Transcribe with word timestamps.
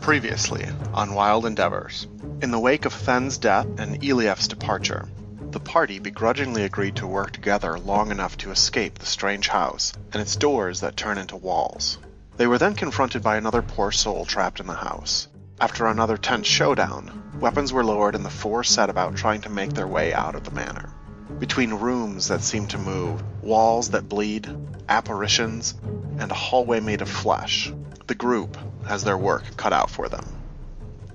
Previously 0.00 0.66
on 0.92 1.14
Wild 1.14 1.46
Endeavors. 1.46 2.06
In 2.42 2.50
the 2.50 2.58
wake 2.58 2.84
of 2.84 3.04
Then's 3.04 3.38
death 3.38 3.66
and 3.78 4.02
Elief's 4.02 4.48
departure, 4.48 5.08
the 5.50 5.60
party 5.60 5.98
begrudgingly 5.98 6.64
agreed 6.64 6.96
to 6.96 7.06
work 7.06 7.32
together 7.32 7.78
long 7.78 8.10
enough 8.10 8.36
to 8.38 8.50
escape 8.50 8.98
the 8.98 9.06
strange 9.06 9.48
house 9.48 9.92
and 10.12 10.22
its 10.22 10.36
doors 10.36 10.80
that 10.80 10.96
turn 10.96 11.18
into 11.18 11.36
walls. 11.36 11.98
They 12.36 12.46
were 12.46 12.58
then 12.58 12.74
confronted 12.74 13.22
by 13.22 13.36
another 13.36 13.62
poor 13.62 13.92
soul 13.92 14.24
trapped 14.24 14.60
in 14.60 14.66
the 14.66 14.74
house. 14.74 15.28
After 15.60 15.86
another 15.86 16.16
tense 16.16 16.46
showdown, 16.46 17.32
weapons 17.38 17.72
were 17.72 17.84
lowered 17.84 18.14
and 18.14 18.24
the 18.24 18.30
four 18.30 18.64
set 18.64 18.88
about 18.90 19.16
trying 19.16 19.42
to 19.42 19.50
make 19.50 19.74
their 19.74 19.86
way 19.86 20.14
out 20.14 20.34
of 20.34 20.44
the 20.44 20.50
manor. 20.50 20.94
Between 21.38 21.74
rooms 21.74 22.28
that 22.28 22.42
seem 22.42 22.66
to 22.68 22.78
move, 22.78 23.22
walls 23.42 23.90
that 23.90 24.08
bleed, 24.08 24.48
apparitions, 24.88 25.74
and 26.18 26.30
a 26.30 26.34
hallway 26.34 26.80
made 26.80 27.00
of 27.00 27.08
flesh, 27.08 27.72
the 28.06 28.14
group 28.14 28.56
has 28.86 29.04
their 29.04 29.16
work 29.16 29.56
cut 29.56 29.72
out 29.72 29.90
for 29.90 30.08
them. 30.08 30.24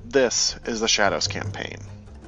This 0.06 0.56
is 0.66 0.80
the 0.80 0.88
Shadows 0.88 1.28
campaign, 1.28 1.78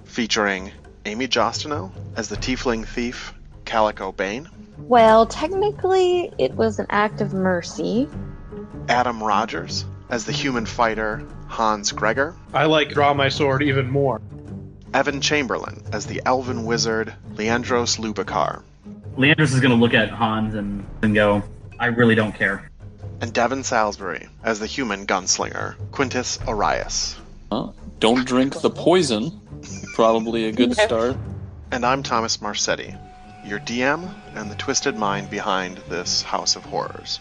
featuring 0.05 0.71
Amy 1.05 1.27
Jostino 1.27 1.91
as 2.15 2.29
the 2.29 2.35
Tiefling 2.35 2.85
Thief 2.85 3.33
Calico 3.67 4.11
Bane, 4.11 4.49
Well, 4.77 5.25
technically, 5.25 6.31
it 6.37 6.53
was 6.53 6.79
an 6.79 6.87
act 6.89 7.21
of 7.21 7.33
mercy. 7.33 8.07
Adam 8.87 9.21
Rogers 9.21 9.85
as 10.09 10.25
the 10.25 10.31
Human 10.31 10.65
Fighter 10.65 11.25
Hans 11.47 11.91
Gregor, 11.91 12.35
I 12.53 12.65
like 12.65 12.89
draw 12.89 13.13
my 13.13 13.29
sword 13.29 13.61
even 13.61 13.89
more. 13.89 14.21
Evan 14.93 15.21
Chamberlain 15.21 15.83
as 15.91 16.05
the 16.05 16.21
Elven 16.25 16.65
Wizard 16.65 17.13
Leandros 17.35 17.99
Lubicar, 17.99 18.63
Leandros 19.17 19.53
is 19.53 19.59
going 19.59 19.71
to 19.71 19.75
look 19.75 19.93
at 19.93 20.09
Hans 20.09 20.53
and, 20.53 20.85
and 21.01 21.13
go, 21.15 21.43
I 21.79 21.87
really 21.87 22.15
don't 22.15 22.33
care. 22.33 22.69
and 23.21 23.33
Devin 23.33 23.63
Salisbury 23.63 24.27
as 24.43 24.59
the 24.59 24.67
Human 24.67 25.05
Gunslinger 25.07 25.75
Quintus 25.91 26.39
Arias. 26.47 27.15
Huh? 27.51 27.71
Don't 27.99 28.25
drink 28.27 28.61
the 28.61 28.69
poison. 28.69 29.41
Probably 29.95 30.45
a 30.45 30.51
good 30.51 30.73
start. 30.77 31.17
And 31.71 31.83
I'm 31.85 32.03
Thomas 32.03 32.41
Marsetti, 32.41 32.95
your 33.43 33.59
DM 33.59 34.07
and 34.35 34.49
the 34.51 34.55
twisted 34.55 34.95
mind 34.95 35.29
behind 35.29 35.77
this 35.89 36.21
House 36.21 36.55
of 36.55 36.63
Horrors. 36.63 37.19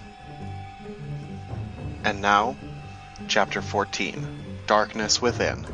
And 2.05 2.21
now, 2.21 2.57
Chapter 3.29 3.61
14 3.63 4.27
Darkness 4.67 5.21
Within. 5.23 5.67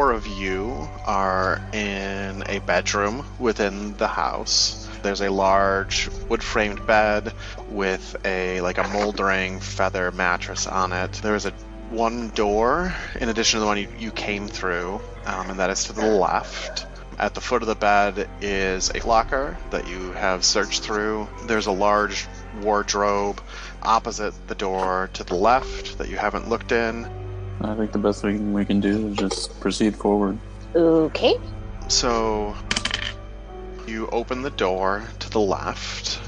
Four 0.00 0.12
of 0.12 0.26
you 0.26 0.88
are 1.04 1.60
in 1.74 2.42
a 2.46 2.58
bedroom 2.60 3.22
within 3.38 3.94
the 3.98 4.08
house. 4.08 4.88
There's 5.02 5.20
a 5.20 5.30
large 5.30 6.08
wood-framed 6.26 6.86
bed 6.86 7.34
with 7.68 8.16
a 8.24 8.62
like 8.62 8.78
a 8.78 8.88
moldering 8.88 9.60
feather 9.60 10.10
mattress 10.10 10.66
on 10.66 10.94
it. 10.94 11.12
There 11.22 11.34
is 11.34 11.44
a 11.44 11.50
one 11.90 12.30
door 12.30 12.94
in 13.20 13.28
addition 13.28 13.58
to 13.58 13.60
the 13.60 13.66
one 13.66 13.76
you, 13.76 13.88
you 13.98 14.10
came 14.10 14.48
through, 14.48 15.02
um, 15.26 15.50
and 15.50 15.58
that 15.58 15.68
is 15.68 15.84
to 15.84 15.92
the 15.92 16.06
left. 16.06 16.86
At 17.18 17.34
the 17.34 17.42
foot 17.42 17.60
of 17.60 17.68
the 17.68 17.74
bed 17.74 18.26
is 18.40 18.90
a 18.94 19.06
locker 19.06 19.58
that 19.68 19.86
you 19.86 20.12
have 20.12 20.46
searched 20.46 20.82
through. 20.82 21.28
There's 21.44 21.66
a 21.66 21.72
large 21.72 22.26
wardrobe 22.62 23.42
opposite 23.82 24.32
the 24.48 24.54
door 24.54 25.10
to 25.12 25.24
the 25.24 25.34
left 25.34 25.98
that 25.98 26.08
you 26.08 26.16
haven't 26.16 26.48
looked 26.48 26.72
in. 26.72 27.06
I 27.62 27.74
think 27.74 27.92
the 27.92 27.98
best 27.98 28.22
thing 28.22 28.52
we 28.52 28.64
can 28.64 28.80
do 28.80 29.08
is 29.08 29.16
just 29.16 29.60
proceed 29.60 29.94
forward. 29.94 30.38
Okay. 30.74 31.36
So 31.88 32.56
you 33.86 34.08
open 34.08 34.42
the 34.42 34.50
door 34.50 35.04
to 35.18 35.30
the 35.30 35.40
left 35.40 36.20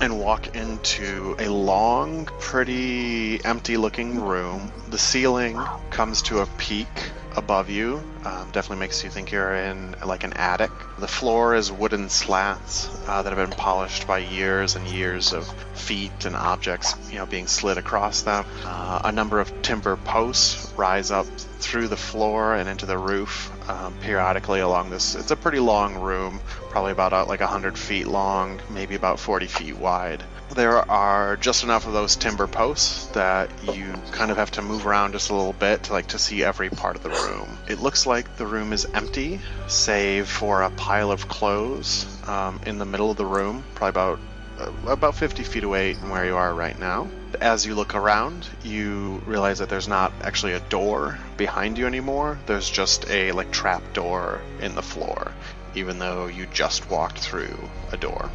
and 0.00 0.18
walk 0.18 0.54
into 0.56 1.36
a 1.38 1.48
long, 1.48 2.26
pretty 2.40 3.44
empty 3.44 3.76
looking 3.76 4.20
room. 4.20 4.72
The 4.90 4.98
ceiling 4.98 5.58
comes 5.90 6.20
to 6.22 6.40
a 6.40 6.46
peak 6.58 7.10
above 7.36 7.70
you. 7.70 8.02
Um, 8.24 8.50
definitely 8.50 8.78
makes 8.78 9.04
you 9.04 9.10
think 9.10 9.30
you're 9.30 9.54
in 9.54 9.94
like 10.04 10.24
an 10.24 10.32
attic. 10.32 10.70
The 10.98 11.06
floor 11.06 11.54
is 11.54 11.70
wooden 11.70 12.08
slats 12.08 12.88
uh, 13.06 13.22
that 13.22 13.32
have 13.32 13.48
been 13.48 13.56
polished 13.56 14.06
by 14.06 14.18
years 14.18 14.74
and 14.76 14.86
years 14.86 15.32
of 15.32 15.48
feet 15.74 16.24
and 16.24 16.34
objects, 16.34 16.94
you 17.10 17.18
know, 17.18 17.26
being 17.26 17.46
slid 17.46 17.78
across 17.78 18.22
them. 18.22 18.44
Uh, 18.64 19.00
a 19.04 19.12
number 19.12 19.38
of 19.38 19.62
timber 19.62 19.96
posts 19.96 20.72
rise 20.76 21.10
up 21.10 21.26
through 21.58 21.88
the 21.88 21.96
floor 21.96 22.54
and 22.54 22.68
into 22.68 22.86
the 22.86 22.98
roof 22.98 23.50
um, 23.70 23.94
periodically 24.00 24.60
along 24.60 24.90
this. 24.90 25.14
It's 25.14 25.30
a 25.30 25.36
pretty 25.36 25.60
long 25.60 25.96
room, 25.96 26.40
probably 26.70 26.92
about 26.92 27.12
uh, 27.12 27.26
like 27.26 27.40
100 27.40 27.78
feet 27.78 28.06
long, 28.06 28.60
maybe 28.70 28.94
about 28.94 29.20
40 29.20 29.46
feet 29.46 29.76
wide. 29.76 30.22
There 30.54 30.88
are 30.90 31.36
just 31.36 31.64
enough 31.64 31.86
of 31.86 31.92
those 31.92 32.16
timber 32.16 32.46
posts 32.46 33.06
that 33.08 33.50
you 33.74 33.92
kind 34.12 34.30
of 34.30 34.36
have 34.36 34.52
to 34.52 34.62
move 34.62 34.86
around 34.86 35.12
just 35.12 35.30
a 35.30 35.34
little 35.34 35.52
bit 35.52 35.84
to 35.84 35.92
like 35.92 36.08
to 36.08 36.18
see 36.18 36.44
every 36.44 36.70
part 36.70 36.96
of 36.96 37.02
the 37.02 37.10
room. 37.10 37.58
It 37.68 37.80
looks 37.80 38.06
like 38.06 38.36
the 38.36 38.46
room 38.46 38.72
is 38.72 38.86
empty, 38.94 39.40
save 39.66 40.28
for 40.28 40.62
a 40.62 40.70
pile 40.70 41.10
of 41.10 41.28
clothes 41.28 42.06
um, 42.28 42.60
in 42.64 42.78
the 42.78 42.86
middle 42.86 43.10
of 43.10 43.16
the 43.16 43.26
room, 43.26 43.64
probably 43.74 43.90
about 43.90 44.20
uh, 44.58 44.70
about 44.86 45.14
50 45.14 45.42
feet 45.42 45.64
away 45.64 45.94
from 45.94 46.10
where 46.10 46.24
you 46.24 46.36
are 46.36 46.54
right 46.54 46.78
now. 46.78 47.08
As 47.40 47.66
you 47.66 47.74
look 47.74 47.94
around, 47.94 48.48
you 48.62 49.22
realize 49.26 49.58
that 49.58 49.68
there's 49.68 49.88
not 49.88 50.12
actually 50.22 50.52
a 50.52 50.60
door 50.60 51.18
behind 51.36 51.76
you 51.76 51.86
anymore. 51.86 52.38
There's 52.46 52.70
just 52.70 53.10
a 53.10 53.32
like 53.32 53.50
trap 53.50 53.82
door 53.92 54.40
in 54.60 54.74
the 54.74 54.82
floor, 54.82 55.32
even 55.74 55.98
though 55.98 56.26
you 56.26 56.46
just 56.46 56.88
walked 56.88 57.18
through 57.18 57.68
a 57.92 57.96
door. 57.96 58.30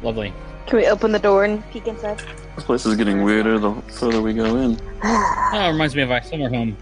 Lovely. 0.00 0.32
Can 0.66 0.78
we 0.78 0.86
open 0.88 1.12
the 1.12 1.18
door 1.18 1.44
and 1.44 1.68
peek 1.70 1.86
inside? 1.86 2.20
This 2.56 2.64
place 2.64 2.84
is 2.86 2.96
getting 2.96 3.22
weirder 3.22 3.58
the 3.58 3.72
further 3.92 4.20
we 4.20 4.32
go 4.32 4.56
in. 4.56 4.80
Oh, 5.48 5.60
it 5.68 5.68
reminds 5.72 5.94
me 5.94 6.02
of 6.02 6.10
our 6.10 6.22
summer 6.22 6.48
home. 6.48 6.76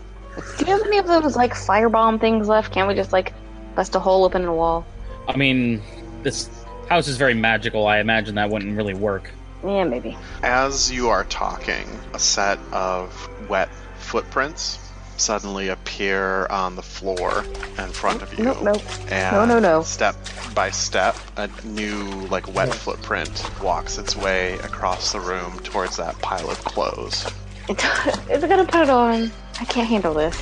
Do 0.58 0.64
you 0.64 0.72
have 0.72 0.86
any 0.86 0.98
of 0.98 1.06
those 1.06 1.36
like 1.36 1.52
firebomb 1.52 2.18
things 2.18 2.48
left? 2.48 2.72
Can't 2.72 2.88
we 2.88 2.94
just 2.94 3.12
like 3.12 3.34
bust 3.74 3.94
a 3.94 4.00
hole 4.00 4.24
open 4.24 4.40
in 4.42 4.46
the 4.46 4.54
wall? 4.54 4.86
I 5.28 5.36
mean, 5.36 5.82
this 6.22 6.48
house 6.88 7.06
is 7.06 7.16
very 7.18 7.34
magical. 7.34 7.86
I 7.86 7.98
imagine 7.98 8.34
that 8.36 8.48
wouldn't 8.50 8.74
really 8.76 8.94
work. 8.94 9.30
Yeah, 9.62 9.84
maybe. 9.84 10.16
As 10.42 10.90
you 10.90 11.10
are 11.10 11.24
talking, 11.24 11.86
a 12.14 12.18
set 12.18 12.58
of 12.72 13.28
wet 13.48 13.68
footprints 13.98 14.78
suddenly 15.16 15.68
appear 15.68 16.46
on 16.46 16.76
the 16.76 16.82
floor 16.82 17.44
in 17.78 17.90
front 17.90 18.22
of 18.22 18.36
you. 18.38 18.44
Nope, 18.44 18.62
nope. 18.62 18.82
And 19.10 19.36
No, 19.36 19.44
no, 19.44 19.58
no. 19.58 19.82
Step 19.82 20.16
by 20.54 20.70
step, 20.70 21.16
a 21.36 21.48
new 21.64 22.04
like 22.28 22.52
wet 22.54 22.72
footprint 22.72 23.44
walks 23.62 23.98
its 23.98 24.16
way 24.16 24.54
across 24.54 25.12
the 25.12 25.20
room 25.20 25.58
towards 25.60 25.96
that 25.96 26.18
pile 26.20 26.50
of 26.50 26.62
clothes. 26.64 27.26
Is 27.68 27.76
it 27.78 28.40
gonna 28.48 28.64
put 28.64 28.82
it 28.82 28.90
on? 28.90 29.30
I 29.60 29.64
can't 29.64 29.88
handle 29.88 30.14
this. 30.14 30.40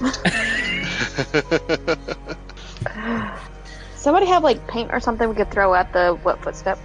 Somebody 3.96 4.26
have 4.26 4.42
like 4.44 4.66
paint 4.66 4.90
or 4.92 5.00
something 5.00 5.28
we 5.28 5.34
could 5.34 5.50
throw 5.50 5.74
at 5.74 5.92
the 5.92 6.18
wet 6.24 6.42
footstep? 6.42 6.78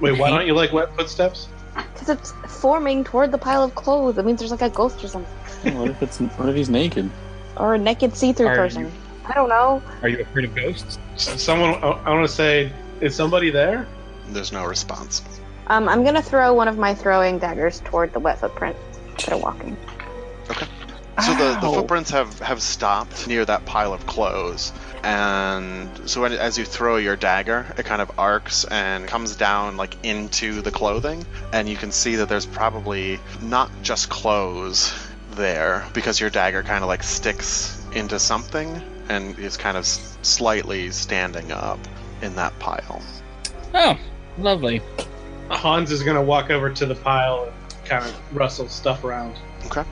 Wait, 0.00 0.18
why 0.18 0.30
don't 0.30 0.46
you 0.46 0.54
like 0.54 0.72
wet 0.72 0.94
footsteps? 0.94 1.48
Because 1.74 2.08
it's 2.10 2.32
forming 2.46 3.02
toward 3.02 3.32
the 3.32 3.38
pile 3.38 3.64
of 3.64 3.74
clothes. 3.74 4.18
It 4.18 4.24
means 4.24 4.38
there's 4.38 4.52
like 4.52 4.62
a 4.62 4.70
ghost 4.70 5.02
or 5.02 5.08
something. 5.08 5.32
What 5.74 5.90
if 5.90 6.02
it's 6.02 6.18
what 6.18 6.48
if 6.48 6.54
he's 6.56 6.70
naked? 6.70 7.10
Or 7.56 7.74
a 7.74 7.78
naked 7.78 8.16
see 8.16 8.32
through 8.32 8.48
Are 8.48 8.56
person. 8.56 8.82
you- 8.84 8.92
I 9.26 9.34
don't 9.34 9.48
know. 9.48 9.80
Are 10.02 10.08
you 10.08 10.20
afraid 10.22 10.46
of 10.46 10.54
ghosts? 10.56 10.98
S- 11.14 11.40
Someone, 11.40 11.70
I, 11.74 11.90
I 11.90 12.10
want 12.10 12.26
to 12.28 12.34
say, 12.34 12.72
is 13.00 13.14
somebody 13.14 13.50
there? 13.50 13.86
There's 14.30 14.50
no 14.50 14.64
response. 14.64 15.22
Um, 15.68 15.88
I'm 15.88 16.02
gonna 16.02 16.22
throw 16.22 16.52
one 16.54 16.66
of 16.66 16.78
my 16.78 16.94
throwing 16.94 17.38
daggers 17.38 17.80
toward 17.84 18.12
the 18.12 18.18
wet 18.18 18.38
footprint 18.40 18.76
that 19.18 19.30
are 19.32 19.38
walking. 19.38 19.76
Okay. 20.50 20.66
So 21.22 21.32
the, 21.34 21.58
the 21.60 21.66
Ow. 21.66 21.72
footprints 21.74 22.10
have, 22.10 22.38
have 22.40 22.62
stopped 22.62 23.28
near 23.28 23.44
that 23.44 23.66
pile 23.66 23.92
of 23.92 24.04
clothes, 24.06 24.72
and 25.04 26.08
so 26.08 26.22
when, 26.22 26.32
as 26.32 26.56
you 26.58 26.64
throw 26.64 26.96
your 26.96 27.14
dagger, 27.14 27.66
it 27.76 27.84
kind 27.84 28.00
of 28.00 28.10
arcs 28.18 28.64
and 28.64 29.06
comes 29.06 29.36
down 29.36 29.76
like 29.76 29.94
into 30.02 30.62
the 30.62 30.70
clothing, 30.70 31.24
and 31.52 31.68
you 31.68 31.76
can 31.76 31.92
see 31.92 32.16
that 32.16 32.28
there's 32.30 32.46
probably 32.46 33.20
not 33.42 33.70
just 33.82 34.08
clothes 34.08 34.92
there 35.40 35.84
because 35.94 36.20
your 36.20 36.30
dagger 36.30 36.62
kind 36.62 36.84
of 36.84 36.88
like 36.88 37.02
sticks 37.02 37.82
into 37.92 38.18
something 38.18 38.80
and 39.08 39.36
is 39.38 39.56
kind 39.56 39.76
of 39.76 39.84
slightly 39.86 40.90
standing 40.90 41.50
up 41.50 41.78
in 42.22 42.36
that 42.36 42.56
pile. 42.60 43.02
Oh, 43.74 43.98
lovely. 44.38 44.82
Hans 45.48 45.90
is 45.90 46.02
gonna 46.04 46.22
walk 46.22 46.50
over 46.50 46.70
to 46.70 46.86
the 46.86 46.94
pile 46.94 47.44
and 47.44 47.84
kind 47.84 48.04
of 48.04 48.36
rustle 48.36 48.68
stuff 48.68 49.02
around. 49.02 49.36
Okay. 49.66 49.82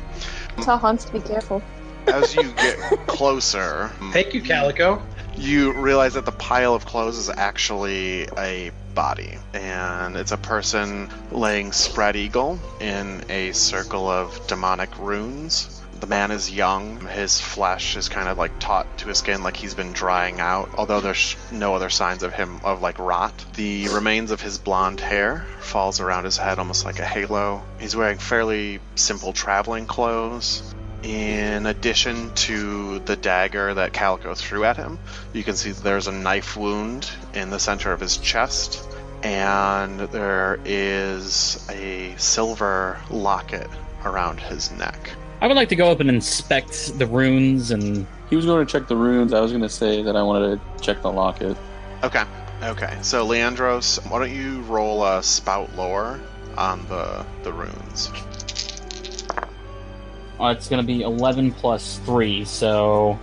Tell 0.63 0.79
Hans 0.79 1.05
to 1.07 1.13
be 1.13 1.21
careful. 1.21 1.63
As 2.07 2.35
you 2.35 2.53
get 2.53 2.79
closer, 3.07 3.91
Thank 4.13 4.35
you, 4.35 4.43
Calico. 4.43 5.03
you 5.37 5.73
realize 5.73 6.15
that 6.15 6.25
the 6.25 6.33
pile 6.33 6.75
of 6.75 6.87
clothes 6.87 7.19
is 7.19 7.29
actually 7.29 8.29
a 8.39 8.71
body, 8.99 9.39
and 9.55 10.17
it's 10.17 10.33
a 10.33 10.37
person 10.37 11.09
laying 11.31 11.71
spread 11.71 12.17
eagle 12.17 12.59
in 12.81 13.23
a 13.29 13.53
circle 13.53 14.09
of 14.09 14.45
demonic 14.49 14.91
runes. 14.99 15.81
The 16.01 16.09
man 16.09 16.33
is 16.33 16.51
young. 16.51 17.07
His 17.07 17.41
flesh 17.41 17.97
is 17.97 18.09
kind 18.09 18.29
of 18.29 18.39
like 18.39 18.59
taut 18.59 18.89
to 18.99 19.07
his 19.07 19.19
skin, 19.19 19.45
like 19.45 19.57
he's 19.57 19.75
been 19.75 19.93
drying 19.93 20.41
out, 20.41 20.71
although 20.77 21.01
there's 21.01 21.37
no 21.53 21.77
other 21.77 21.91
signs 21.91 22.25
of 22.25 22.33
him 22.33 22.59
of 22.65 22.83
like 22.83 22.99
rot. 22.99 23.33
The 23.55 23.87
remains 23.87 24.33
of 24.33 24.41
his 24.41 24.59
blonde 24.59 24.99
hair 24.99 25.47
falls 25.61 26.01
around 26.01 26.25
his 26.25 26.37
head 26.37 26.59
almost 26.59 26.85
like 26.85 26.99
a 26.99 27.05
halo. 27.05 27.63
He's 27.79 27.95
wearing 27.95 28.19
fairly 28.19 28.81
simple 28.97 29.33
traveling 29.33 29.87
clothes. 29.87 30.75
In 31.03 31.67
addition 31.67 32.33
to 32.35 32.99
the 33.01 33.15
dagger 33.17 33.75
that 33.75 33.93
Calico 33.93 34.35
threw 34.35 34.65
at 34.65 34.77
him, 34.77 34.99
you 35.33 35.45
can 35.45 35.55
see 35.55 35.71
there's 35.71 36.09
a 36.09 36.13
knife 36.13 36.57
wound 36.57 37.09
in 37.35 37.51
the 37.51 37.59
center 37.59 37.93
of 37.93 38.01
his 38.01 38.17
chest, 38.17 38.83
and 39.23 40.01
there 40.01 40.59
is 40.65 41.65
a 41.71 42.15
silver 42.19 43.01
locket 43.11 43.69
around 44.05 44.41
his 44.41 44.73
neck. 44.73 45.11
I 45.41 45.47
would 45.47 45.57
like 45.57 45.69
to 45.69 45.77
go 45.77 45.93
up 45.93 46.01
and 46.01 46.11
inspect 46.11 46.99
the 46.99 47.07
runes 47.07 47.71
and 47.71 48.07
He 48.29 48.37
was 48.37 48.45
going 48.45 48.67
to 48.67 48.71
check 48.71 48.89
the 48.89 48.97
runes. 48.97 49.33
I 49.33 49.41
was 49.41 49.53
going 49.53 49.63
to 49.63 49.69
say 49.69 50.03
that 50.03 50.17
I 50.17 50.23
wanted 50.23 50.61
to 50.61 50.83
check 50.83 51.01
the 51.03 51.13
locket. 51.13 51.57
Okay, 52.03 52.25
okay. 52.63 52.99
So 53.03 53.27
Leandros, 53.27 54.05
why 54.11 54.19
don't 54.19 54.35
you 54.35 54.63
roll 54.63 55.05
a 55.05 55.23
spout 55.23 55.75
lore 55.77 56.21
on 56.57 56.85
the 56.89 57.25
the 57.45 57.53
runes? 57.53 58.11
Uh, 60.41 60.55
it's 60.57 60.69
going 60.69 60.81
to 60.81 60.87
be 60.87 61.03
11 61.03 61.53
plus 61.53 61.99
3, 62.05 62.45
so 62.45 63.19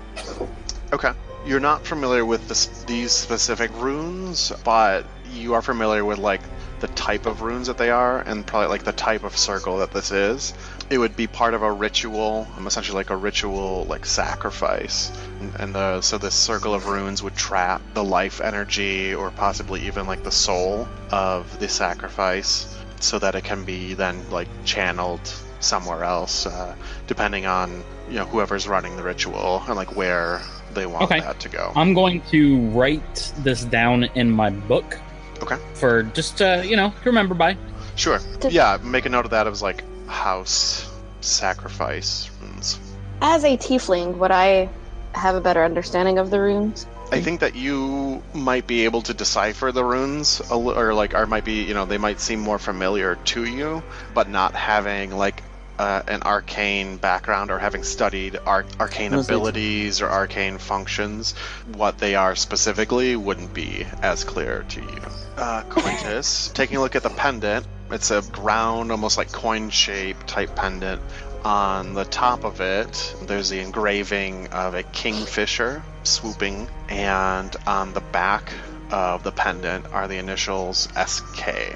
Okay. 0.94 1.12
You're 1.46 1.60
not 1.60 1.86
familiar 1.86 2.26
with 2.26 2.48
this, 2.48 2.68
these 2.86 3.12
specific 3.12 3.70
runes, 3.76 4.52
but 4.64 5.06
you 5.32 5.54
are 5.54 5.62
familiar 5.62 6.04
with 6.06 6.18
like 6.18 6.42
the 6.80 6.88
type 6.88 7.26
of 7.26 7.42
runes 7.42 7.68
that 7.68 7.78
they 7.78 7.90
are, 7.90 8.22
and 8.22 8.46
probably 8.46 8.70
like 8.70 8.84
the 8.84 8.94
type 8.94 9.24
of 9.24 9.38
circle 9.38 9.78
that 9.80 9.92
this 9.92 10.12
is. 10.12 10.54
It 10.90 10.98
would 10.98 11.16
be 11.16 11.28
part 11.28 11.54
of 11.54 11.62
a 11.62 11.72
ritual, 11.72 12.48
um, 12.58 12.66
essentially 12.66 12.96
like 12.96 13.10
a 13.10 13.16
ritual 13.16 13.86
like 13.90 14.06
sacrifice, 14.06 15.12
and, 15.42 15.76
and 15.76 16.04
so 16.04 16.18
this 16.18 16.34
circle 16.34 16.74
of 16.74 16.88
runes 16.88 17.22
would 17.22 17.36
trap 17.36 17.82
the 17.94 18.04
life 18.04 18.42
energy 18.42 19.14
or 19.14 19.32
possibly 19.32 19.86
even 19.86 20.08
like 20.08 20.24
the 20.24 20.32
soul 20.32 20.88
of 21.12 21.60
the 21.60 21.68
sacrifice, 21.68 22.76
so 23.00 23.20
that 23.20 23.36
it 23.36 23.44
can 23.44 23.66
be 23.66 23.94
then 23.94 24.30
like 24.30 24.48
channeled 24.64 25.22
somewhere 25.60 26.04
else, 26.04 26.46
uh, 26.46 26.76
depending 27.08 27.46
on 27.46 27.84
you 28.10 28.16
know 28.16 28.26
whoever's 28.26 28.68
running 28.68 28.96
the 28.98 29.04
ritual 29.04 29.64
and 29.68 29.76
like 29.76 29.96
where 29.96 30.42
they 30.74 30.86
want 30.86 31.04
Okay. 31.06 31.20
that 31.22 31.40
to 31.42 31.50
go. 31.50 31.72
I'm 31.76 31.94
going 31.94 32.22
to 32.32 32.60
write 32.70 33.34
this 33.40 33.64
down 33.66 34.04
in 34.16 34.30
my 34.32 34.50
book. 34.50 35.00
Okay. 35.42 35.58
For 35.76 36.04
just, 36.04 36.42
uh, 36.42 36.64
you 36.66 36.76
know, 36.76 36.90
to 36.90 37.06
remember 37.06 37.34
by. 37.36 37.58
Sure. 37.96 38.20
Did- 38.40 38.52
Yeah, 38.54 38.78
make 38.84 39.06
a 39.06 39.10
note 39.10 39.26
of 39.26 39.32
that 39.32 39.48
as 39.48 39.62
like 39.62 39.84
house 40.08 40.90
sacrifice 41.22 42.30
runes. 42.42 42.80
As 43.22 43.44
a 43.44 43.56
tiefling, 43.58 44.18
would 44.18 44.32
I 44.32 44.70
have 45.14 45.36
a 45.36 45.42
better 45.42 45.64
understanding 45.64 46.18
of 46.18 46.30
the 46.30 46.40
runes? 46.42 46.86
I 47.12 47.22
think 47.22 47.40
that 47.42 47.56
you 47.56 48.22
might 48.34 48.66
be 48.68 48.84
able 48.86 49.02
to 49.04 49.14
decipher 49.14 49.72
the 49.72 49.84
runes, 49.84 50.42
or 50.52 50.94
like, 50.94 51.14
or 51.14 51.26
might 51.28 51.46
be, 51.46 51.62
you 51.64 51.74
know, 51.74 51.86
they 51.86 52.00
might 52.00 52.20
seem 52.20 52.40
more 52.40 52.58
familiar 52.60 53.16
to 53.16 53.46
you, 53.46 53.84
but 54.14 54.28
not 54.28 54.56
having 54.56 55.12
like 55.16 55.44
uh, 55.78 56.02
an 56.08 56.24
arcane 56.24 56.98
background 56.98 57.52
or 57.52 57.60
having 57.60 57.84
studied 57.84 58.38
ar- 58.46 58.66
arcane 58.80 59.12
Must 59.12 59.28
be- 59.28 59.36
abilities 59.36 60.02
or 60.02 60.10
arcane 60.10 60.58
functions, 60.58 61.34
what 61.74 61.98
they 61.98 62.16
are 62.16 62.36
specifically 62.36 63.16
wouldn't 63.16 63.54
be 63.54 63.86
as 64.02 64.24
clear 64.24 64.66
to 64.70 64.82
you. 64.82 65.02
Uh, 65.38 65.64
Quintus, 65.64 66.50
taking 66.54 66.78
a 66.78 66.82
look 66.82 66.96
at 66.96 67.04
the 67.04 67.10
pendant, 67.10 67.66
it's 67.92 68.12
a 68.12 68.22
round, 68.40 68.92
almost 68.92 69.18
like 69.18 69.32
coin 69.32 69.70
shape 69.70 70.18
type 70.26 70.56
pendant. 70.56 71.02
On 71.44 71.94
the 71.94 72.06
top 72.06 72.44
of 72.44 72.60
it, 72.60 73.16
there's 73.28 73.50
the 73.50 73.60
engraving 73.60 74.48
of 74.48 74.74
a 74.74 74.82
kingfisher 74.82 75.84
swooping, 76.04 76.68
and 76.90 77.56
on 77.68 77.94
the 77.94 78.02
back 78.02 78.52
of 78.90 79.24
the 79.24 79.32
pendant 79.32 79.86
are 79.94 80.08
the 80.08 80.18
initials 80.18 80.88
SK. 81.06 81.76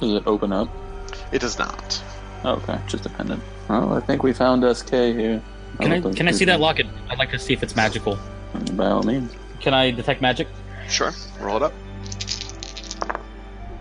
Does 0.00 0.12
it 0.12 0.22
open 0.26 0.52
up? 0.52 0.68
It 1.32 1.40
does 1.40 1.58
not. 1.58 2.02
Oh, 2.44 2.54
okay, 2.54 2.78
just 2.86 3.06
a 3.06 3.08
pendant. 3.10 3.42
Well, 3.68 3.94
I 3.94 4.00
think 4.00 4.22
we 4.22 4.32
found 4.32 4.64
SK 4.76 4.90
here. 4.90 5.42
Can 5.80 5.92
I, 5.92 5.96
look 5.96 6.04
like 6.06 6.16
can 6.16 6.28
I 6.28 6.32
see 6.32 6.44
that 6.46 6.60
locket? 6.60 6.86
I'd 7.10 7.18
like 7.18 7.30
to 7.30 7.38
see 7.38 7.52
if 7.52 7.62
it's 7.62 7.76
magical. 7.76 8.18
By 8.72 8.86
all 8.86 9.02
means. 9.02 9.34
Can 9.60 9.74
I 9.74 9.90
detect 9.90 10.20
magic? 10.20 10.48
Sure, 10.88 11.12
roll 11.40 11.56
it 11.58 11.62
up. 11.62 11.72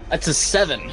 That's 0.10 0.28
a 0.28 0.34
7. 0.34 0.92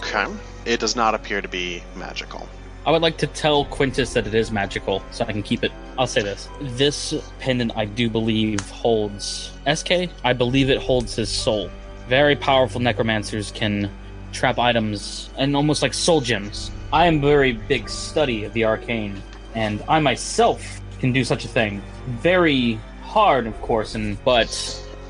Okay. 0.00 0.26
It 0.64 0.80
does 0.80 0.96
not 0.96 1.14
appear 1.14 1.40
to 1.40 1.48
be 1.48 1.82
magical. 1.96 2.48
I 2.86 2.90
would 2.90 3.02
like 3.02 3.18
to 3.18 3.26
tell 3.26 3.64
Quintus 3.66 4.12
that 4.14 4.26
it 4.26 4.34
is 4.34 4.50
magical, 4.50 5.02
so 5.10 5.24
I 5.26 5.32
can 5.32 5.42
keep 5.42 5.62
it. 5.62 5.72
I'll 5.98 6.06
say 6.06 6.22
this: 6.22 6.48
this 6.60 7.12
pendant, 7.38 7.72
I 7.76 7.84
do 7.84 8.08
believe, 8.08 8.60
holds 8.70 9.52
SK. 9.72 10.10
I 10.24 10.32
believe 10.32 10.70
it 10.70 10.78
holds 10.78 11.14
his 11.14 11.28
soul. 11.28 11.70
Very 12.08 12.34
powerful 12.34 12.80
necromancers 12.80 13.50
can 13.50 13.90
trap 14.32 14.58
items 14.58 15.30
and 15.36 15.56
almost 15.56 15.82
like 15.82 15.94
soul 15.94 16.20
gems. 16.20 16.70
I 16.92 17.06
am 17.06 17.18
a 17.18 17.20
very 17.20 17.52
big 17.52 17.88
study 17.88 18.44
of 18.44 18.52
the 18.52 18.64
arcane, 18.64 19.22
and 19.54 19.82
I 19.88 20.00
myself 20.00 20.80
can 21.00 21.12
do 21.12 21.24
such 21.24 21.44
a 21.44 21.48
thing. 21.48 21.82
Very 22.06 22.80
hard, 23.02 23.46
of 23.46 23.60
course, 23.60 23.94
and 23.94 24.22
but 24.24 24.50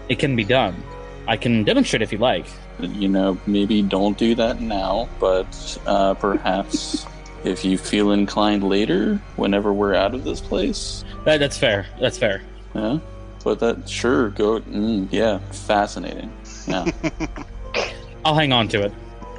it 0.08 0.18
can 0.18 0.36
be 0.36 0.44
done. 0.44 0.82
I 1.26 1.36
can 1.36 1.64
demonstrate 1.64 2.02
if 2.02 2.12
you 2.12 2.18
like. 2.18 2.46
You 2.80 3.08
know, 3.08 3.38
maybe 3.46 3.82
don't 3.82 4.16
do 4.16 4.34
that 4.36 4.60
now, 4.60 5.08
but 5.20 5.78
uh, 5.86 6.14
perhaps 6.14 7.06
if 7.44 7.64
you 7.64 7.76
feel 7.76 8.12
inclined 8.12 8.62
later, 8.62 9.16
whenever 9.36 9.72
we're 9.72 9.94
out 9.94 10.14
of 10.14 10.24
this 10.24 10.40
place. 10.40 11.04
That, 11.24 11.38
that's 11.38 11.58
fair. 11.58 11.86
That's 12.00 12.18
fair. 12.18 12.42
Yeah. 12.74 12.98
But 13.44 13.60
that, 13.60 13.88
sure, 13.88 14.30
go. 14.30 14.60
Mm, 14.60 15.08
yeah, 15.10 15.38
fascinating. 15.52 16.32
Yeah. 16.66 16.90
I'll 18.24 18.34
hang 18.34 18.52
on 18.52 18.68
to 18.68 18.82
it. 18.82 18.92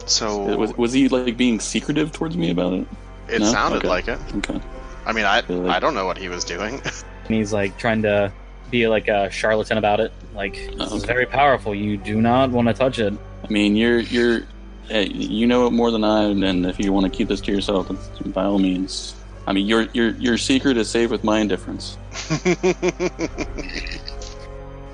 So 0.09 0.57
was, 0.57 0.73
was 0.75 0.93
he 0.93 1.07
like 1.07 1.37
being 1.37 1.59
secretive 1.59 2.11
towards 2.11 2.35
me 2.35 2.49
about 2.51 2.73
it? 2.73 2.87
it 3.27 3.39
No? 3.39 3.45
sounded 3.51 3.77
Okay. 3.79 3.87
like 3.87 4.07
it. 4.07 4.19
Okay. 4.37 4.59
I 5.05 5.13
mean, 5.13 5.25
I 5.25 5.41
Really? 5.47 5.69
I 5.69 5.79
don't 5.79 5.93
know 5.93 6.05
what 6.05 6.17
he 6.17 6.29
was 6.29 6.43
doing. 6.43 6.81
and 7.25 7.35
he's 7.35 7.53
like 7.53 7.77
trying 7.77 8.01
to 8.03 8.31
be 8.71 8.87
like 8.87 9.07
a 9.07 9.29
charlatan 9.29 9.77
about 9.77 9.99
it. 9.99 10.11
Like 10.33 10.59
oh, 10.73 10.77
this 10.83 10.91
Oh, 10.93 10.95
is 10.97 11.05
very 11.05 11.25
powerful. 11.25 11.73
You 11.75 11.97
do 11.97 12.21
not 12.21 12.49
want 12.49 12.67
to 12.67 12.73
touch 12.73 12.99
it. 12.99 13.13
I 13.43 13.51
mean, 13.51 13.75
you're 13.75 13.99
you're 13.99 14.41
hey, 14.87 15.07
you 15.07 15.45
know 15.47 15.67
it 15.67 15.71
more 15.71 15.91
than 15.91 16.03
I, 16.03 16.23
and 16.23 16.65
if 16.65 16.79
you 16.79 16.91
want 16.91 17.11
to 17.11 17.15
keep 17.15 17.27
this 17.27 17.41
to 17.41 17.51
yourself, 17.51 17.89
by 18.33 18.43
all 18.45 18.59
means. 18.59 19.15
I 19.47 19.53
mean, 19.53 19.67
your 19.67 19.83
your 19.93 20.09
your 20.15 20.37
secret 20.37 20.77
is 20.77 20.89
safe 20.89 21.09
with 21.11 21.23
my 21.23 21.39
indifference. 21.39 21.97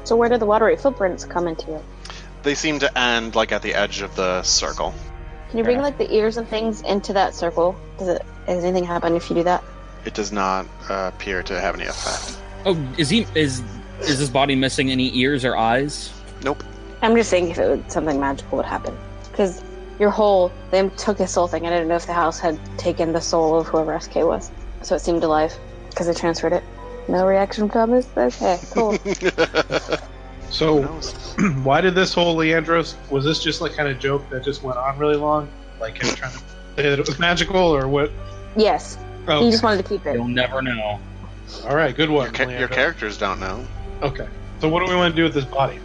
So 0.05 0.15
where 0.15 0.29
did 0.29 0.39
the 0.39 0.45
watery 0.45 0.75
footprints 0.77 1.25
come 1.25 1.47
into 1.47 1.73
it? 1.75 1.83
They 2.45 2.55
seem 2.55 2.79
to 2.79 2.97
end 2.97 3.35
like 3.35 3.51
at 3.51 3.61
the 3.61 3.73
edge 3.73 4.01
of 4.01 4.15
the 4.15 4.41
circle. 4.43 4.93
Can 5.49 5.57
you 5.57 5.63
bring 5.65 5.77
Yeah. 5.77 5.83
like 5.83 5.97
the 5.97 6.13
ears 6.15 6.37
and 6.37 6.47
things 6.47 6.81
into 6.81 7.11
that 7.13 7.35
circle? 7.35 7.75
Does 7.97 8.07
it? 8.07 8.21
Does 8.47 8.63
anything 8.63 8.85
happen 8.85 9.15
if 9.15 9.29
you 9.29 9.35
do 9.35 9.43
that? 9.43 9.63
It 10.05 10.13
does 10.13 10.31
not 10.31 10.67
uh, 10.89 11.11
appear 11.13 11.43
to 11.43 11.59
have 11.59 11.75
any 11.75 11.85
effect. 11.85 12.37
Oh, 12.65 12.77
is 12.97 13.09
he 13.09 13.25
is 13.35 13.61
is 14.01 14.19
his 14.19 14.29
body 14.29 14.55
missing 14.55 14.91
any 14.91 15.15
ears 15.17 15.43
or 15.43 15.57
eyes? 15.57 16.13
Nope. 16.43 16.63
I'm 17.01 17.15
just 17.15 17.29
saying 17.29 17.49
if 17.49 17.57
it 17.57 17.67
would, 17.67 17.91
something 17.91 18.19
magical 18.19 18.57
would 18.57 18.65
happen. 18.65 18.95
Because 19.31 19.61
your 19.99 20.11
whole 20.11 20.51
they 20.71 20.87
took 20.89 21.17
his 21.17 21.31
soul 21.31 21.47
thing. 21.47 21.65
I 21.65 21.69
didn't 21.71 21.87
know 21.87 21.95
if 21.95 22.05
the 22.05 22.13
house 22.13 22.39
had 22.39 22.59
taken 22.77 23.11
the 23.13 23.21
soul 23.21 23.59
of 23.59 23.67
whoever 23.67 23.99
SK 23.99 24.15
was, 24.17 24.51
so 24.83 24.95
it 24.95 24.99
seemed 24.99 25.23
alive 25.23 25.53
because 25.89 26.07
they 26.07 26.13
transferred 26.13 26.53
it. 26.53 26.63
No 27.07 27.25
reaction 27.25 27.69
from 27.69 27.71
Thomas. 27.71 28.07
Okay, 28.17 28.59
cool. 28.71 28.97
Who 30.59 31.01
So, 31.01 31.41
why 31.63 31.81
did 31.81 31.95
this 31.95 32.13
whole 32.13 32.35
Leandros? 32.35 32.95
Was 33.09 33.23
this 33.25 33.43
just 33.43 33.61
like 33.61 33.73
kind 33.75 33.89
of 33.89 33.99
joke 33.99 34.27
that 34.29 34.43
just 34.43 34.63
went 34.63 34.77
on 34.77 34.97
really 34.97 35.15
long? 35.15 35.47
Like 35.79 36.01
him 36.01 36.15
trying 36.15 36.31
to 36.31 36.37
say 36.37 36.83
that 36.89 36.99
it 36.99 37.07
was 37.07 37.19
magical, 37.19 37.57
or 37.57 37.87
what? 37.87 38.11
yes, 38.55 38.97
Oh, 39.27 39.43
he 39.43 39.49
just 39.51 39.63
wanted 39.63 39.83
to 39.83 39.89
keep 39.89 40.05
it. 40.05 40.13
You'll 40.13 40.27
never 40.27 40.61
know. 40.61 40.99
all 41.67 41.75
right, 41.75 41.95
good 41.95 42.09
one. 42.09 42.25
Your, 42.25 42.33
ca- 42.33 42.43
your 42.51 42.67
Leandros. 42.67 42.71
characters 42.71 43.17
don't 43.17 43.39
know. 43.39 43.65
Okay. 44.01 44.27
So, 44.61 44.69
what 44.69 44.85
do 44.85 44.89
we 44.91 44.95
want 44.95 45.13
to 45.13 45.15
do 45.15 45.23
with 45.23 45.33
this 45.33 45.45
body? 45.45 45.79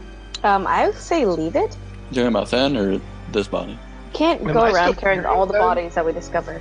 Um, 0.45 0.67
I 0.67 0.87
would 0.87 0.95
say 0.97 1.25
leave 1.27 1.57
it. 1.57 1.77
You 2.11 2.17
talking 2.17 2.27
about 2.29 2.51
Then 2.51 2.77
or 2.77 3.01
this 3.33 3.49
body? 3.49 3.79
Can't 4.13 4.41
Am 4.43 4.53
go 4.53 4.61
I 4.61 4.73
around 4.73 4.91
still 4.93 5.01
carrying 5.01 5.25
all 5.27 5.47
the 5.47 5.53
carrying 5.53 5.69
bodies 5.69 5.95
that 5.95 6.05
we 6.07 6.13
discover. 6.13 6.61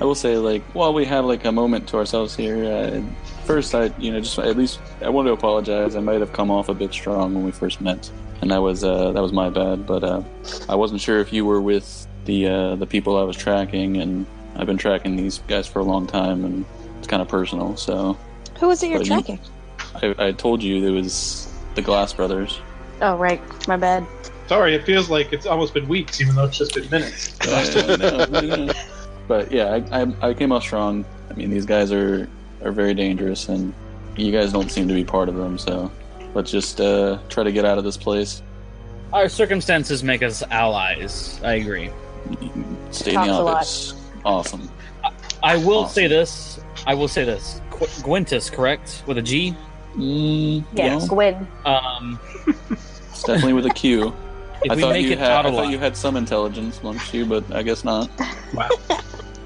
I 0.00 0.04
will 0.04 0.14
say, 0.14 0.36
like, 0.36 0.62
while 0.74 0.92
we 0.92 1.04
have 1.06 1.24
like 1.24 1.44
a 1.44 1.52
moment 1.52 1.88
to 1.88 1.96
ourselves 1.96 2.34
here, 2.36 2.64
uh, 2.64 3.02
first, 3.46 3.74
I, 3.74 3.90
you 3.98 4.12
know, 4.12 4.20
just 4.20 4.38
at 4.38 4.56
least 4.56 4.80
I 5.02 5.08
want 5.08 5.26
to 5.26 5.32
apologize. 5.32 5.96
I 5.96 6.00
might 6.00 6.20
have 6.20 6.32
come 6.32 6.50
off 6.50 6.68
a 6.68 6.74
bit 6.74 6.92
strong 6.92 7.34
when 7.34 7.44
we 7.44 7.52
first 7.52 7.80
met, 7.80 8.10
and 8.40 8.50
that 8.50 8.60
was 8.60 8.84
uh, 8.84 9.12
that 9.12 9.22
was 9.22 9.32
my 9.32 9.48
bad. 9.50 9.86
But 9.86 10.04
uh, 10.04 10.22
I 10.68 10.74
wasn't 10.74 11.00
sure 11.00 11.18
if 11.20 11.32
you 11.32 11.44
were 11.46 11.60
with 11.62 12.06
the 12.24 12.46
uh, 12.48 12.76
the 12.76 12.86
people 12.86 13.16
I 13.16 13.22
was 13.22 13.36
tracking, 13.36 13.96
and 13.98 14.26
I've 14.56 14.66
been 14.66 14.76
tracking 14.78 15.16
these 15.16 15.38
guys 15.48 15.66
for 15.66 15.78
a 15.78 15.84
long 15.84 16.06
time, 16.06 16.44
and 16.44 16.64
it's 16.98 17.06
kind 17.06 17.22
of 17.22 17.28
personal. 17.28 17.76
So 17.76 18.16
who 18.60 18.68
was 18.68 18.82
it 18.82 18.88
you're 18.90 18.98
But 18.98 19.06
you- 19.06 19.12
tracking? 19.14 19.40
I, 19.94 20.26
I 20.28 20.32
told 20.32 20.62
you 20.62 20.84
it 20.86 20.90
was 20.90 21.50
the 21.74 21.82
Glass 21.82 22.12
Brothers. 22.12 22.58
Oh, 23.00 23.16
right. 23.16 23.40
My 23.68 23.76
bad. 23.76 24.04
Sorry, 24.46 24.74
it 24.74 24.84
feels 24.84 25.08
like 25.10 25.32
it's 25.32 25.46
almost 25.46 25.74
been 25.74 25.88
weeks, 25.88 26.20
even 26.20 26.34
though 26.34 26.44
it's 26.44 26.58
just 26.58 26.74
been 26.74 26.88
minutes. 26.90 27.36
Uh, 27.40 28.26
no, 28.30 28.40
no, 28.40 28.64
no. 28.66 28.72
But 29.28 29.50
yeah, 29.50 29.80
I, 29.90 30.02
I, 30.02 30.28
I 30.30 30.34
came 30.34 30.52
off 30.52 30.62
strong. 30.62 31.04
I 31.30 31.34
mean, 31.34 31.50
these 31.50 31.66
guys 31.66 31.90
are 31.92 32.28
are 32.64 32.72
very 32.72 32.94
dangerous, 32.94 33.48
and 33.48 33.72
you 34.16 34.32
guys 34.32 34.52
don't 34.52 34.70
seem 34.70 34.88
to 34.88 34.94
be 34.94 35.04
part 35.04 35.28
of 35.28 35.36
them. 35.36 35.58
So 35.58 35.90
let's 36.34 36.50
just 36.50 36.80
uh, 36.80 37.18
try 37.28 37.44
to 37.44 37.52
get 37.52 37.64
out 37.64 37.78
of 37.78 37.84
this 37.84 37.96
place. 37.96 38.42
Our 39.12 39.28
circumstances 39.28 40.02
make 40.02 40.22
us 40.22 40.42
allies. 40.50 41.40
I 41.44 41.54
agree. 41.54 41.90
Stay 42.90 43.10
in 43.10 43.16
Talks 43.16 43.28
the 43.28 43.34
a 43.34 43.44
office. 43.44 43.94
Awesome. 44.24 44.70
I 45.42 45.56
will 45.56 45.80
Awesome. 45.80 45.94
say 45.94 46.06
this. 46.08 46.60
I 46.86 46.94
will 46.94 47.08
say 47.08 47.24
this. 47.24 47.60
Qu- 47.70 47.86
Gwintus, 48.02 48.50
correct? 48.50 49.02
With 49.06 49.18
a 49.18 49.22
G? 49.22 49.54
Mm, 49.94 50.64
Yeah, 50.72 50.98
no, 50.98 51.06
Gwyn. 51.06 51.46
Um, 51.64 52.18
it's 52.46 53.22
definitely 53.22 53.52
with 53.52 53.66
a 53.66 53.70
Q. 53.70 54.12
if 54.64 54.72
I 54.72 54.74
we 54.74 54.82
thought 54.82 54.92
make 54.92 55.06
you 55.06 55.12
it 55.12 55.18
had. 55.18 55.46
I 55.46 55.50
thought 55.50 55.70
you 55.70 55.78
had 55.78 55.96
some 55.96 56.16
intelligence 56.16 56.80
amongst 56.80 57.14
you, 57.14 57.24
but 57.26 57.44
I 57.54 57.62
guess 57.62 57.84
not. 57.84 58.10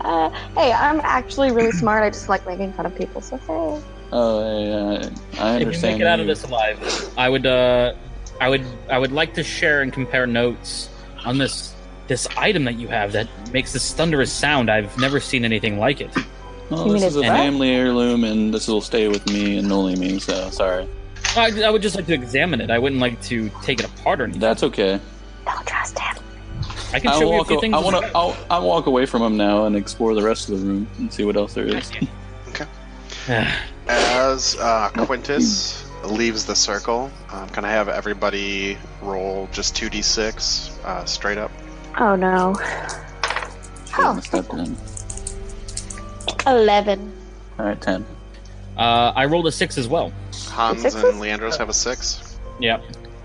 Uh, 0.01 0.31
hey, 0.55 0.73
I'm 0.73 1.01
actually 1.01 1.53
really 1.53 1.73
smart. 1.73 2.03
I 2.03 2.11
just 2.11 2.29
like 2.29 2.47
making 2.47 2.73
fun 2.73 2.87
of 2.87 2.97
people, 2.97 3.21
so 3.21 3.37
hey. 3.37 3.83
Oh, 4.13 4.41
I, 4.41 4.97
I, 5.41 5.53
I 5.53 5.57
if 5.57 5.63
understand. 5.63 5.83
we 5.83 5.89
make 5.91 6.01
it 6.01 6.07
out 6.07 6.21
of 6.21 6.27
this 6.27 6.45
alive, 6.45 7.13
I 7.17 7.29
would, 7.29 7.47
uh, 7.47 7.95
I 8.41 8.49
would, 8.49 8.65
I 8.91 8.99
would 8.99 9.13
like 9.13 9.35
to 9.35 9.45
share 9.45 9.83
and 9.83 9.93
compare 9.93 10.27
notes 10.27 10.89
on 11.25 11.39
this 11.39 11.75
this 12.09 12.27
item 12.37 12.65
that 12.65 12.75
you 12.75 12.89
have 12.89 13.13
that 13.13 13.29
makes 13.53 13.73
this 13.73 13.93
thunderous 13.95 14.33
sound. 14.33 14.69
I've 14.69 14.97
never 14.99 15.21
seen 15.21 15.45
anything 15.45 15.79
like 15.79 16.01
it. 16.01 16.11
Well, 16.69 16.87
You 16.89 16.95
this 16.95 17.05
is 17.05 17.17
a 17.17 17.21
it's 17.21 17.29
family 17.29 17.71
heirloom, 17.71 18.25
and 18.25 18.53
this 18.53 18.67
will 18.67 18.81
stay 18.81 19.07
with 19.07 19.25
me 19.27 19.59
and 19.59 19.71
only 19.71 19.95
me. 19.95 20.19
So 20.19 20.51
sorry. 20.51 20.89
I, 21.37 21.63
I 21.63 21.71
would 21.71 21.83
just 21.83 21.95
like 21.95 22.07
to 22.07 22.15
examine 22.15 22.61
it. 22.61 22.71
I 22.71 22.79
wouldn't 22.81 23.01
like 23.01 23.21
to 23.23 23.49
take 23.63 23.79
it 23.79 23.87
apart 23.87 24.21
or 24.21 24.25
anything. 24.25 24.41
That's 24.41 24.65
okay. 24.65 24.99
Don't 25.45 25.67
trust 25.67 25.97
him. 25.99 26.17
I 26.93 27.01
can 27.01 27.11
I 27.11 27.19
show 27.19 27.33
you 27.33 27.41
a 27.41 27.45
few 27.45 27.57
o- 27.57 27.61
things. 27.61 27.75
I 27.75 27.79
want 27.79 28.05
to. 28.05 28.11
I'll, 28.15 28.37
I'll 28.51 28.67
walk 28.67 28.87
away 28.87 29.07
from 29.07 29.23
him 29.23 29.37
now 29.37 29.65
and 29.67 29.77
explore 29.77 30.15
the 30.15 30.23
rest 30.23 30.49
of 30.49 30.61
the 30.61 30.67
room 30.67 30.89
and 30.99 31.13
see 31.13 31.25
what 31.25 31.37
else 31.37 31.55
there 31.55 31.67
is. 31.67 31.91
Okay. 32.49 32.67
As 33.89 34.57
uh, 34.57 34.91
Quintus 34.91 35.89
leaves 36.05 36.47
the 36.47 36.55
circle, 36.55 37.11
um, 37.33 37.49
can 37.51 37.65
I 37.65 37.71
have 37.71 37.89
everybody 37.89 38.79
roll 39.03 39.49
just 39.53 39.77
2d6 39.77 40.85
uh, 40.85 41.05
straight 41.05 41.39
up? 41.39 41.51
Oh 41.99 42.17
no. 42.17 42.55
Oh, 43.99 44.15
have 44.15 44.25
stepped 44.25 44.53
in. 44.53 44.77
11. 46.47 47.13
All 47.59 47.67
right, 47.67 47.81
ten. 47.81 48.07
Uh, 48.77 49.13
I 49.15 49.27
rolled 49.27 49.47
a 49.47 49.53
six 49.53 49.77
as 49.77 49.89
well. 49.89 50.13
Hans 50.49 50.83
Sixes? 50.83 51.03
and 51.03 51.21
Leandros 51.21 51.57
have 51.59 51.69
a 51.69 51.73
6? 51.73 52.39
Yep. 52.61 52.83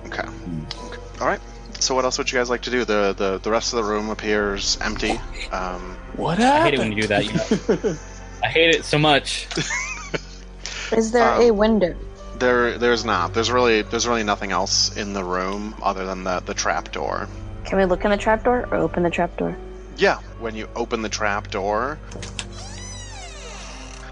Okay. 0.08 0.22
okay. 0.22 1.02
All 1.22 1.28
right. 1.28 1.40
So 1.80 1.94
what 1.96 2.04
else 2.06 2.18
would 2.18 2.32
you 2.32 2.38
guys 2.40 2.50
like 2.50 2.62
to 2.64 2.72
do? 2.72 2.86
The 2.86 3.14
the, 3.18 3.40
the 3.40 3.52
rest 3.52 3.74
of 3.74 3.78
the 3.78 3.84
room 3.84 4.10
appears 4.10 4.78
empty. 4.82 5.20
Um, 5.52 5.96
What 6.16 6.40
I 6.40 6.64
hate 6.64 6.74
it 6.76 6.80
when 6.80 6.92
you 6.92 7.02
do 7.04 7.08
that. 7.08 7.26
You 7.26 7.34
know? 7.34 7.98
I 8.44 8.48
hate 8.48 8.76
it 8.76 8.86
so 8.86 8.98
much. 8.98 9.48
Is 10.92 11.12
there 11.12 11.28
Um, 11.34 11.42
a 11.42 11.52
window? 11.52 11.96
there 12.40 12.78
there's 12.78 13.06
not. 13.06 13.34
There's 13.34 13.50
really 13.52 13.82
there's 13.84 14.08
really 14.08 14.24
nothing 14.24 14.52
else 14.52 14.96
in 14.98 15.14
the 15.14 15.24
room 15.24 15.76
other 15.82 16.06
than 16.06 16.24
the 16.24 16.40
the 16.42 16.54
trap 16.54 16.92
door. 16.92 17.28
Can 17.66 17.78
we 17.78 17.86
look 17.86 18.04
in 18.06 18.12
the 18.12 18.18
trap 18.18 18.44
door 18.44 18.68
or 18.72 18.78
open 18.78 19.04
the 19.04 19.10
trap 19.10 19.36
door? 19.38 19.56
Yeah, 19.98 20.18
when 20.40 20.56
you 20.56 20.68
open 20.76 21.02
the 21.02 21.10
trap 21.10 21.50
door, 21.50 21.98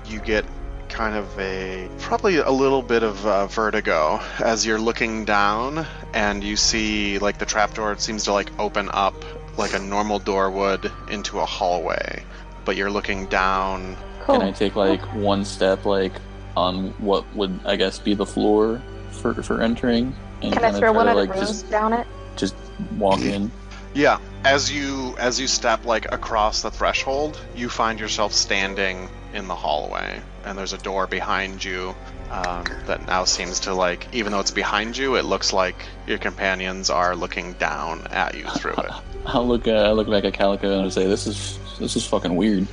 you 0.08 0.20
get 0.20 0.46
kind 0.94 1.16
of 1.16 1.40
a 1.40 1.90
probably 2.00 2.38
a 2.38 2.52
little 2.52 2.84
bit 2.84 3.02
of 3.02 3.26
uh, 3.26 3.48
vertigo 3.48 4.22
as 4.40 4.66
you're 4.66 4.80
looking 4.80 5.26
down 5.26 5.86
and 6.14 6.44
you 6.44 6.56
see 6.56 7.18
like 7.18 7.40
the 7.40 7.46
trap 7.46 7.74
door 7.74 7.98
seems 7.98 8.26
to 8.26 8.32
like 8.32 8.50
open 8.60 8.90
up 8.94 9.16
like 9.58 9.74
a 9.74 9.80
normal 9.80 10.20
door 10.20 10.50
would 10.52 10.92
into 11.10 11.40
a 11.40 11.46
hallway, 11.46 12.24
but 12.66 12.76
you're 12.76 12.92
looking 12.92 13.26
down. 13.28 13.98
Cool. 14.22 14.40
Can 14.40 14.48
I 14.48 14.52
take 14.52 14.76
like 14.76 15.02
one 15.14 15.44
step, 15.46 15.86
like 15.86 16.14
on 16.56 16.92
what 17.00 17.26
would 17.36 17.60
I 17.66 17.76
guess 17.76 18.00
be 18.00 18.14
the 18.14 18.26
floor 18.26 18.82
for 19.12 19.34
for 19.42 19.62
entering, 19.62 20.16
and 20.42 20.54
Can 20.54 20.64
I 20.64 20.72
throw 20.72 20.92
one 20.92 21.08
to, 21.08 21.12
of 21.12 21.28
the 21.28 21.34
rooms 21.34 21.48
just 21.50 21.70
down 21.70 21.94
it? 21.94 22.08
just 22.36 22.56
walk 22.98 23.22
in? 23.22 23.52
Yeah, 23.94 24.20
as 24.44 24.72
you 24.72 25.16
as 25.20 25.40
you 25.40 25.48
step 25.48 25.86
like 25.86 26.12
across 26.12 26.62
the 26.62 26.72
threshold, 26.72 27.40
you 27.56 27.70
find 27.70 28.00
yourself 28.00 28.34
standing 28.34 29.10
in 29.34 29.48
the 29.48 29.56
hallway, 29.56 30.22
and 30.46 30.58
there's 30.58 30.74
a 30.74 30.78
door 30.78 31.08
behind 31.08 31.64
you 31.64 31.96
um, 32.32 32.66
that 32.86 33.06
now 33.08 33.24
seems 33.24 33.60
to 33.62 33.74
like, 33.74 34.08
even 34.14 34.32
though 34.32 34.40
it's 34.40 34.52
behind 34.52 34.98
you, 34.98 35.16
it 35.16 35.26
looks 35.26 35.54
like 35.54 35.76
your 36.08 36.18
companions 36.18 36.90
are 36.90 37.16
looking 37.16 37.54
down 37.54 38.08
at 38.08 38.36
you 38.36 38.46
through 38.58 38.74
it. 38.74 38.92
I'll 39.26 39.48
look. 39.48 39.68
Uh, 39.68 39.72
I 39.72 39.92
look 39.92 40.10
back 40.10 40.26
at 40.26 40.34
Calico 40.34 40.72
and 40.72 40.82
I'll 40.82 40.92
say, 40.92 41.08
"This 41.08 41.28
is 41.28 41.58
this 41.80 41.96
is 41.96 42.06
fucking 42.06 42.36
weird." 42.36 42.68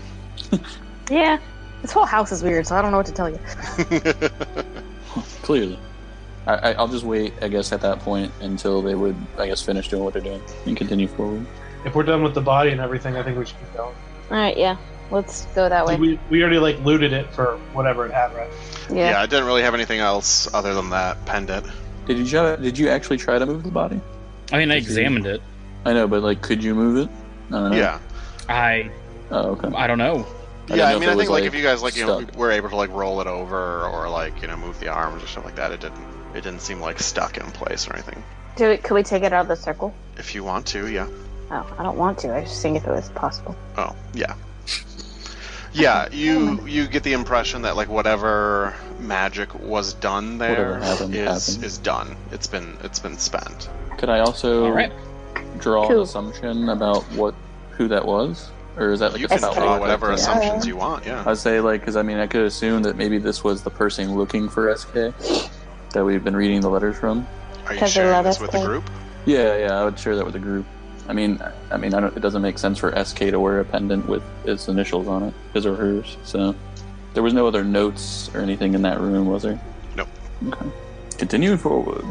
Yeah. 1.10 1.38
This 1.82 1.92
whole 1.92 2.04
house 2.04 2.30
is 2.30 2.42
weird, 2.42 2.66
so 2.66 2.76
I 2.76 2.82
don't 2.82 2.90
know 2.92 2.98
what 2.98 3.06
to 3.06 3.12
tell 3.12 3.28
you. 3.28 3.38
Clearly, 5.42 5.78
I, 6.46 6.54
I, 6.54 6.72
I'll 6.74 6.88
just 6.88 7.04
wait. 7.04 7.32
I 7.42 7.48
guess 7.48 7.72
at 7.72 7.80
that 7.80 7.98
point 8.00 8.32
until 8.40 8.80
they 8.80 8.94
would, 8.94 9.16
I 9.38 9.46
guess, 9.46 9.62
finish 9.62 9.88
doing 9.88 10.04
what 10.04 10.12
they're 10.12 10.22
doing 10.22 10.42
and 10.66 10.76
continue 10.76 11.08
forward. 11.08 11.46
If 11.84 11.94
we're 11.94 12.02
done 12.04 12.22
with 12.22 12.34
the 12.34 12.40
body 12.40 12.70
and 12.70 12.80
everything, 12.80 13.16
I 13.16 13.22
think 13.22 13.38
we 13.38 13.46
should 13.46 13.58
keep 13.58 13.74
going. 13.74 13.94
Alright, 14.30 14.58
yeah. 14.58 14.76
Let's 15.10 15.46
go 15.46 15.68
that 15.68 15.86
way. 15.86 15.96
We, 15.96 16.20
we 16.30 16.42
already 16.42 16.58
like 16.58 16.78
looted 16.84 17.12
it 17.12 17.32
for 17.32 17.56
whatever 17.72 18.06
it 18.06 18.12
had, 18.12 18.34
right? 18.34 18.50
yeah. 18.88 19.10
Yeah. 19.10 19.20
I 19.20 19.26
didn't 19.26 19.46
really 19.46 19.62
have 19.62 19.74
anything 19.74 20.00
else 20.00 20.52
other 20.54 20.74
than 20.74 20.90
that 20.90 21.24
pendant. 21.26 21.66
Did 22.06 22.18
you 22.18 22.26
try, 22.26 22.56
Did 22.56 22.78
you 22.78 22.88
actually 22.88 23.18
try 23.18 23.38
to 23.38 23.46
move 23.46 23.62
the 23.62 23.70
body? 23.70 24.00
I 24.52 24.58
mean, 24.58 24.70
I 24.70 24.76
examined 24.76 25.26
it. 25.26 25.42
I 25.84 25.92
know, 25.92 26.06
but 26.06 26.22
like, 26.22 26.42
could 26.42 26.62
you 26.62 26.74
move 26.74 27.08
it? 27.08 27.10
I 27.48 27.50
don't 27.52 27.70
know. 27.70 27.76
Yeah, 27.76 27.98
I, 28.48 28.90
Oh, 29.30 29.50
okay. 29.50 29.68
I 29.76 29.86
don't 29.86 29.98
know. 29.98 30.26
I 30.68 30.74
yeah. 30.74 30.90
know 30.90 30.96
I 30.96 30.98
mean, 30.98 31.08
I 31.08 31.16
think 31.16 31.30
like 31.30 31.42
like, 31.42 31.44
if 31.44 31.54
you 31.54 31.62
guys 31.62 31.82
like 31.82 31.96
you 31.96 32.06
know 32.06 32.22
stuck. 32.22 32.36
were 32.36 32.50
able 32.50 32.68
to 32.68 32.76
like 32.76 32.90
roll 32.90 33.20
it 33.20 33.26
over 33.26 33.86
or 33.86 34.08
like 34.08 34.42
you 34.42 34.48
know 34.48 34.56
move 34.56 34.78
the 34.80 34.88
arms 34.88 35.22
or 35.22 35.26
stuff 35.26 35.44
like 35.44 35.56
that, 35.56 35.72
it 35.72 35.80
didn't 35.80 36.04
it 36.34 36.42
didn't 36.42 36.60
seem 36.60 36.80
like 36.80 36.98
stuck 37.00 37.36
in 37.36 37.46
place 37.52 37.88
or 37.88 37.94
anything. 37.94 38.22
Do 38.56 38.68
we, 38.68 38.76
could 38.76 38.94
we 38.94 39.02
take 39.02 39.22
it 39.22 39.32
out 39.32 39.42
of 39.42 39.48
the 39.48 39.56
circle? 39.56 39.94
If 40.16 40.34
you 40.34 40.44
want 40.44 40.66
to, 40.68 40.88
yeah. 40.88 41.08
Oh, 41.50 41.74
I 41.78 41.82
don't 41.82 41.96
want 41.96 42.18
to. 42.20 42.28
I 42.28 42.40
was 42.40 42.50
just 42.50 42.62
seeing 42.62 42.76
if 42.76 42.86
it 42.86 42.90
was 42.90 43.08
possible. 43.10 43.56
Oh, 43.76 43.94
yeah. 44.12 44.34
Yeah, 45.72 46.08
you 46.12 46.66
you 46.66 46.86
get 46.88 47.02
the 47.04 47.12
impression 47.12 47.62
that 47.62 47.76
like 47.76 47.88
whatever 47.88 48.74
magic 48.98 49.54
was 49.54 49.94
done 49.94 50.38
Whatever 50.38 50.62
there 50.72 50.80
happened, 50.80 51.14
is 51.14 51.46
happened. 51.46 51.64
is 51.64 51.78
done. 51.78 52.16
It's 52.32 52.46
been 52.46 52.76
it's 52.82 52.98
been 52.98 53.16
spent. 53.18 53.68
Could 53.98 54.08
I 54.08 54.18
also 54.20 54.64
All 54.66 54.72
right. 54.72 54.92
draw 55.58 55.86
Cool. 55.86 55.98
an 55.98 56.02
assumption 56.02 56.68
about 56.68 57.02
what 57.12 57.34
who 57.70 57.86
that 57.88 58.04
was, 58.04 58.50
or 58.76 58.90
is 58.90 59.00
that 59.00 59.12
like 59.12 59.20
You 59.20 59.26
a 59.26 59.28
can 59.28 59.40
draw 59.40 59.78
whatever 59.78 60.10
I- 60.10 60.14
assumptions 60.14 60.66
you 60.66 60.76
want. 60.76 61.06
Yeah. 61.06 61.22
I'd 61.24 61.38
say 61.38 61.60
like 61.60 61.80
because 61.82 61.96
I 61.96 62.02
mean 62.02 62.18
I 62.18 62.26
could 62.26 62.42
assume 62.46 62.82
that 62.82 62.96
maybe 62.96 63.18
this 63.18 63.44
was 63.44 63.62
the 63.62 63.70
person 63.70 64.16
looking 64.16 64.48
for 64.48 64.74
SK 64.76 65.12
that 65.92 66.04
we've 66.04 66.24
been 66.24 66.36
reading 66.36 66.60
the 66.62 66.70
letters 66.70 66.96
from. 66.98 67.26
Are 67.66 67.74
you 67.74 67.78
'Cause 67.78 67.94
they 67.94 68.00
sharing 68.00 68.12
love 68.12 68.24
this 68.24 68.40
with 68.40 68.50
the 68.50 68.64
group? 68.64 68.90
Yeah, 69.26 69.56
yeah, 69.56 69.80
I 69.80 69.84
would 69.84 69.98
share 69.98 70.16
that 70.16 70.24
with 70.24 70.32
the 70.34 70.40
group. 70.40 70.66
I 71.10 71.12
mean, 71.12 71.42
I 71.72 71.76
mean, 71.76 71.92
I 71.92 71.98
don't, 71.98 72.16
it 72.16 72.20
doesn't 72.20 72.40
make 72.40 72.56
sense 72.56 72.78
for 72.78 72.94
SK 73.04 73.18
to 73.18 73.40
wear 73.40 73.58
a 73.58 73.64
pendant 73.64 74.06
with 74.08 74.22
its 74.44 74.68
initials 74.68 75.08
on 75.08 75.24
it, 75.24 75.34
his 75.52 75.66
or 75.66 75.74
hers. 75.74 76.16
So 76.22 76.54
there 77.14 77.22
was 77.24 77.34
no 77.34 77.48
other 77.48 77.64
notes 77.64 78.30
or 78.32 78.40
anything 78.40 78.74
in 78.74 78.82
that 78.82 79.00
room, 79.00 79.26
was 79.26 79.42
there? 79.42 79.60
Nope. 79.96 80.06
Okay. 80.46 80.66
Continuing 81.18 81.58
forward. 81.58 82.04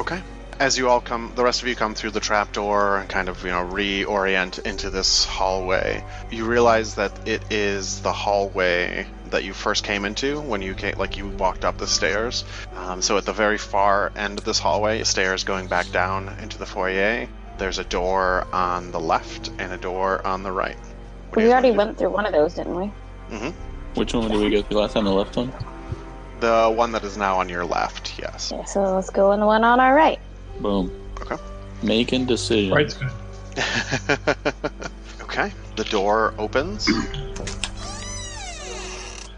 Okay. 0.00 0.22
As 0.58 0.78
you 0.78 0.88
all 0.88 1.02
come, 1.02 1.32
the 1.34 1.44
rest 1.44 1.60
of 1.60 1.68
you 1.68 1.76
come 1.76 1.94
through 1.94 2.12
the 2.12 2.20
trapdoor 2.20 2.96
and 2.96 3.10
kind 3.10 3.28
of, 3.28 3.44
you 3.44 3.50
know, 3.50 3.62
reorient 3.62 4.64
into 4.64 4.88
this 4.88 5.26
hallway. 5.26 6.02
You 6.30 6.46
realize 6.46 6.94
that 6.94 7.12
it 7.28 7.42
is 7.50 8.00
the 8.00 8.12
hallway 8.14 9.06
that 9.32 9.44
you 9.44 9.52
first 9.52 9.84
came 9.84 10.06
into 10.06 10.40
when 10.40 10.62
you 10.62 10.72
came, 10.72 10.96
like 10.96 11.18
you 11.18 11.28
walked 11.28 11.66
up 11.66 11.76
the 11.76 11.86
stairs. 11.86 12.46
Um, 12.74 13.02
so 13.02 13.18
at 13.18 13.26
the 13.26 13.34
very 13.34 13.58
far 13.58 14.12
end 14.16 14.38
of 14.38 14.46
this 14.46 14.58
hallway, 14.58 15.04
stairs 15.04 15.44
going 15.44 15.66
back 15.66 15.90
down 15.90 16.34
into 16.40 16.56
the 16.56 16.64
foyer. 16.64 17.28
There's 17.58 17.78
a 17.78 17.84
door 17.84 18.46
on 18.52 18.90
the 18.92 19.00
left 19.00 19.50
and 19.58 19.72
a 19.72 19.76
door 19.78 20.26
on 20.26 20.42
the 20.42 20.52
right. 20.52 20.76
What 21.30 21.36
We 21.36 21.52
already 21.52 21.70
went 21.70 21.96
through 21.96 22.10
one 22.10 22.26
of 22.26 22.32
those, 22.32 22.54
didn't 22.54 22.76
we? 22.76 22.92
do? 23.30 23.54
Which 23.94 24.12
one 24.12 24.30
did 24.30 24.38
we 24.38 24.50
go 24.50 24.62
through 24.62 24.78
last 24.78 24.92
time? 24.92 25.04
The 25.04 25.10
left 25.10 25.36
one. 25.36 25.52
The 26.40 26.70
one 26.74 26.92
that 26.92 27.02
is 27.02 27.16
now 27.16 27.38
on 27.38 27.48
your 27.48 27.64
left. 27.64 28.18
Yes. 28.18 28.52
Yeah, 28.54 28.64
so 28.64 28.94
let's 28.94 29.08
go 29.08 29.32
in 29.32 29.40
the 29.40 29.46
one 29.46 29.64
on 29.64 29.80
our 29.80 29.94
right. 29.94 30.20
Boom. 30.60 30.92
Okay. 31.20 31.36
Making 31.82 32.26
decisions. 32.26 32.72
Right's 32.72 32.94
good. 32.94 33.10
okay. 35.22 35.50
The 35.76 35.84
door 35.84 36.34
opens. 36.36 36.90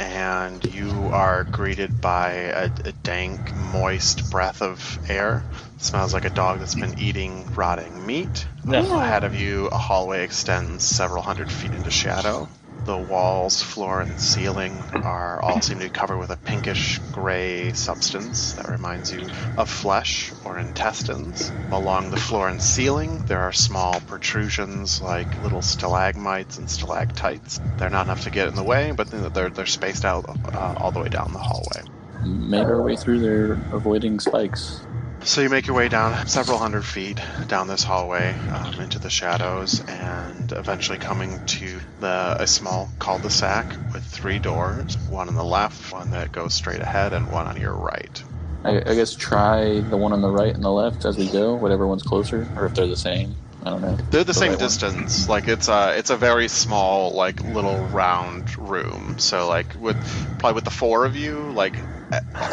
and 0.01 0.65
you 0.75 0.91
are 1.13 1.45
greeted 1.45 2.01
by 2.01 2.31
a, 2.33 2.71
a 2.85 2.93
dank, 3.03 3.55
moist 3.73 4.31
breath 4.31 4.61
of 4.61 4.99
air. 5.09 5.45
Smells 5.79 6.13
like 6.13 6.25
a 6.25 6.31
dog 6.31 6.59
that's 6.59 6.75
been 6.75 6.99
eating 6.99 7.47
rotting 7.55 8.07
meat. 8.07 8.47
Yeah. 8.67 8.81
Ahead 8.81 9.25
of 9.25 9.35
you, 9.35 9.67
a 9.67 9.79
hallway 9.79 10.25
extends 10.25 10.85
several 10.85 11.23
hundred 11.23 11.51
feet 11.51 11.73
into 11.73 11.91
shadow. 11.91 12.49
The 12.85 12.97
walls, 12.97 13.61
floor, 13.61 14.01
and 14.01 14.19
ceiling 14.21 14.73
are 14.95 15.43
all 15.43 15.61
seem 15.61 15.79
to 15.79 15.85
be 15.85 15.91
covered 15.91 16.19
with 16.19 16.31
a 16.31 16.37
pinkish 16.37 16.99
gray 17.13 17.73
substance 17.75 18.53
that 18.53 18.69
reminds 18.69 19.13
you 19.13 19.29
of 19.59 19.69
flesh 19.69 20.33
or 20.45 20.59
intestines. 20.59 21.53
Along 21.71 22.11
the 22.11 22.17
floor 22.17 22.49
and 22.49 22.63
ceiling, 22.63 23.25
there 23.27 23.41
are 23.41 23.53
small 23.53 24.01
protrusions 24.01 25.03
like 25.03 25.43
little 25.43 25.61
stalagmites 25.61 26.57
and 26.57 26.71
stalactites. 26.71 27.61
They're 27.77 27.91
not 27.91 28.07
enough 28.07 28.23
to 28.23 28.31
get 28.31 28.49
in 28.49 28.55
the 28.55 28.65
way, 28.65 28.93
but 28.93 29.11
they're, 29.11 29.51
they're 29.51 29.67
spaced 29.67 30.05
out 30.05 30.25
uh, 30.55 30.75
all 30.79 30.91
the 30.91 31.01
way 31.01 31.09
down 31.09 31.33
the 31.33 31.39
hallway. 31.41 31.83
Make 32.25 32.65
our 32.65 32.83
way 32.83 32.97
through 32.97 33.21
there, 33.21 33.53
avoiding 33.73 34.19
spikes. 34.19 34.81
So 35.23 35.43
you 35.43 35.49
make 35.49 35.67
your 35.69 35.77
way 35.77 35.89
down 35.89 36.27
several 36.27 36.59
hundred 36.59 36.85
feet 36.85 37.21
down 37.47 37.69
this 37.69 37.85
hallway 37.85 38.41
um, 38.49 38.81
into 38.81 38.99
the 38.99 39.11
shadows, 39.11 39.81
and 39.87 40.51
eventually 40.53 40.99
coming 40.99 41.41
to 41.47 41.81
the 41.99 42.37
a 42.41 42.47
small 42.49 42.95
cul-de-sac 42.99 43.77
with 43.93 44.05
three 44.05 44.41
doors: 44.41 44.97
one 45.07 45.29
on 45.29 45.35
the 45.37 45.45
left, 45.45 45.93
one 45.93 46.11
that 46.11 46.33
goes 46.33 46.55
straight 46.55 46.81
ahead, 46.81 47.13
and 47.13 47.29
one 47.29 47.47
on 47.47 47.57
your 47.57 47.77
right. 47.77 48.25
I, 48.65 48.77
I 48.87 48.95
guess 48.95 49.15
try 49.17 49.81
the 49.81 49.99
one 49.99 50.13
on 50.13 50.21
the 50.21 50.31
right 50.31 50.55
and 50.55 50.65
the 50.65 50.71
left 50.73 51.05
as 51.05 51.19
we 51.19 51.29
go, 51.31 51.57
whatever 51.57 51.87
one's 51.89 52.03
closer, 52.03 52.51
or 52.57 52.67
if 52.67 52.75
they're 52.75 52.87
the 52.89 52.97
same. 52.97 53.37
I 53.63 53.71
don't 53.71 53.83
know. 53.83 53.99
They're 54.11 54.25
the 54.25 54.35
same 54.35 54.53
right 54.53 54.59
one. 54.59 54.59
distance. 54.65 55.29
Like 55.29 55.49
it's 55.49 55.69
a 55.69 55.97
it's 55.99 56.11
a 56.11 56.17
very 56.17 56.49
small 56.49 57.15
like 57.15 57.45
little 57.45 57.89
round 57.89 58.57
room. 58.59 59.17
So 59.19 59.49
like 59.49 59.75
with 59.77 59.99
probably 60.39 60.55
with 60.57 60.65
the 60.65 60.71
four 60.71 61.05
of 61.05 61.17
you, 61.17 61.53
like 61.53 61.85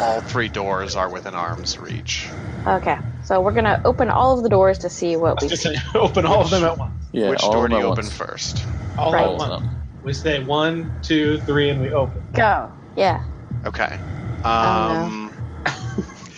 all 0.00 0.20
three 0.20 0.48
doors 0.48 0.96
are 0.96 1.08
within 1.10 1.34
arm's 1.34 1.78
reach. 1.78 2.28
Okay, 2.66 2.98
so 3.24 3.40
we're 3.40 3.52
gonna 3.52 3.80
open 3.84 4.10
all 4.10 4.36
of 4.36 4.42
the 4.42 4.48
doors 4.48 4.78
to 4.78 4.90
see 4.90 5.16
what 5.16 5.40
we 5.42 5.48
Just 5.48 5.62
see. 5.62 5.74
say, 5.74 5.80
open 5.94 6.26
all 6.26 6.42
of 6.42 6.50
them 6.50 6.64
at 6.64 6.78
once. 6.78 6.92
Yeah, 7.12 7.28
Which 7.30 7.42
all 7.42 7.52
door 7.52 7.64
of 7.64 7.70
do 7.70 7.74
them 7.74 7.80
you 7.80 7.84
at 7.84 7.88
open 7.88 8.04
once. 8.04 8.12
first? 8.12 8.66
All 8.98 9.12
Right. 9.12 9.22
at 9.22 9.28
All 9.28 9.40
of 9.42 9.48
once. 9.50 9.62
them. 9.62 9.70
We 10.02 10.12
say 10.12 10.44
one, 10.44 10.96
two, 11.02 11.38
three, 11.40 11.70
and 11.70 11.80
we 11.80 11.92
open. 11.92 12.22
Go. 12.34 12.72
Yeah. 12.96 13.22
Okay. 13.66 14.00
Um. 14.44 15.34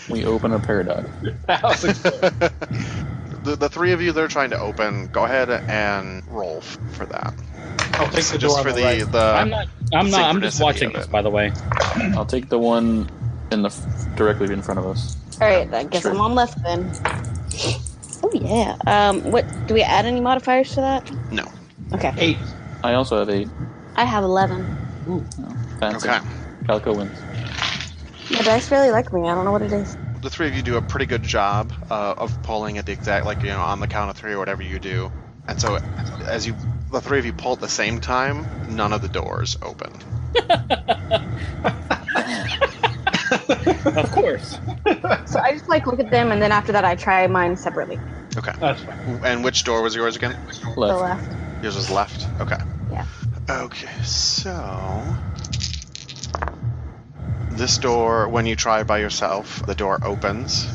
We 0.09 0.25
open 0.25 0.53
a 0.53 0.61
paradox. 0.61 1.11
House 1.49 1.85
explodes. 1.85 2.25
the, 3.43 3.57
the 3.57 3.69
three 3.69 3.93
of 3.93 4.01
you 4.03 4.13
that 4.13 4.23
are 4.23 4.29
trying 4.29 4.51
to 4.51 4.59
open, 4.61 5.09
go 5.09 5.25
ahead 5.25 5.51
and 5.51 6.23
roll 6.29 6.59
f- 6.59 6.79
for 6.93 7.07
that. 7.07 7.35
I'll 7.95 8.07
take 8.11 8.25
the 8.27 8.39
Just 8.39 8.57
door 8.57 8.63
for 8.63 8.69
on 8.71 8.75
the 8.75 8.81
the, 8.81 8.83
right. 8.87 9.13
the. 9.13 9.19
I'm 9.19 9.51
not. 9.51 9.69
I'm 9.95 10.11
not. 10.11 10.21
I'm 10.23 10.41
just 10.41 10.61
watching 10.61 10.93
this, 10.93 11.07
by 11.07 11.23
the 11.23 11.31
way. 11.31 11.53
I'll 12.15 12.27
take 12.27 12.49
the 12.49 12.59
one 12.59 13.11
in 13.51 13.63
the 13.63 13.69
f- 13.69 14.17
directly 14.17 14.53
in 14.53 14.63
front 14.63 14.79
of 14.79 14.87
us. 14.87 15.17
All 15.41 15.49
right. 15.49 15.73
I 15.73 15.85
guess 15.85 16.03
Sure. 16.03 16.13
I'm 16.13 16.21
on 16.21 16.35
left 16.35 16.63
then. 16.63 16.91
Oh 18.23 18.31
yeah. 18.35 18.77
Um. 18.87 19.23
What? 19.33 19.47
Do 19.67 19.75
we 19.75 19.83
add 19.83 20.05
any 20.05 20.21
modifiers 20.21 20.71
to 20.75 20.81
that? 20.83 21.11
No. 21.33 21.47
Okay. 21.93 22.13
Eight. 22.19 22.39
I 22.85 22.95
also 22.95 23.19
have 23.19 23.31
eight. 23.31 23.49
I 23.97 24.05
have 24.05 24.23
eleven. 24.25 24.77
Fancy. 25.81 26.09
Okay. 26.09 26.19
Calico 26.67 26.95
wins. 26.95 27.19
The 28.29 28.43
dice 28.45 28.71
really 28.71 28.91
like 28.91 29.13
me. 29.13 29.29
I 29.29 29.35
don't 29.35 29.45
know 29.45 29.53
what 29.53 29.63
it 29.63 29.73
is. 29.73 29.97
The 30.21 30.31
three 30.31 30.49
of 30.49 30.55
you 30.55 30.63
do 30.63 30.77
a 30.77 30.83
pretty 30.83 31.07
good 31.07 31.23
job 31.23 31.73
uh, 31.91 32.15
of 32.19 32.43
pulling 32.43 32.79
at 32.79 32.87
the 32.87 32.93
exact, 32.93 33.25
like 33.25 33.43
you 33.43 33.49
know, 33.49 33.61
on 33.61 33.81
the 33.81 33.87
count 33.87 34.11
of 34.11 34.17
three 34.17 34.33
or 34.33 34.39
whatever 34.39 34.63
you 34.63 34.79
do. 34.79 35.11
And 35.47 35.61
so, 35.61 35.77
as 36.27 36.47
you, 36.47 36.55
the 36.93 37.01
three 37.01 37.19
of 37.19 37.27
you 37.27 37.33
pull 37.33 37.53
at 37.53 37.61
the 37.61 37.69
same 37.69 38.01
time, 38.01 38.47
none 38.69 38.93
of 38.93 39.01
the 39.01 39.09
doors 39.09 39.57
open. 39.63 39.93
Of 43.97 44.11
course. 44.13 44.59
So 45.27 45.41
I 45.41 45.53
just 45.53 45.69
like 45.69 45.87
look 45.87 46.01
at 46.01 46.11
them, 46.11 46.33
and 46.33 46.41
then 46.41 46.53
after 46.53 46.73
that, 46.73 46.85
I 46.85 46.95
try 46.95 47.27
mine 47.27 47.57
separately. 47.57 47.99
Okay. 48.37 48.53
That's 48.61 48.83
fine. 48.83 49.21
And 49.25 49.45
which 49.45 49.65
door 49.65 49.83
was 49.83 49.95
yours 49.95 50.17
again? 50.17 50.37
The 50.75 50.81
Left. 50.81 51.01
left. 51.01 51.63
Yours 51.63 51.77
was 51.77 51.91
left. 51.91 52.27
Okay. 52.41 52.57
Yeah. 52.91 53.07
Okay, 53.51 54.03
so 54.05 55.03
this 57.59 57.79
door, 57.79 58.29
when 58.29 58.47
you 58.47 58.55
try 58.55 58.85
by 58.85 58.99
yourself, 58.99 59.67
the 59.67 59.75
door 59.75 59.99
opens 60.05 60.69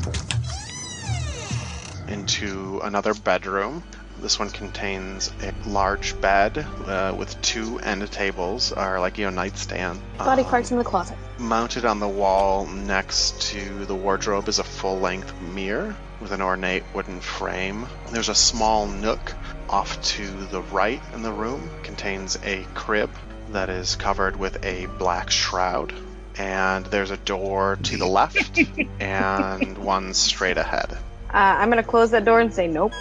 into 2.08 2.78
another 2.84 3.14
bedroom. 3.14 3.82
This 4.20 4.38
one 4.38 4.50
contains 4.50 5.32
a 5.42 5.54
large 5.68 6.20
bed 6.20 6.58
uh, 6.86 7.14
with 7.16 7.40
two 7.40 7.78
end 7.78 8.10
tables, 8.12 8.70
or 8.70 9.00
like 9.00 9.16
you 9.16 9.24
know 9.24 9.30
nightstand. 9.30 9.98
Body 10.18 10.42
Um, 10.42 10.48
parts 10.48 10.70
in 10.70 10.78
the 10.78 10.84
closet. 10.84 11.16
Mounted 11.38 11.86
on 11.86 12.00
the 12.00 12.08
wall 12.08 12.66
next 12.66 13.40
to 13.52 13.86
the 13.86 13.94
wardrobe 13.94 14.48
is 14.48 14.58
a 14.58 14.64
full 14.64 15.00
length 15.00 15.32
mirror 15.40 15.96
with 16.20 16.32
an 16.32 16.42
ornate 16.42 16.84
wooden 16.94 17.20
frame. 17.20 17.86
There's 18.10 18.28
a 18.28 18.34
small 18.34 18.86
nook 18.86 19.32
off 19.70 20.00
to 20.02 20.26
the 20.26 20.60
right 20.60 21.00
in 21.14 21.22
the 21.22 21.32
room, 21.32 21.70
contains 21.82 22.38
a 22.44 22.64
crib 22.74 23.10
that 23.52 23.70
is 23.70 23.96
covered 23.96 24.36
with 24.36 24.62
a 24.64 24.86
black 24.98 25.30
shroud. 25.30 25.94
And 26.36 26.84
there's 26.86 27.10
a 27.10 27.16
door 27.18 27.78
to 27.84 27.96
the 27.96 28.06
left 28.06 28.58
and 29.00 29.78
one 29.78 30.12
straight 30.14 30.56
ahead. 30.58 30.90
Uh, 30.92 30.96
I'm 31.32 31.68
gonna 31.70 31.82
close 31.82 32.10
that 32.12 32.24
door 32.24 32.40
and 32.40 32.52
say 32.52 32.66
nope. 32.66 32.92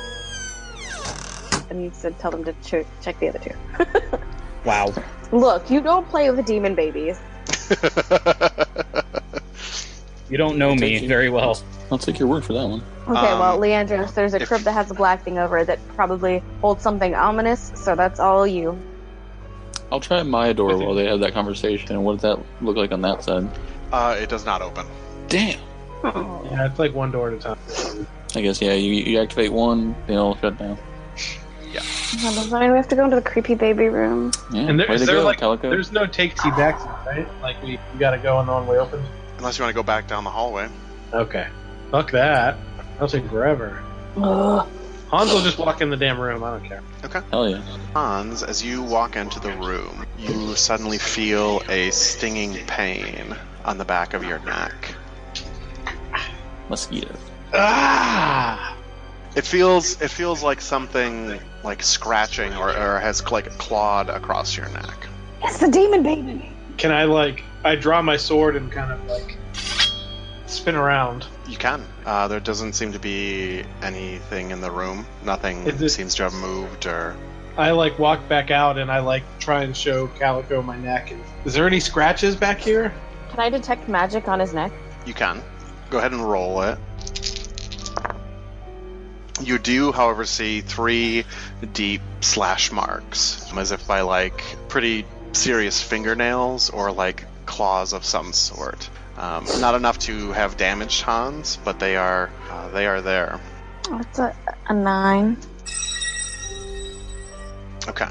And 1.70 1.84
you 1.84 1.92
said 1.94 2.18
tell 2.20 2.30
them 2.32 2.44
to 2.46 2.54
ch- 2.64 2.86
check 3.02 3.20
the 3.20 3.30
other 3.30 3.40
two. 3.40 3.56
Wow. 4.66 4.94
Look, 5.34 5.70
you 5.70 5.82
don't 5.82 6.08
play 6.08 6.30
with 6.30 6.38
the 6.38 6.44
demon 6.44 6.74
babies. 6.74 7.20
You 10.30 10.38
don't 10.38 10.58
know 10.58 10.74
me 10.74 10.88
Attention. 10.88 11.08
very 11.10 11.30
well. 11.30 11.62
I'll 11.92 11.98
take 12.00 12.18
your 12.18 12.28
word 12.28 12.44
for 12.44 12.54
that 12.54 12.66
one. 12.68 12.82
Okay, 13.08 13.12
Um, 13.32 13.40
well, 13.40 13.60
Leandros, 13.60 14.16
there's 14.16 14.34
a 14.34 14.42
if- 14.42 14.48
crib 14.48 14.62
that 14.62 14.72
has 14.72 14.90
a 14.90 14.94
black 14.96 15.22
thing 15.24 15.38
over 15.38 15.60
it 15.60 15.68
that 15.68 15.78
probably 15.90 16.42
holds 16.62 16.82
something 16.82 17.14
ominous, 17.14 17.72
so 17.76 17.96
that's 17.96 18.20
all 18.20 18.48
you. 18.48 18.76
I'll 19.94 20.00
try 20.00 20.24
my 20.24 20.54
door 20.54 20.76
while 20.76 20.96
they 20.96 21.06
have 21.06 21.20
that 21.20 21.34
conversation. 21.34 21.92
And 21.92 22.04
What 22.04 22.14
does 22.14 22.24
that 22.24 22.40
look 22.66 22.76
like 22.76 22.92
on 22.92 23.02
that 23.04 23.24
side? 23.24 23.48
uh, 23.92 24.18
it 24.20 24.28
does 24.28 24.44
not 24.44 24.64
open. 24.64 24.88
Damn. 25.30 25.60
Yeah, 26.04 26.66
it's 26.66 26.78
like 26.80 26.94
one 26.94 27.12
door 27.12 27.30
at 27.30 27.36
a 27.36 27.40
time. 27.40 28.08
I 28.36 28.42
guess 28.42 28.62
yeah. 28.62 28.74
You, 28.74 28.92
you 28.92 29.20
activate 29.22 29.54
one, 29.54 29.96
they 30.06 30.16
all 30.16 30.36
shut 30.38 30.58
down. 30.58 30.78
Well, 32.22 32.34
that's 32.34 32.48
fine. 32.48 32.72
We 32.72 32.78
have 32.78 32.88
to 32.90 32.96
go 32.96 33.06
into 33.06 33.16
the 33.16 33.22
creepy 33.22 33.56
baby 33.56 33.88
room. 33.88 34.32
Yeah. 34.52 34.62
And 34.64 34.80
there, 34.80 34.88
way 34.88 34.98
there 34.98 35.16
go, 35.16 35.24
like 35.24 35.40
Calico. 35.40 35.70
there's 35.70 35.92
no 35.92 36.06
take 36.06 36.40
seat 36.40 36.56
back 36.58 36.80
seat, 36.80 36.90
right? 37.08 37.28
Like 37.42 37.62
we, 37.64 37.80
we 37.94 38.00
gotta 38.00 38.18
go 38.18 38.36
on 38.38 38.46
the 38.48 38.52
one 38.52 38.68
way 38.68 38.78
open. 38.78 39.02
Unless 39.38 39.58
you 39.58 39.64
want 39.64 39.74
to 39.74 39.76
go 39.76 39.82
back 39.84 40.08
down 40.08 40.24
the 40.24 40.30
hallway. 40.30 40.68
Okay. 41.14 41.48
Fuck 41.90 42.12
that. 42.12 42.58
That'll 42.94 43.08
take 43.08 43.26
forever. 43.30 43.82
Ugh. 44.18 44.68
Hans 45.14 45.32
will 45.32 45.44
just 45.44 45.60
walk 45.60 45.80
in 45.80 45.92
the 45.92 45.96
damn 45.96 46.20
room. 46.20 46.44
I 46.44 46.50
don't 46.50 46.66
care. 46.66 46.82
Okay. 47.04 47.22
Hell 47.30 47.48
yeah. 47.48 47.62
Hans, 47.94 48.42
as 48.42 48.64
you 48.64 48.82
walk 48.82 49.16
into 49.16 49.40
the 49.40 49.52
room, 49.58 50.08
you 50.18 50.56
suddenly 50.56 50.98
feel 50.98 51.62
a 51.70 51.92
stinging 51.92 52.56
pain 52.66 53.36
on 53.64 53.78
the 53.78 53.86
back 53.86 54.16
of 54.16 54.24
your 54.24 54.40
neck. 54.40 54.96
Mosquito. 56.68 57.16
Ah! 57.54 58.76
It 59.36 59.46
feels 59.46 60.02
it 60.02 60.10
feels 60.10 60.42
like 60.42 60.60
something 60.60 61.40
like 61.64 61.84
scratching 61.84 62.52
or, 62.56 62.76
or 62.76 63.00
has 63.00 63.24
like 63.30 63.56
clawed 63.60 64.10
across 64.10 64.58
your 64.58 64.68
neck. 64.70 65.08
It's 65.44 65.60
the 65.60 65.70
demon 65.70 66.02
baby. 66.02 66.52
Can 66.78 66.92
I 66.92 67.04
like 67.04 67.44
I 67.64 67.76
draw 67.76 68.02
my 68.02 68.18
sword 68.18 68.56
and 68.56 68.72
kind 68.72 68.92
of 68.92 69.06
like 69.06 69.38
spin 70.54 70.76
around? 70.76 71.26
You 71.48 71.58
can. 71.58 71.86
Uh, 72.06 72.28
there 72.28 72.40
doesn't 72.40 72.74
seem 72.74 72.92
to 72.94 73.00
be 73.00 73.64
anything 73.82 74.52
in 74.52 74.62
the 74.62 74.72
room. 74.72 75.06
Nothing 75.24 75.66
Is 75.68 75.82
it- 75.82 75.90
seems 75.90 76.16
to 76.16 76.24
have 76.24 76.34
moved 76.34 76.86
or. 76.86 77.16
I 77.58 77.72
like 77.72 78.00
walk 78.00 78.28
back 78.28 78.50
out 78.50 78.78
and 78.80 78.92
I 78.92 79.00
like 79.00 79.24
try 79.40 79.64
and 79.64 79.76
show 79.78 80.08
Calico 80.08 80.62
my 80.64 80.78
neck. 80.78 81.12
And, 81.12 81.24
is 81.46 81.54
there 81.54 81.68
any 81.68 81.80
scratches 81.80 82.36
back 82.36 82.60
here? 82.60 82.92
Can 83.30 83.40
I 83.40 83.50
detect 83.50 83.88
magic 83.88 84.28
on 84.28 84.40
his 84.40 84.54
neck? 84.54 84.72
You 85.06 85.14
can. 85.14 85.42
Go 85.90 86.00
ahead 86.00 86.12
and 86.14 86.28
roll 86.28 86.62
it. 86.64 86.80
You 89.42 89.58
do, 89.60 89.92
however, 89.92 90.26
see 90.26 90.62
three 90.62 91.26
deep 91.74 92.02
slash 92.22 92.72
marks, 92.72 93.52
as 93.58 93.72
if 93.72 93.86
by 93.88 94.02
like 94.02 94.44
pretty 94.68 95.06
serious 95.34 95.82
fingernails 95.82 96.70
or 96.70 96.92
like 96.92 97.26
claws 97.46 97.94
of 97.94 98.06
some 98.06 98.32
sort. 98.34 98.90
Um, 99.18 99.46
not 99.60 99.76
enough 99.76 100.00
to 100.00 100.32
have 100.32 100.58
damaged 100.58 101.02
Hans, 101.04 101.58
but 101.64 101.80
they 101.80 101.96
are 101.98 102.32
uh, 102.50 102.70
they 102.70 102.88
are 102.88 103.02
there. 103.02 103.40
That's 103.90 104.20
a, 104.20 104.36
a 104.68 104.74
nine. 104.74 105.38
Okay. 107.88 108.08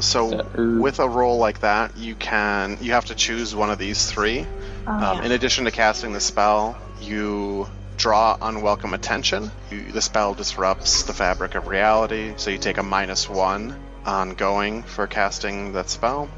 So 0.00 0.44
with 0.80 0.98
a 0.98 1.08
roll 1.08 1.36
like 1.38 1.60
that, 1.60 1.96
you 1.96 2.14
can 2.14 2.78
you 2.80 2.92
have 2.92 3.04
to 3.06 3.14
choose 3.14 3.54
one 3.54 3.70
of 3.70 3.78
these 3.78 4.10
three. 4.10 4.46
Oh, 4.86 4.92
Um, 4.92 5.18
yeah. 5.18 5.24
In 5.24 5.32
addition 5.32 5.66
to 5.66 5.70
casting 5.70 6.12
the 6.14 6.20
spell, 6.20 6.76
you 7.02 7.68
draw 7.98 8.36
unwelcome 8.40 8.94
attention. 8.94 9.50
You, 9.70 9.92
the 9.92 10.00
spell 10.00 10.32
disrupts 10.32 11.02
the 11.02 11.12
fabric 11.12 11.54
of 11.54 11.68
reality, 11.68 12.32
so 12.38 12.50
you 12.50 12.56
take 12.56 12.78
a 12.78 12.82
minus 12.82 13.28
one 13.28 13.78
on 14.06 14.30
going 14.34 14.82
for 14.84 15.06
casting 15.06 15.74
that 15.74 15.90
spell. 15.90 16.30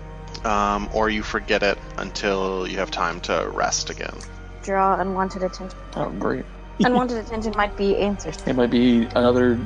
Um, 0.44 0.88
or 0.92 1.10
you 1.10 1.22
forget 1.22 1.62
it 1.62 1.78
until 1.98 2.66
you 2.66 2.78
have 2.78 2.90
time 2.90 3.20
to 3.22 3.48
rest 3.52 3.90
again. 3.90 4.14
Draw 4.62 5.00
unwanted 5.00 5.42
attention. 5.42 5.78
Oh, 5.96 6.10
great. 6.10 6.44
unwanted 6.80 7.18
attention 7.18 7.52
might 7.56 7.76
be 7.76 7.96
answers. 7.96 8.36
It 8.46 8.54
might 8.54 8.70
be 8.70 9.04
another 9.14 9.58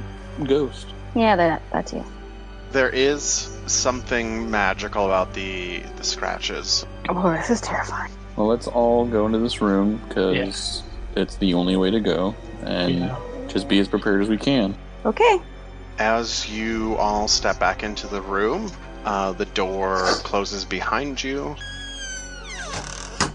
ghost. 0.45 0.87
Yeah, 1.15 1.37
that 1.37 1.63
that 1.73 1.87
too. 1.87 2.05
There 2.73 2.91
is 2.91 3.23
something 3.67 4.51
magical 4.51 5.07
about 5.07 5.33
the 5.35 5.81
the 5.97 6.05
scratches. 6.05 6.85
Oh, 7.09 7.31
this 7.33 7.51
is 7.51 7.61
terrifying. 7.61 8.13
Well, 8.37 8.49
let's 8.49 8.67
all 8.67 9.07
go 9.07 9.25
into 9.27 9.39
this 9.39 9.63
room 9.63 10.01
because 10.09 10.83
it's 11.15 11.37
the 11.37 11.55
only 11.55 11.77
way 11.77 11.91
to 11.91 12.01
go, 12.01 12.35
and 12.65 12.95
Yeah. 13.01 13.17
just 13.49 13.69
be 13.69 13.79
as 13.79 13.89
prepared 13.89 14.23
as 14.23 14.29
we 14.29 14.37
can. 14.37 14.77
Okay. 15.07 15.41
As 15.99 16.51
you 16.51 16.97
all 16.97 17.29
step 17.29 17.59
back 17.59 17.83
into 17.83 18.07
the 18.07 18.21
room, 18.21 18.71
uh, 19.07 19.33
the 19.33 19.47
door 19.47 20.17
closes 20.25 20.65
behind 20.65 21.23
you, 21.23 21.57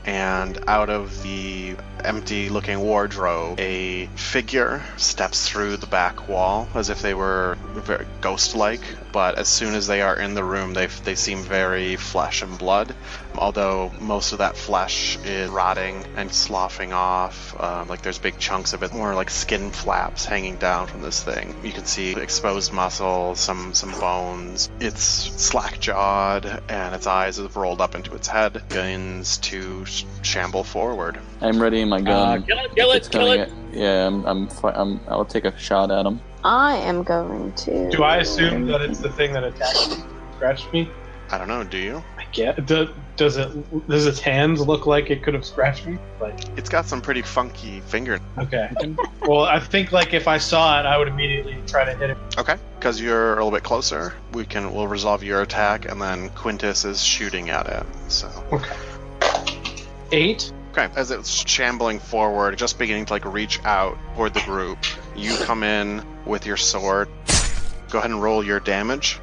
and 0.05 0.59
out 0.67 0.89
of 0.89 1.23
the 1.23 1.75
empty 2.03 2.49
looking 2.49 2.79
wardrobe, 2.79 3.59
a 3.59 4.07
figure 4.15 4.83
steps 4.97 5.47
through 5.47 5.77
the 5.77 5.87
back 5.87 6.27
wall 6.27 6.67
as 6.73 6.89
if 6.89 7.01
they 7.01 7.13
were 7.13 7.57
very 7.73 8.05
ghost 8.19 8.55
like. 8.55 8.81
But 9.11 9.37
as 9.37 9.47
soon 9.47 9.73
as 9.73 9.87
they 9.87 10.01
are 10.01 10.19
in 10.19 10.33
the 10.33 10.43
room, 10.43 10.73
they, 10.73 10.87
they 10.87 11.15
seem 11.15 11.39
very 11.43 11.95
flesh 11.95 12.41
and 12.41 12.57
blood. 12.57 12.95
Although 13.37 13.91
most 13.99 14.33
of 14.33 14.39
that 14.39 14.57
flesh 14.57 15.17
is 15.23 15.49
rotting 15.49 16.03
and 16.17 16.31
sloughing 16.33 16.91
off, 16.93 17.55
uh, 17.57 17.85
like 17.87 18.01
there's 18.01 18.17
big 18.19 18.37
chunks 18.39 18.73
of 18.73 18.83
it, 18.83 18.93
more 18.93 19.15
like 19.15 19.29
skin 19.29 19.71
flaps 19.71 20.25
hanging 20.25 20.57
down 20.57 20.87
from 20.87 21.01
this 21.01 21.23
thing. 21.23 21.55
You 21.63 21.71
can 21.71 21.85
see 21.85 22.11
exposed 22.11 22.73
muscle, 22.73 23.35
some 23.35 23.73
some 23.73 23.91
bones. 23.99 24.69
It's 24.79 25.01
slack 25.01 25.79
jawed, 25.79 26.45
and 26.69 26.93
its 26.93 27.07
eyes 27.07 27.37
have 27.37 27.55
rolled 27.55 27.79
up 27.81 27.95
into 27.95 28.13
its 28.15 28.27
head. 28.27 28.53
Begins 28.67 29.37
to 29.39 29.85
sh- 29.85 30.03
shamble 30.21 30.63
forward. 30.65 31.17
I'm 31.39 31.59
readying 31.61 31.87
my 31.89 31.97
Uh, 31.97 32.37
gun. 32.37 32.43
kill 32.43 32.59
it, 32.59 32.75
kill 32.75 32.91
it, 32.91 33.09
kill 33.11 33.21
coming 33.27 33.39
it. 33.39 33.51
yeah, 33.73 34.07
I'm, 34.07 34.25
I'm, 34.25 34.49
I'm. 34.63 34.99
I'll 35.07 35.25
take 35.25 35.45
a 35.45 35.57
shot 35.57 35.89
at 35.89 36.05
him. 36.05 36.19
I 36.43 36.75
am 36.77 37.03
going 37.03 37.53
to. 37.53 37.89
Do 37.91 38.03
I 38.03 38.17
assume 38.17 38.65
that 38.67 38.81
it's 38.81 38.99
the 38.99 39.09
thing 39.11 39.31
that 39.33 39.43
attacked 39.45 39.89
me, 39.91 40.03
scratched 40.35 40.73
me? 40.73 40.89
I 41.29 41.37
don't 41.37 41.47
know, 41.47 41.63
do 41.63 41.77
you? 41.77 42.03
Get. 42.31 42.65
Do, 42.65 42.89
does 43.17 43.37
it? 43.37 43.87
Does 43.89 44.05
its 44.07 44.19
hands 44.19 44.61
look 44.65 44.85
like 44.85 45.09
it 45.09 45.21
could 45.23 45.33
have 45.33 45.45
scratched 45.45 45.85
me? 45.85 45.97
Like, 46.19 46.39
It's 46.57 46.69
got 46.69 46.85
some 46.85 47.01
pretty 47.01 47.21
funky 47.21 47.81
finger. 47.81 48.19
okay. 48.37 48.69
well, 49.27 49.41
I 49.43 49.59
think 49.59 49.91
like 49.91 50.13
if 50.13 50.27
I 50.27 50.37
saw 50.37 50.79
it, 50.79 50.85
I 50.85 50.97
would 50.97 51.07
immediately 51.07 51.57
try 51.67 51.83
to 51.85 51.93
hit 51.95 52.11
it. 52.11 52.17
Okay, 52.37 52.55
because 52.79 53.01
you're 53.01 53.33
a 53.33 53.35
little 53.35 53.51
bit 53.51 53.63
closer, 53.63 54.13
we 54.33 54.45
can 54.45 54.73
we'll 54.73 54.87
resolve 54.87 55.23
your 55.23 55.41
attack, 55.41 55.85
and 55.91 56.01
then 56.01 56.29
Quintus 56.29 56.85
is 56.85 57.03
shooting 57.03 57.49
at 57.49 57.67
it. 57.67 57.85
So 58.07 58.29
Okay. 58.51 58.75
Eight. 60.13 60.51
okay, 60.71 60.89
as 60.95 61.11
it's 61.11 61.29
shambling 61.47 61.99
forward, 61.99 62.57
just 62.57 62.77
beginning 62.77 63.05
to 63.05 63.13
like 63.13 63.25
reach 63.25 63.59
out 63.63 63.97
toward 64.15 64.33
the 64.33 64.41
group, 64.41 64.77
you 65.15 65.35
come 65.43 65.63
in 65.63 66.03
with 66.25 66.45
your 66.45 66.57
sword. 66.57 67.07
Go 67.89 67.99
ahead 67.99 68.11
and 68.11 68.21
roll 68.21 68.43
your 68.43 68.59
damage. 68.59 69.19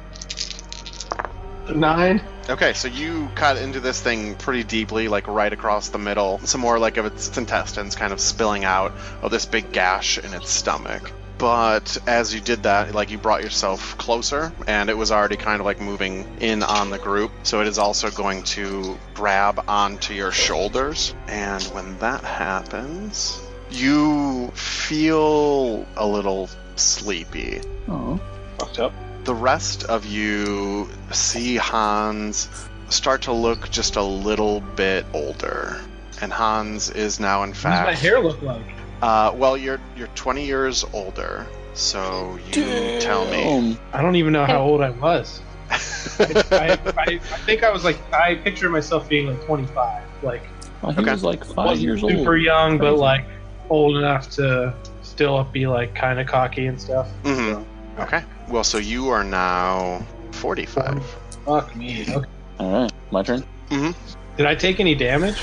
Nine. 1.75 2.21
Okay, 2.49 2.73
so 2.73 2.87
you 2.87 3.29
cut 3.35 3.57
into 3.57 3.79
this 3.79 4.01
thing 4.01 4.35
pretty 4.35 4.63
deeply, 4.63 5.07
like 5.07 5.27
right 5.27 5.51
across 5.53 5.89
the 5.89 5.99
middle. 5.99 6.39
Some 6.39 6.61
more 6.61 6.79
like 6.79 6.97
of 6.97 7.05
its 7.05 7.37
intestines 7.37 7.95
kind 7.95 8.11
of 8.11 8.19
spilling 8.19 8.65
out 8.65 8.93
of 9.21 9.31
this 9.31 9.45
big 9.45 9.71
gash 9.71 10.17
in 10.17 10.33
its 10.33 10.49
stomach. 10.49 11.11
But 11.37 11.97
as 12.05 12.33
you 12.33 12.41
did 12.41 12.63
that, 12.63 12.93
like 12.93 13.11
you 13.11 13.17
brought 13.17 13.43
yourself 13.43 13.97
closer, 13.97 14.51
and 14.67 14.89
it 14.89 14.97
was 14.97 15.11
already 15.11 15.37
kind 15.37 15.61
of 15.61 15.65
like 15.65 15.79
moving 15.79 16.27
in 16.41 16.63
on 16.63 16.89
the 16.89 16.97
group. 16.97 17.31
So 17.43 17.61
it 17.61 17.67
is 17.67 17.77
also 17.77 18.11
going 18.11 18.43
to 18.43 18.97
grab 19.13 19.63
onto 19.67 20.13
your 20.13 20.31
shoulders. 20.31 21.15
And 21.27 21.63
when 21.65 21.97
that 21.99 22.25
happens, 22.25 23.39
you 23.71 24.47
feel 24.53 25.85
a 25.95 26.05
little 26.05 26.49
sleepy 26.75 27.61
Oh, 27.87 28.19
Fucked 28.57 28.79
up. 28.79 28.93
The 29.29 29.35
rest 29.35 29.83
of 29.83 30.07
you 30.07 30.89
see 31.11 31.55
Hans 31.55 32.49
start 32.89 33.21
to 33.21 33.31
look 33.31 33.69
just 33.69 33.95
a 33.95 34.01
little 34.01 34.59
bit 34.59 35.05
older. 35.13 35.79
And 36.19 36.33
Hans 36.33 36.89
is 36.89 37.19
now, 37.19 37.43
in 37.43 37.53
fact. 37.53 37.85
What 37.85 37.91
does 37.91 38.01
my 38.03 38.09
hair 38.09 38.19
look 38.21 38.41
like? 38.41 38.65
uh, 39.03 39.31
well, 39.35 39.55
you're 39.55 39.79
you're 39.95 40.07
20 40.15 40.47
years 40.47 40.83
older. 40.93 41.45
So 41.75 42.39
you 42.51 42.99
tell 42.99 43.23
me. 43.29 43.77
I 43.93 44.01
don't 44.01 44.15
even 44.15 44.33
know 44.33 44.47
how 44.47 44.63
old 44.63 44.81
I 44.81 44.89
was. 44.89 45.41
I, 45.69 46.35
I, 46.51 46.71
I, 46.97 47.03
I 47.07 47.17
think 47.45 47.63
I 47.63 47.69
was 47.69 47.83
like 47.83 47.99
I 48.11 48.33
picture 48.33 48.71
myself 48.71 49.07
being 49.07 49.27
like 49.27 49.45
25, 49.45 50.23
like 50.23 50.41
Well, 50.81 50.91
he 50.91 51.01
Okay. 51.01 51.11
was 51.11 51.23
like 51.23 51.45
five 51.45 51.67
wasn't 51.67 51.83
years 51.83 51.99
super 52.01 52.13
old. 52.13 52.19
Super 52.21 52.37
young, 52.37 52.79
but 52.79 52.95
like 52.97 53.27
old 53.69 53.95
enough 53.95 54.31
to 54.31 54.73
still 55.03 55.43
be 55.43 55.67
like 55.67 55.93
kind 55.93 56.19
of 56.19 56.25
cocky 56.25 56.65
and 56.65 56.81
stuff. 56.81 57.07
Mhm. 57.21 57.63
Okay. 57.99 58.23
Well, 58.47 58.63
so 58.63 58.77
you 58.77 59.09
are 59.09 59.23
now 59.23 60.05
45. 60.31 61.03
Fuck 61.45 61.75
me. 61.75 62.03
Okay. 62.09 62.27
All 62.59 62.81
right, 62.83 62.91
my 63.11 63.23
turn. 63.23 63.43
Did 63.69 64.45
I 64.45 64.55
take 64.55 64.79
any 64.79 64.95
damage? 64.95 65.37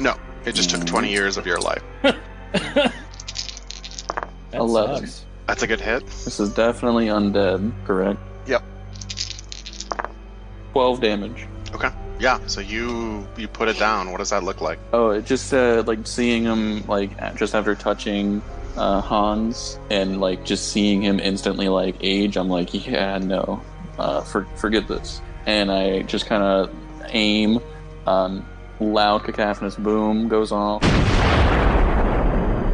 No, 0.00 0.14
it 0.44 0.52
just 0.54 0.70
took 0.70 0.84
20 0.86 1.10
years 1.10 1.36
of 1.36 1.46
your 1.46 1.58
life. 1.60 1.82
That 4.50 4.60
Eleven. 4.60 5.06
sucks. 5.06 5.26
That's 5.46 5.62
a 5.62 5.66
good 5.66 5.80
hit. 5.80 6.06
This 6.06 6.40
is 6.40 6.48
definitely 6.54 7.06
undead, 7.08 7.70
correct? 7.84 8.18
Yep. 8.46 8.62
Twelve 10.72 11.00
damage. 11.02 11.46
Okay. 11.74 11.90
Yeah. 12.18 12.38
So 12.46 12.60
you 12.62 13.26
you 13.36 13.46
put 13.48 13.68
it 13.68 13.78
down. 13.78 14.10
What 14.10 14.18
does 14.18 14.30
that 14.30 14.44
look 14.44 14.62
like? 14.62 14.78
Oh, 14.94 15.10
it 15.10 15.26
just 15.26 15.52
uh, 15.52 15.82
like 15.86 16.06
seeing 16.06 16.44
him 16.44 16.86
like 16.86 17.36
just 17.36 17.54
after 17.54 17.74
touching 17.74 18.40
uh, 18.78 19.00
Hans 19.00 19.78
and 19.90 20.20
like 20.20 20.44
just 20.44 20.72
seeing 20.72 21.02
him 21.02 21.20
instantly 21.20 21.68
like 21.68 21.96
age. 22.00 22.36
I'm 22.36 22.48
like, 22.48 22.86
yeah, 22.86 23.18
no, 23.18 23.60
uh, 23.98 24.22
for, 24.22 24.44
forget 24.56 24.88
this. 24.88 25.20
And 25.46 25.70
I 25.70 26.02
just 26.02 26.26
kind 26.26 26.42
of 26.42 26.74
aim. 27.08 27.58
Um, 28.06 28.46
loud 28.80 29.24
cacophonous 29.24 29.76
boom 29.76 30.28
goes 30.28 30.52
off, 30.52 30.82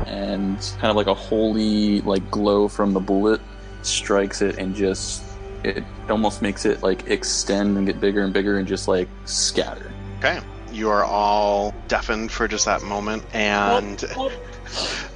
and 0.06 0.58
kind 0.78 0.90
of 0.90 0.96
like 0.96 1.06
a 1.06 1.14
holy 1.14 2.00
like 2.02 2.30
glow 2.30 2.68
from 2.68 2.92
the 2.92 3.00
bullet 3.00 3.40
strikes 3.82 4.42
it 4.42 4.58
and 4.58 4.74
just 4.74 5.22
it 5.62 5.82
almost 6.08 6.42
makes 6.42 6.64
it 6.64 6.82
like 6.82 7.08
extend 7.08 7.76
and 7.76 7.86
get 7.86 8.00
bigger 8.00 8.22
and 8.22 8.32
bigger 8.32 8.58
and 8.58 8.68
just 8.68 8.86
like 8.86 9.08
scatter. 9.24 9.90
Okay. 10.18 10.40
You 10.72 10.90
are 10.90 11.04
all 11.04 11.74
deafened 11.88 12.32
for 12.32 12.48
just 12.48 12.64
that 12.64 12.82
moment, 12.82 13.24
and 13.32 14.04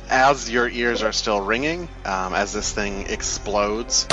as 0.08 0.50
your 0.50 0.68
ears 0.68 1.02
are 1.02 1.12
still 1.12 1.40
ringing, 1.40 1.88
um, 2.04 2.34
as 2.34 2.52
this 2.52 2.72
thing 2.72 3.06
explodes, 3.08 4.06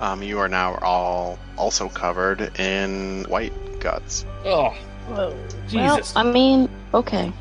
um, 0.00 0.22
you 0.22 0.38
are 0.38 0.48
now 0.48 0.76
all 0.82 1.38
also 1.56 1.88
covered 1.88 2.58
in 2.58 3.24
white 3.28 3.52
guts. 3.80 4.24
Oh, 4.44 4.70
Whoa. 5.08 5.36
Jesus. 5.68 6.14
Well, 6.14 6.26
I 6.28 6.32
mean, 6.32 6.68
okay. 6.94 7.32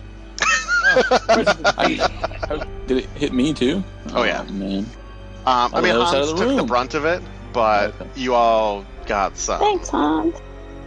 I, 0.82 2.10
I- 2.50 2.66
did 2.88 2.98
it 3.00 3.10
hit 3.16 3.34
me 3.34 3.54
too? 3.54 3.84
Oh, 4.14 4.24
yeah. 4.24 4.44
man. 4.44 4.86
Um, 5.46 5.74
I 5.74 5.82
mean, 5.82 5.96
Hans 5.96 6.32
the 6.32 6.38
took 6.38 6.56
the 6.58 6.64
brunt 6.64 6.94
of 6.94 7.06
it, 7.06 7.22
but 7.54 7.94
Okay. 8.02 8.10
you 8.16 8.34
all 8.34 8.86
got 9.06 9.38
some. 9.38 9.60
Thanks, 9.60 9.90
Hans. 9.90 10.36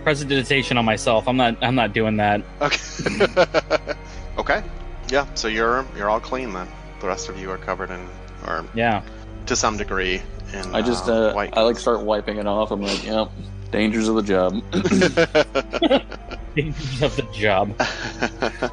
Prestidigitation 0.05 0.77
on 0.79 0.85
myself. 0.85 1.29
I'm 1.29 1.37
not. 1.37 1.57
I'm 1.63 1.75
not 1.75 1.93
doing 1.93 2.17
that. 2.17 2.43
Okay. 2.61 3.97
okay. 4.39 4.63
Yeah. 5.11 5.27
So 5.35 5.49
you're 5.49 5.85
you're 5.97 6.09
all 6.09 6.21
clean 6.21 6.53
then. 6.53 6.69
The 7.01 7.07
rest 7.09 7.29
of 7.29 7.39
you 7.39 7.51
are 7.51 7.59
covered 7.59 7.91
in, 7.91 8.07
or 8.47 8.65
Yeah. 8.75 9.03
to 9.47 9.57
some 9.57 9.77
degree, 9.77 10.23
in. 10.53 10.75
I 10.75 10.83
just 10.83 11.09
uh, 11.09 11.13
uh, 11.13 11.33
white. 11.33 11.57
I 11.57 11.63
like 11.63 11.79
start 11.79 12.03
wiping 12.03 12.37
it 12.39 12.47
off. 12.47 12.71
I'm 12.71 12.83
like, 12.83 13.05
yep, 13.05 13.31
dangers 13.71 14.09
of 14.09 14.17
the 14.17 14.23
job. 14.23 14.63
Dangers 16.55 17.03
of 17.03 17.17
the 17.17 17.27
job. 17.33 17.75
I 17.81 18.71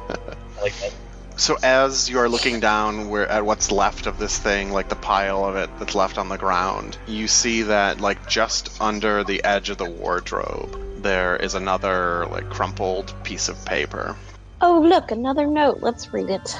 like 0.62 0.74
that. 0.80 0.92
So 1.36 1.56
as 1.62 2.10
you 2.10 2.18
are 2.18 2.28
looking 2.28 2.58
down 2.58 3.08
where 3.10 3.26
at 3.28 3.46
what's 3.46 3.70
left 3.70 4.06
of 4.06 4.18
this 4.18 4.36
thing, 4.36 4.72
like 4.72 4.88
the 4.88 4.96
pile 4.96 5.44
of 5.44 5.54
it 5.54 5.70
that's 5.78 5.94
left 5.94 6.18
on 6.18 6.28
the 6.28 6.36
ground, 6.36 6.98
you 7.06 7.28
see 7.28 7.62
that 7.62 8.00
like 8.00 8.28
just 8.28 8.80
under 8.80 9.22
the 9.22 9.44
edge 9.44 9.70
of 9.70 9.78
the 9.78 9.88
wardrobe, 9.88 10.76
there 11.02 11.36
is 11.36 11.54
another 11.54 12.26
like 12.26 12.50
crumpled 12.50 13.14
piece 13.22 13.48
of 13.48 13.64
paper. 13.64 14.16
Oh, 14.60 14.80
look, 14.80 15.10
another 15.10 15.46
note. 15.46 15.78
Let's 15.80 16.12
read 16.12 16.30
it. 16.30 16.58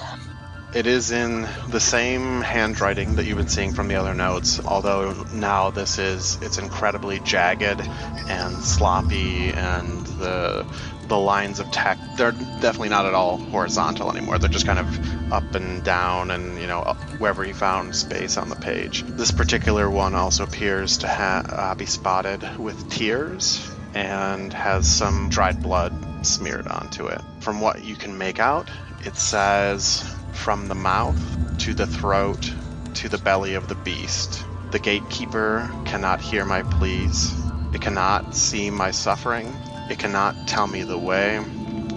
It 0.74 0.86
is 0.86 1.10
in 1.10 1.48
the 1.68 1.80
same 1.80 2.42
handwriting 2.42 3.16
that 3.16 3.24
you've 3.24 3.38
been 3.38 3.48
seeing 3.48 3.72
from 3.72 3.88
the 3.88 3.94
other 3.94 4.12
notes, 4.12 4.60
although 4.62 5.12
now 5.32 5.70
this 5.70 5.98
is 5.98 6.38
it's 6.42 6.58
incredibly 6.58 7.20
jagged 7.20 7.80
and 8.28 8.54
sloppy 8.56 9.48
and 9.48 10.06
the 10.06 10.66
the 11.08 11.18
lines 11.18 11.58
of 11.58 11.70
text 11.70 12.02
they're 12.18 12.32
definitely 12.32 12.90
not 12.90 13.06
at 13.06 13.14
all 13.14 13.38
horizontal 13.38 14.10
anymore. 14.10 14.38
They're 14.38 14.50
just 14.50 14.66
kind 14.66 14.78
of 14.78 15.32
up 15.32 15.54
and 15.54 15.82
down 15.82 16.30
and 16.30 16.60
you 16.60 16.66
know 16.66 16.82
wherever 17.16 17.42
he 17.42 17.54
found 17.54 17.96
space 17.96 18.36
on 18.36 18.50
the 18.50 18.56
page. 18.56 19.02
This 19.04 19.30
particular 19.32 19.88
one 19.88 20.14
also 20.14 20.44
appears 20.44 20.98
to 20.98 21.08
ha- 21.08 21.44
uh, 21.48 21.74
be 21.76 21.86
spotted 21.86 22.58
with 22.58 22.90
tears 22.90 23.66
and 23.94 24.52
has 24.52 24.86
some 24.86 25.30
dried 25.30 25.62
blood 25.62 26.07
smeared 26.22 26.68
onto 26.68 27.06
it. 27.06 27.20
From 27.40 27.60
what 27.60 27.84
you 27.84 27.96
can 27.96 28.16
make 28.16 28.38
out, 28.38 28.68
it 29.04 29.16
says 29.16 30.14
from 30.32 30.68
the 30.68 30.74
mouth 30.74 31.18
to 31.58 31.74
the 31.74 31.86
throat 31.86 32.52
to 32.94 33.08
the 33.08 33.18
belly 33.18 33.54
of 33.54 33.68
the 33.68 33.74
beast. 33.76 34.44
The 34.70 34.78
gatekeeper 34.78 35.70
cannot 35.84 36.20
hear 36.20 36.44
my 36.44 36.62
pleas. 36.62 37.34
It 37.72 37.80
cannot 37.80 38.34
see 38.34 38.70
my 38.70 38.90
suffering. 38.90 39.54
It 39.90 39.98
cannot 39.98 40.48
tell 40.48 40.66
me 40.66 40.82
the 40.82 40.98
way. 40.98 41.40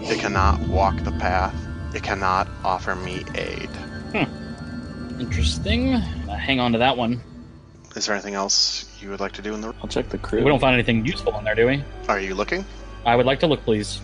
It 0.03 0.19
cannot 0.19 0.60
walk 0.67 0.97
the 1.03 1.12
path. 1.12 1.55
It 1.93 2.03
cannot 2.03 2.47
offer 2.63 2.95
me 2.95 3.23
aid. 3.36 3.69
Hmm. 4.13 5.19
Interesting. 5.19 5.93
Uh, 5.95 6.36
hang 6.36 6.60
on 6.60 6.71
to 6.71 6.77
that 6.77 6.97
one. 6.97 7.21
Is 7.95 8.05
there 8.05 8.15
anything 8.15 8.36
else 8.36 8.86
you 9.01 9.10
would 9.10 9.19
like 9.19 9.34
to 9.34 9.41
do 9.41 9.53
in 9.53 9.62
the 9.62 9.73
I'll 9.81 9.88
check 9.88 10.10
the 10.10 10.17
crew. 10.17 10.43
We 10.43 10.49
don't 10.49 10.60
find 10.60 10.73
anything 10.73 11.05
useful 11.05 11.38
in 11.38 11.43
there, 11.43 11.55
do 11.55 11.67
we? 11.67 11.84
Are 12.07 12.19
you 12.19 12.36
looking? 12.36 12.65
I 13.05 13.15
would 13.15 13.25
like 13.25 13.39
to 13.41 13.47
look, 13.47 13.63
please. 13.63 13.99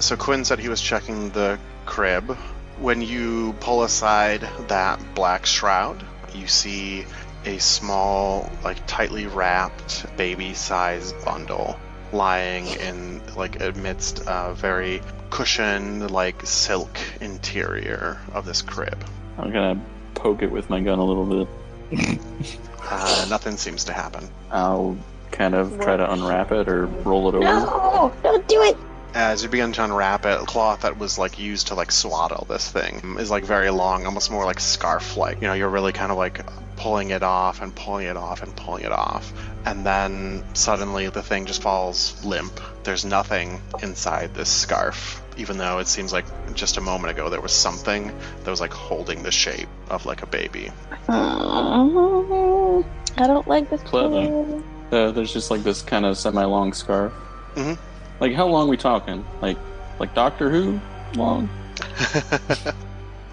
So 0.00 0.16
Quinn 0.16 0.44
said 0.44 0.58
he 0.58 0.68
was 0.68 0.80
checking 0.80 1.30
the 1.30 1.58
crib. 1.86 2.36
When 2.78 3.02
you 3.02 3.54
pull 3.60 3.82
aside 3.82 4.48
that 4.68 5.00
black 5.14 5.44
shroud, 5.46 6.04
you 6.34 6.46
see 6.46 7.04
a 7.44 7.58
small, 7.58 8.50
like 8.62 8.78
tightly 8.86 9.26
wrapped 9.26 10.06
baby-sized 10.16 11.24
bundle 11.24 11.78
lying 12.12 12.66
in 12.66 13.20
like 13.36 13.60
amidst 13.60 14.22
a 14.26 14.54
very 14.54 15.02
cushioned, 15.30 16.10
like 16.10 16.46
silk 16.46 16.98
interior 17.20 18.18
of 18.32 18.44
this 18.46 18.62
crib. 18.62 19.04
I'm 19.36 19.52
gonna 19.52 19.80
poke 20.14 20.42
it 20.42 20.50
with 20.50 20.70
my 20.70 20.80
gun 20.80 20.98
a 20.98 21.04
little 21.04 21.46
bit. 21.90 22.20
Uh, 22.90 23.26
nothing 23.28 23.58
seems 23.58 23.84
to 23.84 23.92
happen. 23.92 24.26
I'll 24.50 24.96
kind 25.30 25.54
of 25.54 25.78
try 25.78 25.98
to 25.98 26.10
unwrap 26.10 26.52
it 26.52 26.68
or 26.68 26.86
roll 26.86 27.28
it 27.28 27.34
over. 27.34 27.44
No, 27.44 28.14
don't 28.22 28.48
do 28.48 28.62
it. 28.62 28.78
As 29.14 29.42
you 29.42 29.48
begin 29.48 29.72
to 29.72 29.84
unwrap 29.84 30.26
it, 30.26 30.38
cloth 30.46 30.82
that 30.82 30.98
was 30.98 31.18
like 31.18 31.38
used 31.38 31.68
to 31.68 31.74
like 31.74 31.90
swaddle 31.90 32.46
this 32.48 32.70
thing 32.70 33.16
is 33.18 33.30
like 33.30 33.44
very 33.44 33.70
long, 33.70 34.06
almost 34.06 34.30
more 34.30 34.44
like 34.44 34.60
scarf-like. 34.60 35.40
You 35.40 35.48
know, 35.48 35.54
you're 35.54 35.70
really 35.70 35.92
kind 35.92 36.12
of 36.12 36.18
like 36.18 36.40
pulling 36.76 37.10
it 37.10 37.22
off 37.22 37.60
and 37.60 37.74
pulling 37.74 38.06
it 38.06 38.16
off 38.16 38.42
and 38.42 38.54
pulling 38.54 38.84
it 38.84 38.92
off, 38.92 39.32
and 39.64 39.84
then 39.84 40.44
suddenly 40.54 41.08
the 41.08 41.22
thing 41.22 41.46
just 41.46 41.62
falls 41.62 42.22
limp. 42.24 42.60
There's 42.84 43.04
nothing 43.04 43.60
inside 43.82 44.34
this 44.34 44.48
scarf, 44.48 45.20
even 45.36 45.58
though 45.58 45.78
it 45.78 45.88
seems 45.88 46.12
like 46.12 46.24
just 46.54 46.76
a 46.76 46.80
moment 46.80 47.10
ago 47.10 47.28
there 47.30 47.40
was 47.40 47.52
something 47.52 48.12
that 48.44 48.50
was 48.50 48.60
like 48.60 48.72
holding 48.72 49.24
the 49.24 49.32
shape 49.32 49.68
of 49.90 50.06
like 50.06 50.22
a 50.22 50.26
baby. 50.26 50.70
I 51.08 52.84
don't 53.16 53.48
like 53.48 53.68
this. 53.70 53.82
Clever. 53.82 54.62
Uh, 54.92 55.10
there's 55.10 55.32
just 55.32 55.50
like 55.50 55.64
this 55.64 55.82
kind 55.82 56.06
of 56.06 56.16
semi-long 56.16 56.72
scarf. 56.72 57.12
Mhm. 57.56 57.76
Like 58.20 58.34
how 58.34 58.46
long 58.46 58.68
we 58.68 58.76
talking? 58.76 59.24
Like 59.40 59.56
like 59.98 60.14
Doctor 60.14 60.50
Who 60.50 60.80
long? 61.14 61.48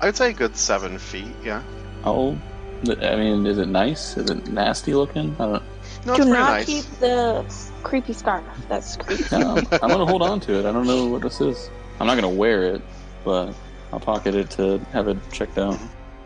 I 0.02 0.08
would 0.08 0.16
say 0.16 0.30
a 0.32 0.34
good 0.34 0.56
seven 0.56 0.98
feet. 1.00 1.34
Yeah. 1.44 1.64
Oh, 2.04 2.38
I 3.02 3.16
mean, 3.16 3.46
is 3.48 3.58
it 3.58 3.68
nice? 3.68 4.18
Is 4.18 4.30
it 4.30 4.48
nasty 4.48 4.94
looking? 4.94 5.36
I 5.40 5.46
don't. 5.46 5.64
No, 6.06 6.14
it's 6.14 6.24
Do 6.26 6.30
not 6.32 6.52
nice. 6.52 6.66
keep 6.66 6.86
the 7.00 7.44
creepy 7.84 8.14
scarf. 8.14 8.44
That's 8.70 8.98
creepy. 8.98 9.24
No, 9.32 9.56
I'm, 9.58 9.68
I'm 9.72 9.90
gonna 9.90 10.06
hold 10.06 10.22
on 10.22 10.40
to 10.42 10.60
it. 10.60 10.66
I 10.66 10.72
don't 10.72 10.86
know 10.86 11.08
what 11.08 11.22
this 11.22 11.42
is. 11.42 11.70
I'm 12.00 12.06
not 12.08 12.16
gonna 12.16 12.30
wear 12.30 12.64
it, 12.76 12.82
but 13.24 13.54
I'll 13.92 14.00
pocket 14.00 14.36
it 14.36 14.52
to 14.52 14.78
have 14.92 15.08
it 15.08 15.18
checked 15.32 15.58
out. 15.58 15.80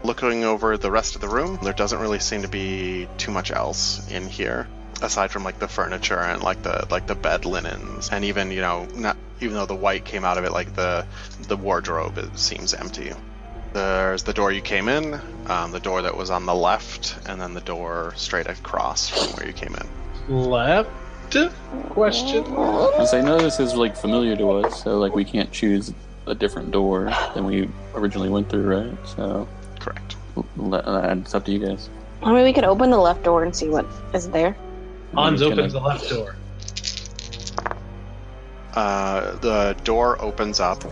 Looking 0.03 0.43
over 0.43 0.77
the 0.77 0.91
rest 0.91 1.15
of 1.15 1.21
the 1.21 1.27
room, 1.29 1.59
there 1.61 1.73
doesn't 1.73 1.99
really 1.99 2.19
seem 2.19 2.41
to 2.41 2.47
be 2.47 3.07
too 3.17 3.31
much 3.31 3.51
else 3.51 4.09
in 4.11 4.27
here, 4.27 4.67
aside 5.01 5.31
from 5.31 5.43
like 5.43 5.59
the 5.59 5.67
furniture 5.67 6.19
and 6.19 6.43
like 6.43 6.61
the 6.63 6.85
like 6.89 7.07
the 7.07 7.15
bed 7.15 7.45
linens, 7.45 8.09
and 8.11 8.25
even 8.25 8.51
you 8.51 8.61
know 8.61 8.87
not 8.95 9.17
even 9.41 9.55
though 9.55 9.65
the 9.65 9.75
white 9.75 10.05
came 10.05 10.25
out 10.25 10.37
of 10.37 10.45
it, 10.45 10.51
like 10.51 10.75
the 10.75 11.05
the 11.47 11.57
wardrobe 11.57 12.17
it 12.17 12.37
seems 12.37 12.73
empty. 12.73 13.11
There's 13.73 14.23
the 14.23 14.33
door 14.33 14.51
you 14.51 14.61
came 14.61 14.89
in, 14.89 15.19
um, 15.47 15.71
the 15.71 15.79
door 15.79 16.01
that 16.01 16.17
was 16.17 16.31
on 16.31 16.45
the 16.45 16.55
left, 16.55 17.17
and 17.27 17.39
then 17.39 17.53
the 17.53 17.61
door 17.61 18.13
straight 18.15 18.47
across 18.47 19.07
from 19.07 19.37
where 19.37 19.45
you 19.45 19.53
came 19.53 19.75
in. 19.75 20.35
Left? 20.35 20.89
Question. 21.89 22.43
As 22.97 23.13
I 23.13 23.21
know 23.21 23.37
this 23.37 23.59
is 23.59 23.75
like 23.75 23.95
familiar 23.95 24.35
to 24.35 24.51
us, 24.51 24.83
so 24.83 24.97
like 24.97 25.13
we 25.13 25.23
can't 25.23 25.51
choose 25.51 25.93
a 26.25 26.33
different 26.33 26.71
door 26.71 27.11
than 27.35 27.45
we 27.45 27.67
originally 27.93 28.29
went 28.29 28.49
through, 28.49 28.63
right? 28.63 29.07
So 29.07 29.47
Correct. 29.79 30.15
l- 30.57 30.73
it's 30.75 31.35
up 31.35 31.45
to 31.45 31.51
you 31.51 31.59
guys. 31.59 31.89
I 32.23 32.33
mean, 32.33 32.43
we 32.43 32.53
could 32.53 32.63
open 32.63 32.89
the 32.89 32.97
left 32.97 33.23
door 33.23 33.43
and 33.43 33.55
see 33.55 33.69
what 33.69 33.85
is 34.13 34.29
there. 34.29 34.55
Hans 35.13 35.41
Can 35.41 35.49
I- 35.49 35.53
opens 35.53 35.73
the 35.73 35.79
left 35.79 36.09
door. 36.09 36.35
Uh, 38.73 39.35
the 39.37 39.75
door 39.83 40.21
opens 40.21 40.59
up 40.59 40.83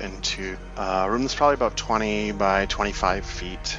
into 0.00 0.56
a 0.76 1.10
room 1.10 1.22
that's 1.22 1.34
probably 1.34 1.54
about 1.54 1.76
20 1.76 2.32
by 2.32 2.66
25 2.66 3.24
feet. 3.24 3.78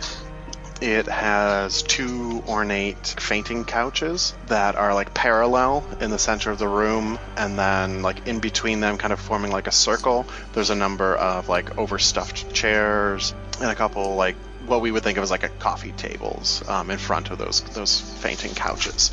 It 0.82 1.06
has 1.06 1.84
two 1.84 2.44
ornate 2.48 3.06
fainting 3.20 3.66
couches 3.66 4.34
that 4.48 4.76
are 4.76 4.96
like 4.96 5.14
parallel 5.14 5.86
in 6.00 6.10
the 6.10 6.18
center 6.18 6.50
of 6.50 6.58
the 6.58 6.68
room, 6.68 7.20
and 7.38 7.58
then 7.58 8.02
like 8.02 8.28
in 8.28 8.40
between 8.40 8.80
them, 8.80 8.98
kind 8.98 9.14
of 9.14 9.20
forming 9.20 9.52
like 9.52 9.68
a 9.68 9.72
circle, 9.72 10.26
there's 10.54 10.72
a 10.72 10.76
number 10.76 11.16
of 11.16 11.50
like 11.50 11.78
overstuffed 11.78 12.52
chairs 12.52 13.36
and 13.62 13.70
a 13.70 13.76
couple 13.76 14.16
like 14.16 14.36
what 14.66 14.82
we 14.82 14.92
would 14.92 15.04
think 15.04 15.18
of 15.18 15.24
as 15.24 15.32
like 15.32 15.44
a 15.44 15.50
coffee 15.50 15.92
tables 15.94 16.68
um, 16.68 16.90
in 16.90 16.98
front 16.98 17.32
of 17.32 17.38
those 17.38 17.62
those 17.74 18.00
fainting 18.00 18.54
couches. 18.54 19.12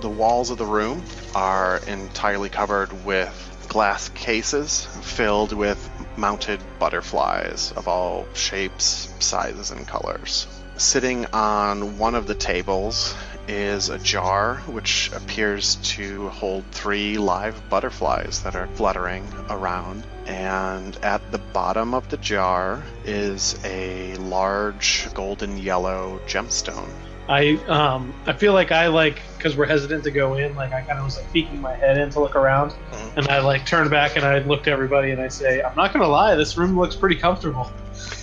The 0.00 0.08
walls 0.08 0.50
of 0.50 0.58
the 0.58 0.66
room 0.66 1.02
are 1.34 1.78
entirely 1.86 2.48
covered 2.48 3.04
with 3.04 3.66
glass 3.68 4.08
cases 4.10 4.86
filled 5.02 5.52
with 5.52 5.90
mounted 6.16 6.60
butterflies 6.78 7.72
of 7.72 7.88
all 7.88 8.26
shapes, 8.34 9.12
sizes, 9.20 9.70
and 9.70 9.86
colors. 9.86 10.46
Sitting 10.76 11.26
on 11.26 11.98
one 11.98 12.14
of 12.14 12.26
the 12.26 12.34
tables 12.34 13.14
is 13.48 13.88
a 13.90 13.98
jar 13.98 14.56
which 14.66 15.10
appears 15.14 15.76
to 15.76 16.28
hold 16.30 16.64
three 16.70 17.18
live 17.18 17.68
butterflies 17.68 18.42
that 18.42 18.54
are 18.56 18.66
fluttering 18.68 19.26
around. 19.50 20.04
And 20.26 20.96
at 21.02 21.30
the 21.30 21.38
bottom 21.38 21.92
of 21.94 22.08
the 22.08 22.16
jar 22.16 22.82
is 23.04 23.58
a 23.64 24.14
large 24.16 25.08
golden 25.14 25.58
yellow 25.58 26.20
gemstone. 26.26 26.88
I 27.28 27.58
um 27.68 28.12
I 28.26 28.34
feel 28.34 28.52
like 28.52 28.70
I 28.70 28.88
like 28.88 29.20
because 29.36 29.56
we're 29.56 29.66
hesitant 29.66 30.04
to 30.04 30.10
go 30.10 30.34
in. 30.34 30.54
Like 30.56 30.72
I 30.72 30.82
kind 30.82 30.98
of 30.98 31.04
was 31.06 31.16
like 31.16 31.32
peeking 31.32 31.60
my 31.60 31.74
head 31.74 31.96
in 31.98 32.10
to 32.10 32.20
look 32.20 32.36
around, 32.36 32.72
Mhm. 32.92 33.16
and 33.16 33.28
I 33.28 33.40
like 33.40 33.64
turn 33.66 33.88
back 33.88 34.16
and 34.16 34.24
I 34.26 34.40
looked 34.40 34.64
to 34.64 34.70
everybody 34.70 35.10
and 35.10 35.20
I 35.20 35.28
say, 35.28 35.62
"I'm 35.62 35.74
not 35.74 35.92
gonna 35.94 36.08
lie, 36.08 36.34
this 36.34 36.56
room 36.58 36.78
looks 36.78 36.96
pretty 36.96 37.16
comfortable." 37.16 37.70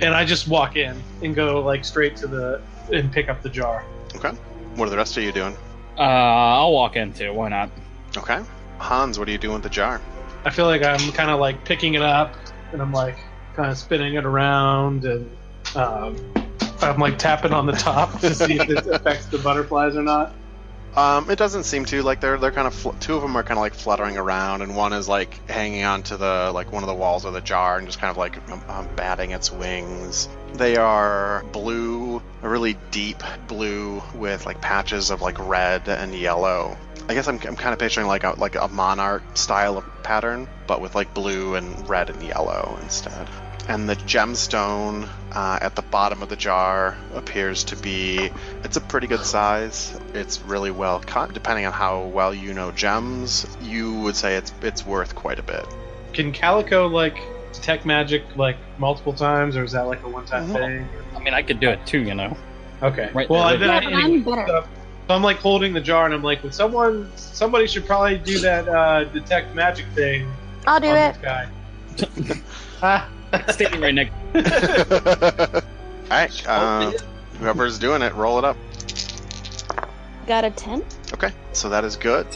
and 0.00 0.14
I 0.14 0.24
just 0.24 0.48
walk 0.48 0.76
in 0.76 0.96
and 1.22 1.34
go 1.34 1.60
like 1.62 1.84
straight 1.84 2.16
to 2.18 2.26
the 2.26 2.60
and 2.90 3.12
pick 3.12 3.28
up 3.28 3.42
the 3.42 3.48
jar. 3.48 3.84
Okay. 4.16 4.30
What 4.76 4.86
are 4.86 4.90
the 4.90 4.96
rest 4.96 5.16
of 5.16 5.22
you 5.22 5.32
doing? 5.32 5.56
Uh, 5.98 6.02
I'll 6.02 6.72
walk 6.72 6.96
into. 6.96 7.32
Why 7.32 7.48
not? 7.48 7.70
Okay. 8.16 8.42
Hans, 8.78 9.18
what 9.18 9.28
are 9.28 9.32
you 9.32 9.38
doing 9.38 9.54
with 9.54 9.62
the 9.62 9.68
jar? 9.68 10.00
I 10.44 10.50
feel 10.50 10.66
like 10.66 10.82
I'm 10.82 11.12
kind 11.12 11.30
of 11.30 11.38
like 11.38 11.64
picking 11.64 11.94
it 11.94 12.02
up 12.02 12.34
and 12.72 12.82
I'm 12.82 12.92
like 12.92 13.18
kind 13.54 13.70
of 13.70 13.78
spinning 13.78 14.14
it 14.14 14.24
around 14.24 15.04
and 15.04 15.30
um, 15.76 16.16
I'm 16.80 16.98
like 16.98 17.18
tapping 17.18 17.52
on 17.52 17.66
the 17.66 17.72
top 17.72 18.20
to 18.20 18.34
see 18.34 18.58
if 18.58 18.68
it 18.68 18.86
affects 18.92 19.26
the 19.26 19.38
butterflies 19.38 19.96
or 19.96 20.02
not. 20.02 20.34
Um, 20.94 21.30
it 21.30 21.38
doesn't 21.38 21.64
seem 21.64 21.86
to 21.86 22.02
like 22.02 22.20
they're 22.20 22.36
they're 22.36 22.52
kind 22.52 22.66
of 22.66 22.74
fl- 22.74 22.90
two 23.00 23.14
of 23.14 23.22
them 23.22 23.34
are 23.36 23.42
kind 23.42 23.56
of 23.56 23.62
like 23.62 23.74
fluttering 23.74 24.18
around, 24.18 24.60
and 24.60 24.76
one 24.76 24.92
is 24.92 25.08
like 25.08 25.48
hanging 25.48 25.84
onto 25.84 26.18
the 26.18 26.50
like 26.52 26.70
one 26.70 26.82
of 26.82 26.86
the 26.86 26.94
walls 26.94 27.24
of 27.24 27.32
the 27.32 27.40
jar 27.40 27.78
and 27.78 27.86
just 27.86 27.98
kind 27.98 28.10
of 28.10 28.18
like 28.18 28.36
um, 28.50 28.62
um, 28.68 28.88
batting 28.94 29.30
its 29.30 29.50
wings. 29.50 30.28
They 30.52 30.76
are 30.76 31.44
blue, 31.52 32.22
a 32.42 32.48
really 32.48 32.76
deep 32.90 33.22
blue 33.48 34.02
with 34.14 34.44
like 34.44 34.60
patches 34.60 35.10
of 35.10 35.22
like 35.22 35.38
red 35.38 35.88
and 35.88 36.14
yellow. 36.14 36.76
I 37.08 37.14
guess 37.14 37.26
I'm, 37.26 37.40
I'm 37.46 37.56
kind 37.56 37.72
of 37.72 37.78
picturing 37.78 38.06
like 38.06 38.24
a 38.24 38.34
like 38.36 38.54
a 38.54 38.68
monarch 38.68 39.22
style 39.34 39.78
of 39.78 39.84
pattern, 40.02 40.46
but 40.66 40.82
with 40.82 40.94
like 40.94 41.14
blue 41.14 41.54
and 41.54 41.88
red 41.88 42.10
and 42.10 42.22
yellow 42.22 42.78
instead. 42.82 43.28
And 43.66 43.88
the 43.88 43.96
gemstone 43.96 45.08
uh, 45.34 45.58
at 45.60 45.74
the 45.74 45.82
bottom 45.82 46.22
of 46.22 46.28
the 46.28 46.36
jar 46.36 46.96
appears 47.14 47.64
to 47.64 47.76
be 47.76 48.30
it's 48.64 48.76
a 48.76 48.80
pretty 48.80 49.06
good 49.06 49.24
size. 49.24 49.96
It's 50.14 50.40
really 50.42 50.70
well 50.70 51.00
cut. 51.00 51.32
Depending 51.32 51.66
on 51.66 51.72
how 51.72 52.04
well 52.04 52.34
you 52.34 52.52
know 52.54 52.70
gems, 52.72 53.46
you 53.60 53.94
would 54.00 54.16
say 54.16 54.36
it's 54.36 54.52
it's 54.62 54.84
worth 54.86 55.14
quite 55.14 55.38
a 55.38 55.42
bit. 55.42 55.66
Can 56.12 56.32
Calico 56.32 56.86
like 56.88 57.18
detect 57.52 57.84
magic 57.86 58.24
like 58.36 58.56
multiple 58.78 59.12
times, 59.12 59.56
or 59.56 59.64
is 59.64 59.72
that 59.72 59.86
like 59.86 60.02
a 60.04 60.08
one-time 60.08 60.48
Mhm. 60.48 60.52
thing? 60.54 60.88
I 61.16 61.18
mean, 61.20 61.34
I 61.34 61.42
could 61.42 61.60
do 61.60 61.68
it 61.70 61.84
too, 61.86 62.00
you 62.02 62.14
know. 62.14 62.36
Okay. 62.82 63.10
Right 63.14 63.28
well, 63.30 63.44
there, 63.44 63.54
I, 63.54 63.56
then 63.56 63.68
Yeah, 63.68 63.76
I, 63.76 63.84
but 63.84 63.92
anyway, 63.92 64.14
I'm 64.16 64.22
better. 64.22 64.46
So, 64.46 64.64
so 65.08 65.14
I'm 65.14 65.22
like 65.22 65.36
holding 65.38 65.72
the 65.72 65.80
jar, 65.80 66.04
and 66.04 66.12
I'm 66.14 66.22
like, 66.22 66.42
would 66.42 66.54
someone, 66.54 67.10
somebody 67.16 67.66
should 67.66 67.86
probably 67.86 68.18
do 68.18 68.38
that 68.40 68.68
uh, 68.68 69.04
detect 69.04 69.54
magic 69.54 69.86
thing 69.94 70.26
I'll 70.66 70.80
do 70.80 70.88
on 70.88 70.96
it. 70.96 71.14
this 71.14 71.22
guy. 71.22 71.48
ah. 72.82 73.08
Standing 73.48 73.80
right 73.80 73.94
next. 73.94 74.12
All 76.10 76.18
right, 76.18 76.48
uh, 76.48 76.92
whoever's 77.38 77.78
doing 77.78 78.02
it, 78.02 78.14
roll 78.14 78.38
it 78.38 78.44
up. 78.44 78.56
got 80.26 80.44
a 80.44 80.50
10. 80.50 80.84
Okay, 81.14 81.30
so 81.52 81.68
that 81.70 81.84
is 81.84 81.96
good. 81.96 82.26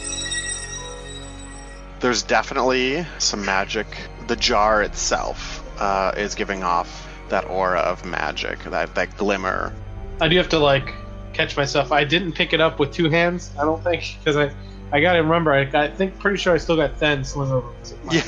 There's 1.99 2.23
definitely 2.23 3.05
some 3.19 3.45
magic. 3.45 3.87
The 4.27 4.35
jar 4.35 4.81
itself 4.81 5.63
uh, 5.79 6.13
is 6.17 6.35
giving 6.35 6.63
off 6.63 7.07
that 7.29 7.45
aura 7.45 7.79
of 7.79 8.05
magic, 8.05 8.59
that, 8.65 8.95
that 8.95 9.15
glimmer. 9.17 9.73
I 10.19 10.27
do 10.27 10.37
have 10.37 10.49
to 10.49 10.59
like 10.59 10.93
catch 11.33 11.55
myself. 11.55 11.91
I 11.91 12.03
didn't 12.03 12.33
pick 12.33 12.53
it 12.53 12.61
up 12.61 12.79
with 12.79 12.91
two 12.91 13.09
hands. 13.09 13.51
I 13.59 13.63
don't 13.63 13.83
think 13.83 14.17
because 14.19 14.35
I, 14.35 14.51
I 14.91 15.01
gotta 15.01 15.21
remember. 15.21 15.53
I, 15.53 15.61
I 15.61 15.89
think 15.89 16.17
pretty 16.19 16.37
sure 16.37 16.53
I 16.53 16.57
still 16.57 16.75
got 16.75 16.99
Then 16.99 17.23
sling 17.23 17.51
over 17.51 17.69
Yeah. 18.11 18.21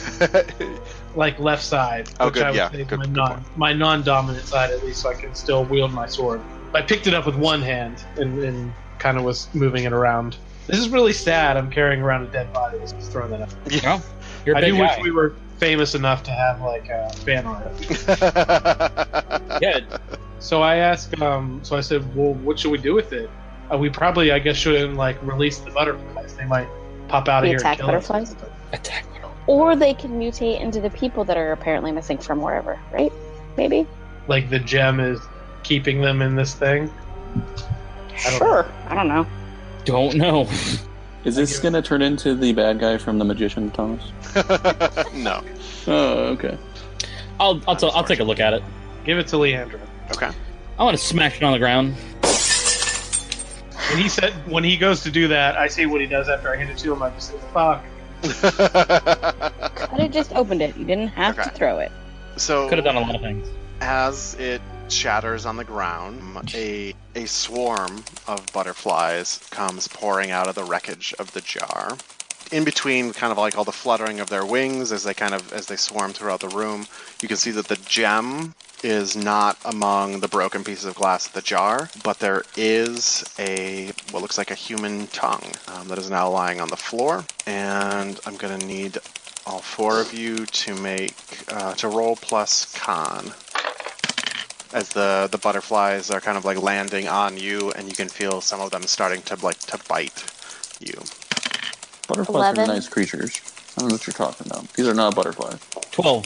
Like 1.19 1.37
left 1.37 1.63
side. 1.63 2.09
Oh, 2.21 2.27
which 2.27 2.35
good, 2.35 2.43
I 2.43 2.49
would 2.51 2.55
yeah, 2.55 2.71
say 2.71 2.83
good- 2.85 2.97
my 2.99 3.05
good 3.05 3.13
non, 3.15 3.45
my 3.57 3.73
non-dominant 3.73 4.45
side 4.45 4.71
at 4.71 4.83
least, 4.85 5.01
so 5.01 5.09
I 5.09 5.13
can 5.15 5.35
still 5.35 5.65
wield 5.65 5.91
my 5.91 6.07
sword. 6.07 6.39
I 6.73 6.81
picked 6.81 7.07
it 7.07 7.13
up 7.13 7.25
with 7.25 7.35
one 7.35 7.61
hand 7.61 8.05
and, 8.15 8.41
and 8.41 8.73
kind 8.99 9.17
of 9.17 9.23
was 9.25 9.53
moving 9.53 9.83
it 9.83 9.91
around. 9.91 10.37
This 10.67 10.79
is 10.79 10.87
really 10.89 11.13
sad. 11.13 11.57
I'm 11.57 11.69
carrying 11.69 12.01
around 12.01 12.23
a 12.23 12.27
dead 12.31 12.53
body. 12.53 12.79
Just 12.79 13.11
throwing 13.11 13.31
that 13.31 13.41
out. 13.41 13.53
Oh, 13.83 14.03
you're 14.45 14.55
a 14.55 14.59
I 14.59 14.61
big 14.61 14.73
do 14.75 14.79
wish 14.79 14.97
we 15.01 15.11
were 15.11 15.35
famous 15.57 15.93
enough 15.93 16.23
to 16.23 16.31
have 16.31 16.61
like 16.61 16.87
a 16.89 17.09
fan 17.25 17.45
art. 17.45 17.65
Yeah, 19.61 19.81
So 20.39 20.61
I 20.61 20.77
asked, 20.77 21.19
um, 21.21 21.59
so 21.63 21.75
I 21.75 21.81
said, 21.81 22.15
well, 22.15 22.33
what 22.35 22.57
should 22.57 22.71
we 22.71 22.77
do 22.77 22.93
with 22.93 23.11
it? 23.11 23.29
Uh, 23.69 23.77
we 23.77 23.89
probably, 23.89 24.31
I 24.31 24.39
guess, 24.39 24.55
shouldn't 24.55 24.95
like 24.95 25.21
release 25.21 25.57
the 25.57 25.71
butterflies. 25.71 26.33
They 26.35 26.45
might 26.45 26.69
pop 27.09 27.27
out 27.27 27.43
of 27.43 27.49
here 27.49 27.57
attack 27.57 27.79
and 27.79 27.87
kill 27.89 27.97
us. 27.97 28.07
butterflies? 28.07 28.35
attack. 28.71 29.05
Or 29.49 29.75
they 29.75 29.95
can 29.95 30.11
mutate 30.11 30.61
into 30.61 30.79
the 30.79 30.91
people 30.91 31.23
that 31.23 31.35
are 31.35 31.53
apparently 31.53 31.91
missing 31.91 32.19
from 32.19 32.39
wherever, 32.39 32.79
right? 32.91 33.11
Maybe? 33.57 33.87
Like 34.27 34.51
the 34.51 34.59
gem 34.59 34.99
is 34.99 35.19
keeping 35.63 36.01
them 36.01 36.21
in 36.21 36.35
this 36.35 36.53
thing. 36.53 36.87
I 37.33 38.29
don't 38.29 38.37
Sure. 38.37 38.71
I 38.85 38.93
don't 38.93 39.07
know. 39.07 39.25
Don't 39.85 40.13
know. 40.13 40.47
Is 41.23 41.35
this 41.35 41.59
gonna 41.59 41.81
turn 41.81 42.03
into 42.03 42.35
the 42.35 42.53
bad 42.53 42.79
guy 42.79 42.99
from 42.99 43.17
The 43.17 43.25
Magician, 43.25 43.71
Thomas? 43.71 44.11
no. 45.15 45.43
Oh, 45.87 46.25
okay. 46.33 46.55
I'll 47.39 47.59
I'll, 47.67 47.75
t- 47.75 47.89
I'll 47.91 48.03
take 48.03 48.19
a 48.19 48.23
look 48.23 48.39
at 48.39 48.53
it. 48.53 48.61
Give 49.03 49.17
it 49.17 49.25
to 49.29 49.37
Leandro. 49.39 49.79
Okay. 50.11 50.29
I 50.77 50.83
want 50.83 50.95
to 50.95 51.03
smash 51.03 51.37
it 51.37 51.43
on 51.43 51.53
the 51.53 51.59
ground. 51.59 51.95
When 53.89 53.99
he 53.99 54.09
said, 54.09 54.31
when 54.47 54.63
he 54.63 54.77
goes 54.77 55.01
to 55.01 55.09
do 55.09 55.27
that, 55.29 55.57
I 55.57 55.69
see 55.69 55.87
what 55.87 56.01
he 56.01 56.05
does 56.05 56.29
after 56.29 56.53
I 56.53 56.55
hand 56.55 56.69
it 56.69 56.77
to 56.77 56.93
him. 56.93 57.01
I 57.01 57.09
just 57.09 57.31
say, 57.31 57.37
fuck. 57.51 57.83
Could 58.23 59.99
have 60.01 60.11
just 60.11 60.33
opened 60.33 60.61
it. 60.61 60.75
You 60.77 60.85
didn't 60.85 61.09
have 61.09 61.37
Okay. 61.39 61.49
to 61.49 61.55
throw 61.55 61.79
it. 61.79 61.91
so 62.37 62.67
Could 62.69 62.77
have 62.77 62.85
done 62.85 62.95
a 62.97 63.01
lot 63.01 63.15
of 63.15 63.21
things. 63.21 63.47
as 63.81 64.35
it 64.35 64.61
shatters 64.89 65.45
on 65.45 65.55
the 65.57 65.63
ground, 65.63 66.19
a 66.53 66.93
a 67.15 67.25
swarm 67.25 68.03
of 68.27 68.45
butterflies 68.53 69.39
comes 69.51 69.87
pouring 69.87 70.31
out 70.31 70.47
of 70.47 70.55
the 70.55 70.63
wreckage 70.63 71.13
of 71.19 71.31
the 71.33 71.41
jar. 71.41 71.97
In 72.51 72.63
between, 72.63 73.13
kind 73.13 73.31
of 73.31 73.37
like 73.37 73.57
all 73.57 73.63
the 73.63 73.71
fluttering 73.71 74.19
of 74.19 74.29
their 74.29 74.45
wings 74.45 74.91
as 74.91 75.03
they 75.03 75.13
kind 75.13 75.33
of 75.35 75.53
as 75.53 75.67
they 75.67 75.75
swarm 75.75 76.11
throughout 76.13 76.39
the 76.39 76.49
room, 76.49 76.87
you 77.21 77.27
can 77.27 77.37
see 77.37 77.51
that 77.51 77.67
the 77.67 77.75
gem 77.87 78.53
is 78.83 79.15
not 79.15 79.57
among 79.65 80.19
the 80.19 80.27
broken 80.27 80.63
pieces 80.63 80.85
of 80.85 80.95
glass 80.95 81.27
at 81.27 81.33
the 81.33 81.41
jar, 81.41 81.89
but 82.03 82.19
there 82.19 82.43
is 82.55 83.23
a 83.37 83.91
what 84.11 84.21
looks 84.21 84.37
like 84.37 84.51
a 84.51 84.55
human 84.55 85.07
tongue 85.07 85.51
um, 85.67 85.87
that 85.87 85.97
is 85.97 86.09
now 86.09 86.29
lying 86.29 86.59
on 86.59 86.69
the 86.69 86.77
floor. 86.77 87.23
And 87.45 88.19
I'm 88.25 88.35
gonna 88.35 88.57
need 88.59 88.97
all 89.45 89.59
four 89.59 89.99
of 89.99 90.13
you 90.13 90.45
to 90.45 90.75
make 90.75 91.15
uh, 91.49 91.73
to 91.75 91.87
roll 91.87 92.15
plus 92.15 92.71
con 92.77 93.31
as 94.73 94.89
the 94.89 95.27
the 95.31 95.37
butterflies 95.37 96.11
are 96.11 96.21
kind 96.21 96.37
of 96.37 96.45
like 96.45 96.61
landing 96.61 97.07
on 97.07 97.37
you 97.37 97.71
and 97.71 97.87
you 97.87 97.95
can 97.95 98.07
feel 98.07 98.41
some 98.41 98.61
of 98.61 98.69
them 98.69 98.83
starting 98.83 99.21
to 99.23 99.35
like 99.43 99.57
to 99.59 99.79
bite 99.87 100.23
you 100.79 100.93
Butterflies 102.07 102.35
Eleven. 102.35 102.69
are 102.69 102.73
nice 102.73 102.87
creatures. 102.87 103.41
I 103.77 103.81
don't 103.81 103.89
know 103.89 103.95
what 103.95 104.07
you're 104.07 104.13
talking 104.13 104.47
about. 104.47 104.71
These 104.73 104.87
are 104.87 104.93
not 104.93 105.15
butterflies. 105.15 105.59
Twelve. 105.91 106.25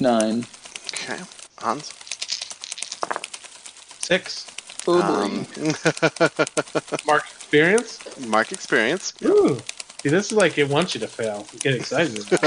Nine. 0.00 0.44
okay 0.92 1.18
hans 1.66 1.92
Six. 4.00 4.46
Oh, 4.86 5.00
um, 5.00 5.46
Mark 7.06 7.24
experience? 7.34 8.00
mark 8.20 8.52
experience 8.52 9.14
Ooh. 9.24 9.60
See, 10.00 10.10
this 10.10 10.30
is 10.30 10.38
like 10.38 10.56
it 10.58 10.68
wants 10.68 10.94
you 10.94 11.00
to 11.00 11.08
fail. 11.08 11.44
You 11.52 11.58
get 11.58 11.74
excited. 11.74 12.24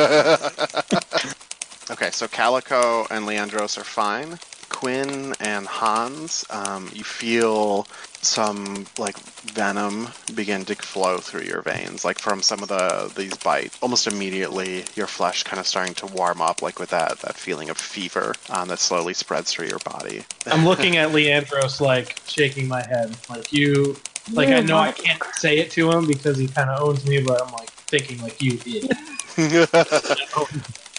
okay 1.91 2.11
so 2.11 2.29
calico 2.29 3.05
and 3.11 3.25
leandros 3.25 3.77
are 3.77 3.83
fine 3.83 4.39
quinn 4.79 5.33
and 5.39 5.67
hans 5.67 6.45
um, 6.49 6.89
you 6.93 7.03
feel 7.03 7.85
some 8.21 8.85
like 8.97 9.17
venom 9.51 10.07
begin 10.35 10.63
to 10.65 10.75
flow 10.75 11.17
through 11.17 11.41
your 11.41 11.61
veins 11.61 12.05
like 12.05 12.19
from 12.19 12.41
some 12.41 12.61
of 12.63 12.69
the 12.69 13.11
these 13.15 13.35
bites 13.37 13.77
almost 13.81 14.07
immediately 14.07 14.83
your 14.95 15.07
flesh 15.07 15.43
kind 15.43 15.59
of 15.59 15.67
starting 15.67 15.93
to 15.93 16.05
warm 16.07 16.41
up 16.41 16.61
like 16.61 16.79
with 16.79 16.89
that 16.89 17.17
that 17.19 17.35
feeling 17.35 17.69
of 17.69 17.77
fever 17.77 18.33
um, 18.49 18.67
that 18.67 18.79
slowly 18.79 19.13
spreads 19.13 19.51
through 19.51 19.67
your 19.67 19.79
body 19.79 20.23
I'm 20.47 20.65
looking 20.69 20.97
at 20.97 21.09
Leandros, 21.09 21.79
like 21.81 22.15
shaking 22.25 22.67
my 22.67 22.81
head. 22.81 23.15
Like 23.29 23.51
you, 23.51 23.95
like 24.33 24.49
I 24.49 24.61
know 24.61 24.77
I 24.77 24.91
can't 24.91 25.21
say 25.35 25.59
it 25.59 25.71
to 25.71 25.91
him 25.91 26.07
because 26.07 26.37
he 26.37 26.47
kind 26.47 26.69
of 26.69 26.81
owns 26.81 27.05
me, 27.05 27.21
but 27.21 27.41
I'm 27.41 27.51
like 27.53 27.69
thinking 27.69 28.21
like 28.21 28.41
you 28.41 28.57
did. 28.57 28.83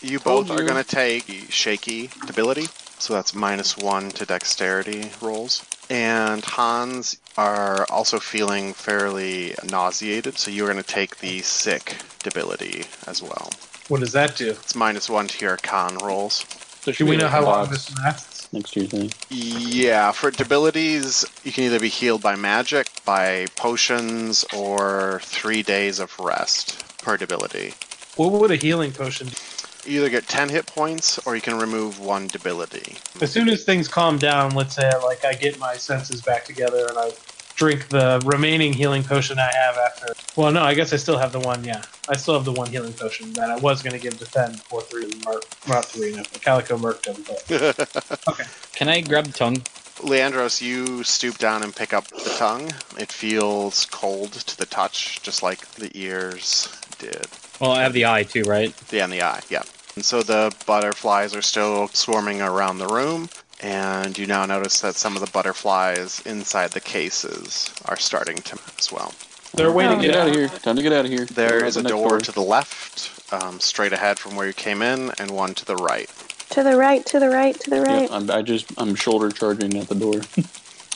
you 0.02 0.18
both 0.18 0.48
Told 0.48 0.50
are 0.50 0.62
going 0.62 0.82
to 0.82 0.88
take 0.88 1.24
shaky 1.50 2.10
debility, 2.26 2.66
so 3.00 3.14
that's 3.14 3.34
minus 3.34 3.76
one 3.76 4.10
to 4.10 4.26
dexterity 4.26 5.10
rolls. 5.20 5.64
And 5.88 6.44
Hans 6.44 7.16
are 7.36 7.86
also 7.90 8.18
feeling 8.18 8.74
fairly 8.74 9.54
nauseated, 9.68 10.38
so 10.38 10.50
you're 10.50 10.70
going 10.70 10.82
to 10.82 10.88
take 10.88 11.18
the 11.18 11.40
sick 11.40 11.96
debility 12.22 12.84
as 13.06 13.22
well. 13.22 13.50
What 13.88 14.00
does 14.00 14.12
that 14.12 14.36
do? 14.36 14.50
It's 14.50 14.74
minus 14.74 15.10
one 15.10 15.26
to 15.26 15.44
your 15.44 15.56
con 15.56 15.98
rolls. 15.98 16.44
There 16.84 16.92
Do 16.92 16.96
should 16.96 17.08
we 17.08 17.16
know 17.16 17.28
how 17.28 17.44
long 17.44 17.68
this 17.70 17.96
lasts? 17.98 18.30
next 18.52 18.70
Tuesday? 18.70 19.10
Yeah, 19.28 20.12
for 20.12 20.30
debilities, 20.30 21.24
you 21.44 21.52
can 21.52 21.64
either 21.64 21.80
be 21.80 21.88
healed 21.88 22.22
by 22.22 22.36
magic, 22.36 22.88
by 23.04 23.46
potions, 23.56 24.44
or 24.54 25.20
three 25.24 25.62
days 25.62 25.98
of 25.98 26.18
rest 26.18 26.84
per 27.02 27.16
debility. 27.16 27.74
What 28.16 28.32
would 28.32 28.50
a 28.50 28.56
healing 28.56 28.92
potion 28.92 29.28
do? 29.28 29.36
You 29.84 30.00
either 30.00 30.10
get 30.10 30.28
10 30.28 30.48
hit 30.48 30.66
points, 30.66 31.18
or 31.26 31.34
you 31.34 31.42
can 31.42 31.58
remove 31.58 31.98
one 31.98 32.26
debility. 32.26 32.96
As 33.20 33.32
soon 33.32 33.48
as 33.48 33.64
things 33.64 33.88
calm 33.88 34.18
down, 34.18 34.54
let's 34.54 34.74
say 34.74 34.90
like 35.02 35.24
I 35.24 35.34
get 35.34 35.58
my 35.58 35.76
senses 35.76 36.20
back 36.20 36.44
together 36.44 36.86
and 36.88 36.98
I 36.98 37.12
drink 37.60 37.88
the 37.88 38.22
remaining 38.24 38.72
healing 38.72 39.02
potion 39.02 39.38
I 39.38 39.52
have 39.52 39.76
after. 39.76 40.14
Well, 40.34 40.50
no, 40.50 40.62
I 40.62 40.72
guess 40.72 40.94
I 40.94 40.96
still 40.96 41.18
have 41.18 41.32
the 41.32 41.40
one. 41.40 41.62
Yeah, 41.62 41.82
I 42.08 42.16
still 42.16 42.32
have 42.34 42.46
the 42.46 42.52
one 42.52 42.70
healing 42.70 42.94
potion 42.94 43.32
that 43.34 43.50
I 43.50 43.56
was 43.56 43.82
going 43.82 43.92
to 43.92 43.98
give 43.98 44.18
to 44.18 44.24
Fen 44.24 44.52
before 44.52 44.80
three 44.80 45.10
Mark, 45.24 45.44
not 45.68 45.84
three. 45.84 46.16
No, 46.16 46.22
Calico 46.40 46.78
murked 46.78 47.06
him. 47.06 47.22
But 47.26 48.28
okay. 48.28 48.44
Can 48.72 48.88
I 48.88 49.02
grab 49.02 49.26
the 49.26 49.32
tongue? 49.32 49.62
Leandros, 50.00 50.62
you 50.62 51.04
stoop 51.04 51.36
down 51.36 51.62
and 51.62 51.76
pick 51.76 51.92
up 51.92 52.06
the 52.08 52.34
tongue. 52.38 52.70
It 52.98 53.12
feels 53.12 53.84
cold 53.86 54.32
to 54.32 54.56
the 54.56 54.64
touch, 54.64 55.20
just 55.20 55.42
like 55.42 55.60
the 55.72 55.90
ears 55.94 56.74
did. 56.98 57.26
Well, 57.60 57.72
I 57.72 57.82
have 57.82 57.92
the 57.92 58.06
eye 58.06 58.22
too, 58.24 58.42
right? 58.42 58.74
Yeah, 58.90 59.04
and 59.04 59.12
the 59.12 59.22
eye, 59.22 59.40
yeah. 59.50 59.62
And 59.96 60.04
so 60.04 60.22
the 60.22 60.54
butterflies 60.66 61.34
are 61.34 61.42
still 61.42 61.88
swarming 61.88 62.40
around 62.40 62.78
the 62.78 62.86
room, 62.86 63.28
and 63.60 64.16
you 64.16 64.26
now 64.26 64.46
notice 64.46 64.80
that 64.80 64.94
some 64.94 65.14
of 65.16 65.20
the 65.24 65.30
butterflies 65.30 66.20
inside 66.24 66.70
the 66.70 66.80
cases 66.80 67.72
are 67.86 67.96
starting 67.98 68.36
to 68.36 68.58
as 68.78 68.90
well. 68.90 69.12
they're 69.54 69.72
waiting. 69.72 69.98
Oh, 69.98 70.00
Get 70.00 70.14
out 70.16 70.22
out. 70.22 70.28
of 70.28 70.34
here. 70.36 70.48
Time 70.48 70.76
to 70.76 70.82
get 70.82 70.92
out 70.92 71.04
of 71.04 71.10
here. 71.10 71.26
There 71.26 71.60
Go 71.60 71.66
is 71.66 71.76
out 71.76 71.80
a 71.80 71.82
the 71.84 71.88
door 71.90 72.18
to 72.18 72.32
the 72.32 72.40
left, 72.40 73.32
um, 73.32 73.60
straight 73.60 73.92
ahead 73.92 74.18
from 74.18 74.36
where 74.36 74.46
you 74.46 74.52
came 74.54 74.80
in, 74.80 75.10
and 75.18 75.30
one 75.32 75.52
to 75.54 75.64
the 75.66 75.76
right. 75.76 76.08
To 76.50 76.62
the 76.62 76.76
right, 76.76 77.04
to 77.06 77.20
the 77.20 77.28
right, 77.28 77.58
to 77.60 77.70
the 77.70 77.76
Yeah, 77.76 77.82
right. 77.82 78.08
I'm, 78.10 78.30
I 78.30 78.42
just 78.42 78.72
I'm 78.78 78.94
shoulder 78.94 79.30
charging 79.30 79.76
at 79.76 79.88
the 79.88 79.94
door. 79.94 80.20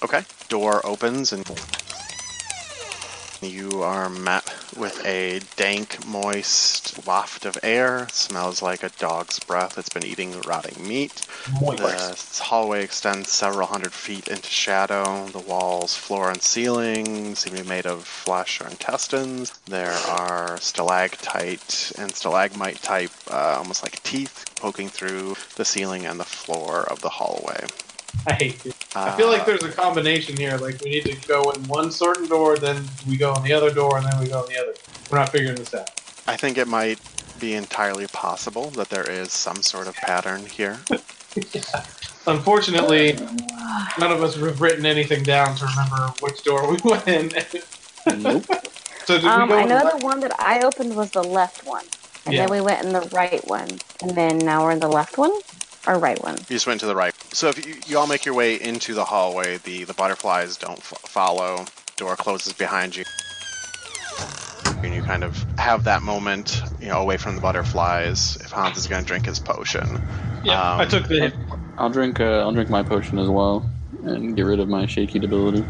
Okay. 0.03 0.23
Door 0.51 0.85
opens 0.85 1.33
and 1.33 1.47
you 3.45 3.83
are 3.83 4.09
met 4.09 4.53
with 4.77 5.05
a 5.05 5.41
dank, 5.57 6.07
moist 6.07 7.07
waft 7.07 7.45
of 7.45 7.59
air. 7.63 8.09
Smells 8.11 8.63
like 8.63 8.83
a 8.83 8.89
dog's 8.99 9.39
breath 9.39 9.75
that's 9.75 9.89
been 9.89 10.05
eating 10.05 10.41
rotting 10.43 10.87
meat. 10.87 11.27
The 12.39 12.43
hallway 12.43 12.83
extends 12.83 13.31
several 13.31 13.67
hundred 13.67 13.93
feet 13.93 14.29
into 14.29 14.49
shadow. 14.49 15.27
The 15.27 15.39
walls, 15.39 15.97
floor, 15.97 16.31
and 16.31 16.43
ceiling 16.43 17.35
seem 17.35 17.55
to 17.55 17.63
be 17.63 17.69
made 17.69 17.87
of 17.87 18.05
flesh 18.05 18.61
or 18.61 18.67
intestines. 18.69 19.53
There 19.67 19.93
are 20.09 20.59
stalactite 20.59 21.93
and 21.99 22.15
stalagmite 22.15 22.83
type, 22.83 23.13
uh, 23.31 23.57
almost 23.59 23.83
like 23.83 24.03
teeth, 24.03 24.45
poking 24.57 24.89
through 24.89 25.37
the 25.57 25.65
ceiling 25.65 26.07
and 26.07 26.19
the 26.19 26.25
floor 26.25 26.83
of 26.83 27.01
the 27.01 27.09
hallway. 27.09 27.67
I 28.27 28.33
hate 28.35 28.65
it. 28.65 28.75
I 28.97 29.11
feel 29.17 29.29
like 29.29 29.43
Uh, 29.43 29.45
there's 29.45 29.63
a 29.65 29.73
combination 29.73 30.37
here. 30.37 30.57
Like 30.57 30.81
we 30.81 30.91
need 30.91 31.05
to 31.05 31.17
go 31.27 31.51
in 31.51 31.63
one 31.65 31.91
certain 31.91 32.29
door, 32.29 32.57
then 32.57 32.85
we 33.09 33.17
go 33.17 33.35
in 33.35 33.43
the 33.43 33.53
other 33.53 33.73
door, 33.73 33.97
and 33.99 34.07
then 34.07 34.19
we 34.21 34.29
go 34.29 34.43
in 34.45 34.49
the 34.55 34.61
other. 34.61 34.75
We're 35.11 35.19
not 35.19 35.31
figuring 35.31 35.57
this 35.57 35.75
out. 35.75 35.91
I 36.27 36.37
think 36.37 36.57
it 36.59 36.69
might 36.69 36.99
be 37.41 37.55
entirely 37.55 38.07
possible 38.09 38.71
that 38.71 38.89
there 38.89 39.09
is 39.09 39.33
some 39.33 39.63
sort 39.63 39.89
of 39.89 39.95
pattern 39.97 40.47
here. 40.47 40.79
Unfortunately, 42.27 43.19
none 43.99 44.13
of 44.13 44.23
us 44.23 44.37
have 44.37 44.61
written 44.61 44.87
anything 44.87 45.23
down 45.25 45.55
to 45.57 45.67
remember 45.67 46.15
which 46.21 46.43
door 46.45 46.71
we 46.71 46.79
went 46.85 47.07
in. 47.09 47.33
Nope. 48.23 48.45
So 49.05 49.19
did 49.21 49.25
Um, 49.25 49.43
we 49.43 49.49
go 49.49 49.55
I 49.59 49.65
know 49.65 49.83
the 49.85 49.91
the 49.99 50.05
one 50.05 50.21
that 50.21 50.33
I 50.41 50.63
opened 50.63 50.95
was 50.97 51.11
the 51.11 51.23
left 51.23 51.65
one, 51.67 51.85
and 52.25 52.35
Yeah. 52.35 52.43
then 52.43 52.51
we 52.51 52.61
went 52.63 52.85
in 52.85 52.93
the 52.93 53.03
right 53.13 53.47
one, 53.47 53.69
and 54.01 54.17
then 54.17 54.39
now 54.39 54.63
we're 54.65 54.71
in 54.73 54.81
the 54.81 54.89
left 54.89 55.19
one 55.19 55.33
or 55.87 55.99
right 55.99 56.23
one. 56.23 56.37
You 56.37 56.45
just 56.57 56.67
went 56.67 56.81
to 56.81 56.87
the 56.87 56.97
right. 56.97 57.15
So 57.33 57.49
if 57.49 57.67
you, 57.67 57.75
you 57.87 57.99
all 57.99 58.07
make 58.07 58.25
your 58.25 58.35
way 58.35 58.61
into 58.61 58.95
the 58.95 59.05
hallway, 59.05 59.59
the, 59.59 59.85
the 59.85 59.95
butterflies 59.95 60.57
don't 60.57 60.79
f- 60.79 60.99
follow. 61.07 61.65
Door 61.97 62.17
closes 62.17 62.53
behind 62.53 62.97
you. 62.97 63.05
And 64.83 64.95
you 64.95 65.03
kind 65.03 65.25
of 65.25 65.47
have 65.59 65.85
that 65.85 66.03
moment, 66.03 66.63
you 66.81 66.89
know, 66.89 67.01
away 67.01 67.17
from 67.17 67.37
the 67.37 67.41
butterflies. 67.41 68.37
If 68.37 68.51
Hans 68.51 68.77
is 68.77 68.87
going 68.87 69.03
to 69.03 69.07
drink 69.09 69.27
his 69.27 69.39
potion, 69.39 69.87
Yeah, 70.43 70.75
Um, 70.75 70.81
I 70.81 70.85
took 70.85 71.09
the. 71.09 71.33
I'll 71.79 71.91
drink. 71.91 72.21
Uh, 72.21 72.41
I'll 72.41 72.53
drink 72.53 72.71
my 72.71 72.83
potion 72.83 73.19
as 73.19 73.29
well, 73.29 73.65
and 74.05 74.37
get 74.37 74.43
rid 74.43 74.61
of 74.61 74.69
my 74.69 74.87
shaky 74.87 75.19
debility. 75.19 75.65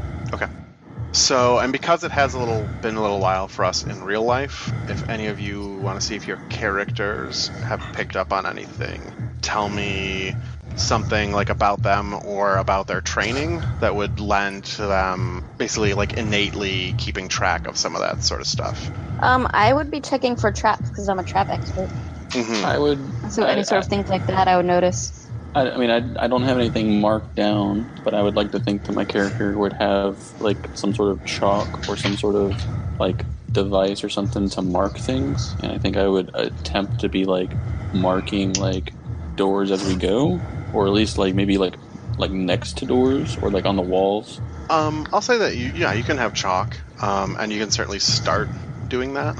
So, 1.14 1.58
and 1.60 1.72
because 1.72 2.02
it 2.04 2.10
has 2.10 2.34
a 2.34 2.38
little 2.38 2.70
been 2.82 2.96
a 2.96 3.00
little 3.00 3.20
while 3.20 3.48
for 3.48 3.64
us 3.64 3.82
in 3.84 4.02
real 4.02 4.24
life, 4.24 4.74
if 4.86 5.02
any 5.08 5.28
of 5.28 5.38
you 5.40 5.78
want 5.78 5.98
to 5.98 6.04
see 6.04 6.14
if 6.16 6.26
your 6.26 6.40
characters 6.50 7.50
have 7.62 7.90
picked 7.92 8.16
up 8.16 8.32
on 8.32 8.44
anything, 8.46 9.14
tell 9.40 9.68
me 9.70 10.36
something 10.76 11.32
like 11.32 11.50
about 11.50 11.82
them 11.82 12.14
or 12.24 12.56
about 12.58 12.86
their 12.88 13.00
training 13.00 13.64
that 13.78 13.94
would 13.94 14.18
lend 14.18 14.64
to 14.64 14.86
them 14.86 15.46
basically 15.56 15.94
like 15.94 16.12
innately 16.14 16.94
keeping 16.98 17.28
track 17.28 17.66
of 17.68 17.78
some 17.78 17.94
of 17.94 18.00
that 18.02 18.22
sort 18.22 18.40
of 18.40 18.46
stuff. 18.48 18.90
Um, 19.20 19.46
I 19.52 19.72
would 19.72 19.90
be 19.90 20.00
checking 20.00 20.36
for 20.36 20.50
traps 20.52 20.90
because 20.90 21.08
I'm 21.08 21.20
a 21.20 21.24
trap 21.24 21.48
expert. 21.48 21.90
hmm 22.32 22.64
I 22.64 22.78
would. 22.78 23.12
So 23.28 23.44
I, 23.44 23.52
any 23.52 23.62
sort 23.64 23.80
of 23.82 23.88
things 23.88 24.08
like 24.08 24.26
that, 24.26 24.48
I 24.48 24.56
would 24.56 24.66
notice. 24.66 25.23
I, 25.54 25.70
I 25.70 25.76
mean, 25.76 25.90
I, 25.90 26.24
I 26.24 26.28
don't 26.28 26.42
have 26.42 26.58
anything 26.58 27.00
marked 27.00 27.36
down, 27.36 27.90
but 28.04 28.14
I 28.14 28.22
would 28.22 28.36
like 28.36 28.52
to 28.52 28.60
think 28.60 28.84
that 28.84 28.92
my 28.92 29.04
character 29.04 29.56
would 29.58 29.74
have 29.74 30.18
like 30.40 30.68
some 30.74 30.94
sort 30.94 31.12
of 31.12 31.24
chalk 31.24 31.88
or 31.88 31.96
some 31.96 32.16
sort 32.16 32.36
of 32.36 32.66
like 32.98 33.26
device 33.50 34.02
or 34.04 34.08
something 34.08 34.48
to 34.50 34.62
mark 34.62 34.98
things, 34.98 35.56
and 35.62 35.72
I 35.72 35.78
think 35.78 35.96
I 35.96 36.08
would 36.08 36.30
attempt 36.34 37.00
to 37.00 37.08
be 37.08 37.24
like 37.24 37.56
marking 37.92 38.54
like 38.54 38.94
doors 39.36 39.70
as 39.70 39.84
we 39.84 39.96
go, 39.96 40.40
or 40.72 40.86
at 40.86 40.92
least 40.92 41.18
like 41.18 41.34
maybe 41.34 41.58
like 41.58 41.76
like 42.18 42.30
next 42.30 42.78
to 42.78 42.86
doors 42.86 43.36
or 43.42 43.50
like 43.50 43.66
on 43.66 43.76
the 43.76 43.82
walls. 43.82 44.40
Um, 44.70 45.06
I'll 45.12 45.20
say 45.20 45.38
that 45.38 45.56
you, 45.56 45.66
yeah, 45.74 45.92
you 45.92 46.02
can 46.02 46.18
have 46.18 46.34
chalk, 46.34 46.76
um, 47.02 47.36
and 47.38 47.52
you 47.52 47.60
can 47.60 47.70
certainly 47.70 47.98
start 47.98 48.48
doing 48.88 49.14
that. 49.14 49.36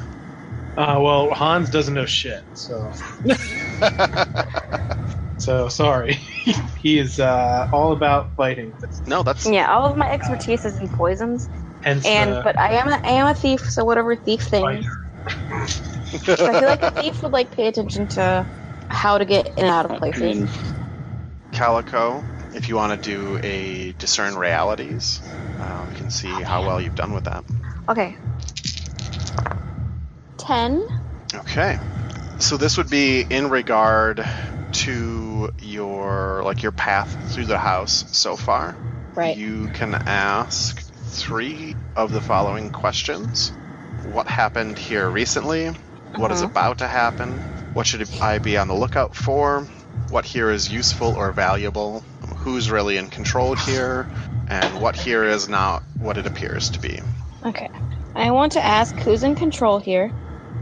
Uh, 0.77 0.99
well, 1.01 1.31
Hans 1.31 1.71
doesn't 1.71 1.95
know 1.95 2.07
shit, 2.07 2.43
so 2.55 2.93
so 5.39 5.69
sorry. 5.69 6.15
he 6.79 6.99
is 6.99 7.19
uh, 7.19 7.69
all 7.73 7.93
about 7.93 8.35
fighting. 8.37 8.75
no, 9.07 9.23
that's 9.23 9.47
Yeah, 9.47 9.73
all 9.73 9.91
of 9.91 9.97
my 9.97 10.11
expertise 10.11 10.65
is 10.65 10.81
in 10.81 10.89
poisons, 10.89 11.49
Hence, 11.83 12.07
and 12.07 12.31
uh, 12.31 12.43
but 12.43 12.59
I 12.59 12.75
am 12.75 12.89
a, 12.89 13.01
I 13.05 13.11
am 13.13 13.27
a 13.29 13.35
thief, 13.35 13.61
so 13.61 13.85
whatever 13.85 14.17
thief 14.17 14.43
things. 14.43 14.87
So 16.23 16.47
I 16.47 16.59
feel 16.61 16.69
like 16.69 16.83
a 16.83 16.91
thief 16.91 17.23
would 17.23 17.33
like 17.33 17.51
pay 17.51 17.67
attention 17.67 18.07
to 18.09 18.47
how 18.89 19.19
to 19.19 19.25
get 19.25 19.47
in 19.47 19.65
and 19.65 19.69
out 19.69 19.85
of 19.85 19.93
I 19.93 19.99
places. 19.99 20.23
mean, 20.23 20.49
Calico. 21.53 22.23
If 22.55 22.69
you 22.69 22.77
want 22.77 23.03
to 23.03 23.09
do 23.11 23.41
a 23.43 23.93
discern 23.99 24.37
realities, 24.37 25.21
uh, 25.59 25.87
we 25.89 25.97
can 25.97 26.09
see 26.11 26.31
how 26.31 26.63
well 26.63 26.81
you've 26.81 26.95
done 26.95 27.13
with 27.13 27.25
that. 27.25 27.45
Okay. 27.89 28.17
Ten. 30.39 30.87
Okay. 31.35 31.79
So 32.39 32.57
this 32.57 32.77
would 32.77 32.91
be 32.91 33.23
in 33.29 33.51
regard 33.51 34.25
to 34.73 35.24
your 35.61 36.43
like 36.45 36.63
your 36.63 36.73
path 36.73 37.33
through 37.33 37.47
the 37.47 37.59
house 37.59 38.05
so 38.17 38.37
far. 38.37 38.77
Right. 39.15 39.37
You 39.37 39.69
can 39.69 39.95
ask 39.95 40.81
three 41.09 41.77
of 41.97 42.13
the 42.13 42.21
following 42.21 42.71
questions. 42.71 43.53
What 44.13 44.27
happened 44.27 44.79
here 44.79 45.09
recently? 45.09 45.69
What 46.17 46.31
is 46.33 46.41
Uh-huh. 46.43 46.51
about 46.51 46.79
to 46.79 46.89
happen? 46.89 47.31
What 47.73 47.87
should 47.87 48.09
I 48.21 48.39
be 48.39 48.57
on 48.57 48.69
the 48.69 48.75
lookout 48.75 49.15
for? 49.17 49.67
What 50.11 50.25
here 50.25 50.51
is 50.51 50.71
useful 50.71 51.15
or 51.17 51.33
valuable? 51.33 52.05
Who's 52.39 52.71
really 52.71 52.97
in 52.99 53.09
control 53.09 53.55
here? 53.55 54.07
And 54.49 54.81
what 54.81 54.97
here 54.97 55.25
is 55.25 55.49
not 55.49 55.83
what 55.99 56.19
it 56.19 56.27
appears 56.27 56.71
to 56.71 56.79
be. 56.81 57.01
Okay. 57.47 57.71
I 58.15 58.31
want 58.31 58.53
to 58.53 58.65
ask 58.65 58.95
who's 58.97 59.23
in 59.23 59.35
control 59.35 59.79
here. 59.79 60.13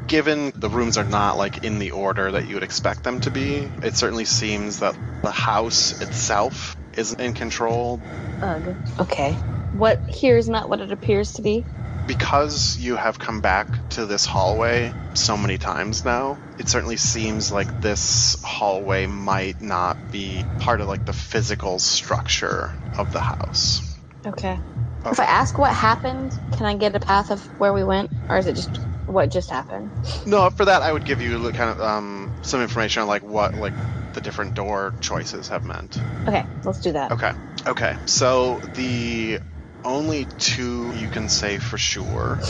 Given 0.07 0.53
the 0.55 0.69
rooms 0.69 0.99
are 0.99 1.05
not 1.05 1.37
like 1.37 1.65
in 1.65 1.79
the 1.79 1.91
order 1.93 2.31
that 2.33 2.47
you 2.49 2.55
would 2.55 2.63
expect 2.63 3.05
them 3.05 3.21
to 3.21 3.31
be, 3.31 3.69
it 3.83 3.97
certainly 3.97 4.25
seems 4.25 4.81
that 4.81 4.97
the 5.23 5.31
house 5.31 6.01
itself 6.01 6.77
isn't 6.97 7.21
in 7.21 7.33
control 7.35 8.01
Ugh. 8.43 8.77
Okay. 9.01 9.33
What 9.73 10.01
here 10.09 10.37
is 10.37 10.49
not 10.49 10.69
what 10.69 10.81
it 10.81 10.91
appears 10.93 11.35
to 11.35 11.43
be. 11.43 11.65
because 12.07 12.77
you 12.79 12.97
have 12.97 13.19
come 13.19 13.41
back 13.41 13.69
to 13.91 14.07
this 14.07 14.27
hallway 14.27 14.93
so 15.15 15.37
many 15.37 15.57
times 15.59 16.05
now. 16.05 16.39
It 16.59 16.69
certainly 16.69 16.97
seems 16.97 17.53
like 17.53 17.81
this 17.81 18.37
hallway 18.43 19.07
might 19.07 19.63
not 19.63 20.11
be 20.11 20.45
part 20.59 20.81
of 20.81 20.89
like 20.89 21.07
the 21.07 21.13
physical 21.13 21.79
structure 21.79 22.73
of 22.99 23.13
the 23.13 23.21
house. 23.21 23.97
Okay. 24.27 24.59
If 25.05 25.21
I 25.21 25.25
ask 25.25 25.59
what 25.59 25.73
happened, 25.73 26.33
can 26.57 26.67
I 26.67 26.77
get 26.77 26.95
a 26.95 27.01
path 27.01 27.31
of 27.31 27.41
where 27.59 27.73
we 27.73 27.85
went, 27.85 28.11
or 28.29 28.39
is 28.39 28.47
it 28.47 28.55
just 28.55 28.81
what 29.13 29.31
just 29.31 29.51
happened? 29.51 29.93
No, 30.25 30.51
for 30.51 30.65
that 30.67 30.83
I 30.83 30.93
would 30.93 31.05
give 31.05 31.21
you 31.21 31.51
kind 31.53 31.71
of 31.71 31.81
um, 31.81 32.33
some 32.43 32.61
information 32.63 33.03
on 33.03 33.09
like 33.09 33.23
what 33.23 33.55
like 33.57 33.75
the 34.13 34.21
different 34.21 34.55
door 34.55 34.95
choices 35.01 35.49
have 35.49 35.65
meant. 35.65 36.03
Okay, 36.29 36.47
let's 36.65 36.81
do 36.81 36.93
that. 36.93 37.13
Okay. 37.13 37.33
Okay. 37.67 37.97
So 38.07 38.61
the 38.75 39.41
only 39.85 40.27
two 40.39 40.93
you 40.95 41.09
can 41.09 41.29
say 41.29 41.59
for 41.59 41.79
sure 41.79 42.41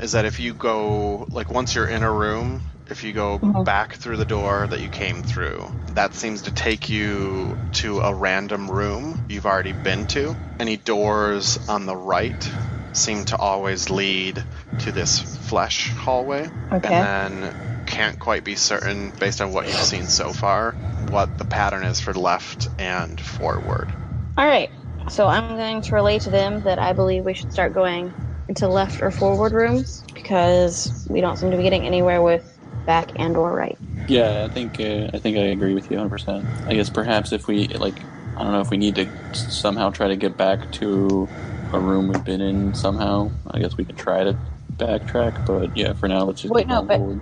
is 0.00 0.12
that 0.12 0.24
if 0.24 0.40
you 0.40 0.54
go 0.54 1.26
like 1.30 1.50
once 1.50 1.74
you're 1.74 1.86
in 1.86 2.02
a 2.02 2.12
room, 2.12 2.62
if 2.88 3.04
you 3.04 3.12
go 3.12 3.38
Mhm. 3.38 3.64
back 3.64 3.94
through 3.94 4.16
the 4.16 4.24
door 4.24 4.66
that 4.66 4.80
you 4.80 4.88
came 4.88 5.22
through, 5.22 5.74
that 5.88 6.14
seems 6.14 6.42
to 6.42 6.52
take 6.52 6.88
you 6.88 7.58
to 7.72 8.00
a 8.00 8.14
random 8.14 8.70
room 8.70 9.20
you've 9.28 9.46
already 9.46 9.72
been 9.72 10.06
to. 10.06 10.36
Any 10.58 10.76
doors 10.76 11.58
on 11.68 11.86
the 11.86 11.96
right 11.96 12.50
seem 12.92 13.24
to 13.26 13.36
always 13.36 13.90
lead 13.90 14.42
to 14.80 14.92
this 14.92 15.20
flesh 15.48 15.90
hallway 15.90 16.48
Okay. 16.72 16.92
and 16.94 17.42
then 17.42 17.84
can't 17.86 18.18
quite 18.18 18.44
be 18.44 18.54
certain 18.54 19.10
based 19.18 19.40
on 19.40 19.52
what 19.52 19.66
you've 19.66 19.74
seen 19.76 20.04
so 20.04 20.32
far 20.32 20.72
what 21.10 21.38
the 21.38 21.44
pattern 21.44 21.84
is 21.84 22.00
for 22.00 22.12
left 22.12 22.68
and 22.78 23.20
forward. 23.20 23.90
All 24.36 24.46
right. 24.46 24.70
So 25.10 25.26
I'm 25.26 25.56
going 25.56 25.80
to 25.82 25.94
relay 25.94 26.18
to 26.18 26.30
them 26.30 26.62
that 26.64 26.78
I 26.78 26.92
believe 26.92 27.24
we 27.24 27.34
should 27.34 27.52
start 27.52 27.72
going 27.72 28.12
into 28.48 28.68
left 28.68 29.02
or 29.02 29.10
forward 29.10 29.52
rooms 29.52 30.04
because 30.14 31.06
we 31.08 31.20
don't 31.20 31.36
seem 31.38 31.50
to 31.50 31.56
be 31.56 31.62
getting 31.62 31.86
anywhere 31.86 32.20
with 32.20 32.58
back 32.86 33.10
and 33.16 33.36
or 33.36 33.52
right. 33.54 33.78
Yeah, 34.06 34.44
I 34.44 34.52
think 34.52 34.80
uh, 34.80 35.10
I 35.12 35.18
think 35.18 35.36
I 35.36 35.42
agree 35.42 35.74
with 35.74 35.90
you 35.90 35.96
100. 35.96 36.10
percent 36.10 36.46
I 36.66 36.74
guess 36.74 36.90
perhaps 36.90 37.32
if 37.32 37.46
we 37.46 37.68
like, 37.68 37.98
I 38.36 38.42
don't 38.42 38.52
know 38.52 38.60
if 38.60 38.70
we 38.70 38.76
need 38.76 38.96
to 38.96 39.08
somehow 39.32 39.90
try 39.90 40.08
to 40.08 40.16
get 40.16 40.36
back 40.36 40.70
to 40.72 41.28
a 41.74 41.78
room 41.80 42.08
we've 42.08 42.24
been 42.24 42.40
in 42.40 42.74
somehow. 42.74 43.30
I 43.50 43.58
guess 43.58 43.76
we 43.76 43.84
could 43.84 43.98
try 43.98 44.24
to 44.24 44.36
backtrack, 44.76 45.46
but 45.46 45.76
yeah, 45.76 45.92
for 45.92 46.08
now 46.08 46.24
let's 46.24 46.42
just 46.42 46.52
Wait, 46.54 46.68
go 46.68 46.74
no, 46.76 46.82
but- 46.82 46.98
forward. 46.98 47.20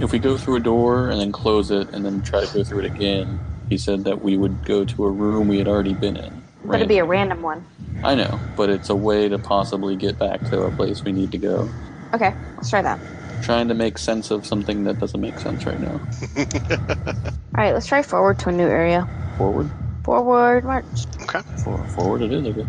If 0.00 0.10
we 0.12 0.18
go 0.18 0.36
through 0.36 0.56
a 0.56 0.60
door 0.60 1.08
and 1.10 1.20
then 1.20 1.30
close 1.32 1.70
it 1.70 1.88
and 1.90 2.04
then 2.04 2.20
try 2.22 2.44
to 2.44 2.52
go 2.52 2.64
through 2.64 2.80
it 2.80 2.86
again, 2.86 3.38
he 3.68 3.78
said 3.78 4.04
that 4.04 4.20
we 4.20 4.36
would 4.36 4.64
go 4.64 4.84
to 4.84 5.04
a 5.04 5.10
room 5.10 5.48
we 5.48 5.58
had 5.58 5.68
already 5.68 5.94
been 5.94 6.16
in. 6.16 6.42
But 6.64 6.76
it'd 6.76 6.88
be 6.88 6.98
a 6.98 7.04
random 7.04 7.40
one. 7.40 7.64
I 8.02 8.14
know, 8.16 8.38
but 8.56 8.68
it's 8.68 8.90
a 8.90 8.96
way 8.96 9.28
to 9.28 9.38
possibly 9.38 9.94
get 9.96 10.18
back 10.18 10.40
to 10.50 10.62
a 10.64 10.70
place 10.72 11.02
we 11.04 11.12
need 11.12 11.30
to 11.32 11.38
go. 11.38 11.68
Okay, 12.12 12.34
let's 12.56 12.68
try 12.68 12.82
that. 12.82 12.98
Trying 13.42 13.68
to 13.68 13.74
make 13.74 13.96
sense 13.96 14.30
of 14.30 14.44
something 14.44 14.84
that 14.84 14.98
doesn't 14.98 15.20
make 15.20 15.38
sense 15.38 15.64
right 15.64 15.80
now. 15.80 16.00
All 16.36 17.62
right, 17.64 17.72
let's 17.72 17.86
try 17.86 18.02
forward 18.02 18.38
to 18.40 18.48
a 18.48 18.52
new 18.52 18.66
area. 18.66 19.08
Forward, 19.38 19.70
Forward 20.04 20.64
march. 20.64 20.84
Okay. 21.22 21.40
For, 21.62 21.78
forward 21.88 22.22
it 22.22 22.32
is. 22.32 22.46
I 22.46 22.50
guess. 22.50 22.66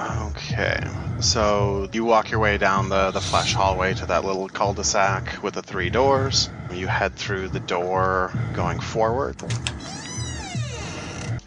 Okay. 0.00 0.80
So 1.20 1.88
you 1.92 2.04
walk 2.04 2.30
your 2.30 2.40
way 2.40 2.58
down 2.58 2.88
the, 2.88 3.10
the 3.10 3.20
flesh 3.20 3.54
hallway 3.54 3.94
to 3.94 4.06
that 4.06 4.24
little 4.24 4.48
cul-de-sac 4.48 5.42
with 5.42 5.54
the 5.54 5.62
three 5.62 5.90
doors. 5.90 6.48
You 6.72 6.86
head 6.86 7.14
through 7.14 7.48
the 7.48 7.60
door 7.60 8.32
going 8.54 8.78
forward. 8.78 9.36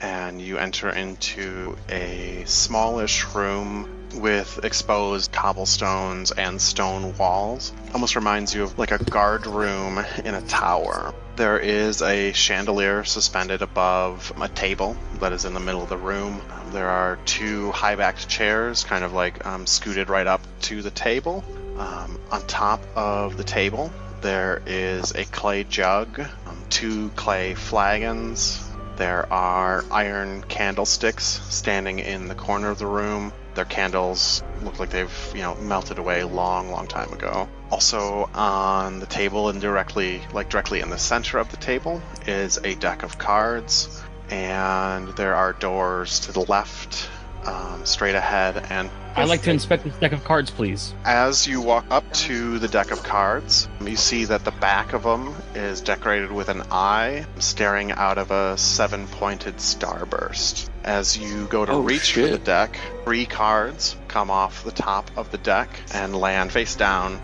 And 0.01 0.41
you 0.41 0.57
enter 0.57 0.89
into 0.89 1.77
a 1.87 2.43
smallish 2.45 3.25
room 3.33 4.00
with 4.13 4.63
exposed 4.63 5.31
cobblestones 5.31 6.31
and 6.31 6.61
stone 6.61 7.17
walls. 7.17 7.73
Almost 7.93 8.15
reminds 8.15 8.53
you 8.53 8.63
of 8.63 8.77
like 8.77 8.91
a 8.91 9.03
guard 9.03 9.45
room 9.47 10.03
in 10.23 10.33
a 10.33 10.41
tower. 10.41 11.13
There 11.35 11.57
is 11.57 12.01
a 12.01 12.33
chandelier 12.33 13.03
suspended 13.03 13.61
above 13.61 14.33
a 14.39 14.47
table 14.49 14.95
that 15.19 15.33
is 15.33 15.45
in 15.45 15.53
the 15.53 15.59
middle 15.59 15.81
of 15.81 15.89
the 15.89 15.97
room. 15.97 16.41
There 16.71 16.89
are 16.89 17.17
two 17.25 17.71
high 17.71 17.95
backed 17.95 18.27
chairs, 18.27 18.83
kind 18.83 19.03
of 19.03 19.13
like 19.13 19.45
um, 19.45 19.65
scooted 19.65 20.09
right 20.09 20.27
up 20.27 20.41
to 20.61 20.81
the 20.81 20.91
table. 20.91 21.43
Um, 21.77 22.19
on 22.31 22.45
top 22.47 22.81
of 22.95 23.37
the 23.37 23.43
table, 23.43 23.91
there 24.21 24.61
is 24.65 25.11
a 25.11 25.25
clay 25.25 25.63
jug, 25.63 26.19
um, 26.19 26.63
two 26.69 27.09
clay 27.15 27.55
flagons. 27.55 28.63
There 28.97 29.31
are 29.33 29.83
iron 29.89 30.43
candlesticks 30.43 31.41
standing 31.49 31.99
in 31.99 32.27
the 32.27 32.35
corner 32.35 32.69
of 32.69 32.77
the 32.77 32.85
room, 32.85 33.33
Their 33.53 33.65
candles 33.65 34.43
look 34.61 34.79
like 34.79 34.89
they've, 34.89 35.31
you 35.33 35.41
know, 35.41 35.55
melted 35.55 35.99
away 35.99 36.23
long, 36.23 36.71
long 36.71 36.87
time 36.87 37.11
ago. 37.11 37.49
Also 37.69 38.29
on 38.33 38.99
the 38.99 39.05
table 39.05 39.49
and 39.49 39.59
directly, 39.59 40.21
like 40.31 40.49
directly 40.49 40.79
in 40.79 40.89
the 40.89 40.97
center 40.97 41.37
of 41.37 41.49
the 41.49 41.57
table, 41.57 42.01
is 42.25 42.57
a 42.63 42.75
deck 42.75 43.03
of 43.03 43.17
cards, 43.17 44.03
and 44.29 45.09
there 45.09 45.35
are 45.35 45.53
doors 45.53 46.21
to 46.21 46.31
the 46.31 46.41
left, 46.41 47.09
um, 47.45 47.85
straight 47.85 48.15
ahead, 48.15 48.65
and 48.69 48.89
I'd 49.15 49.27
like 49.27 49.41
to 49.43 49.51
inspect 49.51 49.83
this 49.83 49.95
deck 49.95 50.13
of 50.13 50.23
cards, 50.23 50.49
please. 50.51 50.93
as 51.03 51.45
you 51.47 51.59
walk 51.61 51.85
up 51.91 52.09
to 52.13 52.59
the 52.59 52.67
deck 52.67 52.91
of 52.91 53.03
cards, 53.03 53.67
you 53.83 53.97
see 53.97 54.23
that 54.25 54.45
the 54.45 54.51
back 54.51 54.93
of 54.93 55.03
them 55.03 55.35
is 55.53 55.81
decorated 55.81 56.31
with 56.31 56.47
an 56.49 56.61
eye 56.71 57.25
staring 57.39 57.91
out 57.91 58.17
of 58.17 58.31
a 58.31 58.57
seven 58.57 59.07
pointed 59.07 59.57
starburst. 59.57 60.69
As 60.83 61.17
you 61.17 61.45
go 61.47 61.65
to 61.65 61.73
Oh, 61.73 61.81
reach 61.81 62.13
for 62.13 62.21
the 62.21 62.37
deck, 62.37 62.77
three 63.03 63.25
cards 63.25 63.95
come 64.07 64.31
off 64.31 64.63
the 64.63 64.71
top 64.71 65.11
of 65.17 65.29
the 65.31 65.37
deck 65.39 65.69
and 65.93 66.15
land 66.15 66.51
face 66.51 66.75
down 66.75 67.21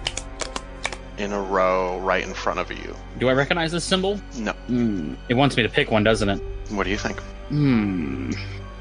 in 1.17 1.31
a 1.33 1.41
row 1.41 1.97
right 1.99 2.23
in 2.23 2.33
front 2.33 2.59
of 2.59 2.69
you. 2.71 2.95
Do 3.17 3.29
I 3.29 3.33
recognize 3.33 3.71
this 3.71 3.83
symbol? 3.83 4.19
No. 4.37 4.51
Hmm. 4.51 5.15
It 5.29 5.33
wants 5.35 5.57
me 5.57 5.63
to 5.63 5.69
pick 5.69 5.89
one, 5.89 6.03
doesn't 6.03 6.29
it? 6.29 6.41
What 6.69 6.83
do 6.83 6.89
you 6.91 6.97
think? 6.97 7.19
Hmm. 7.49 8.31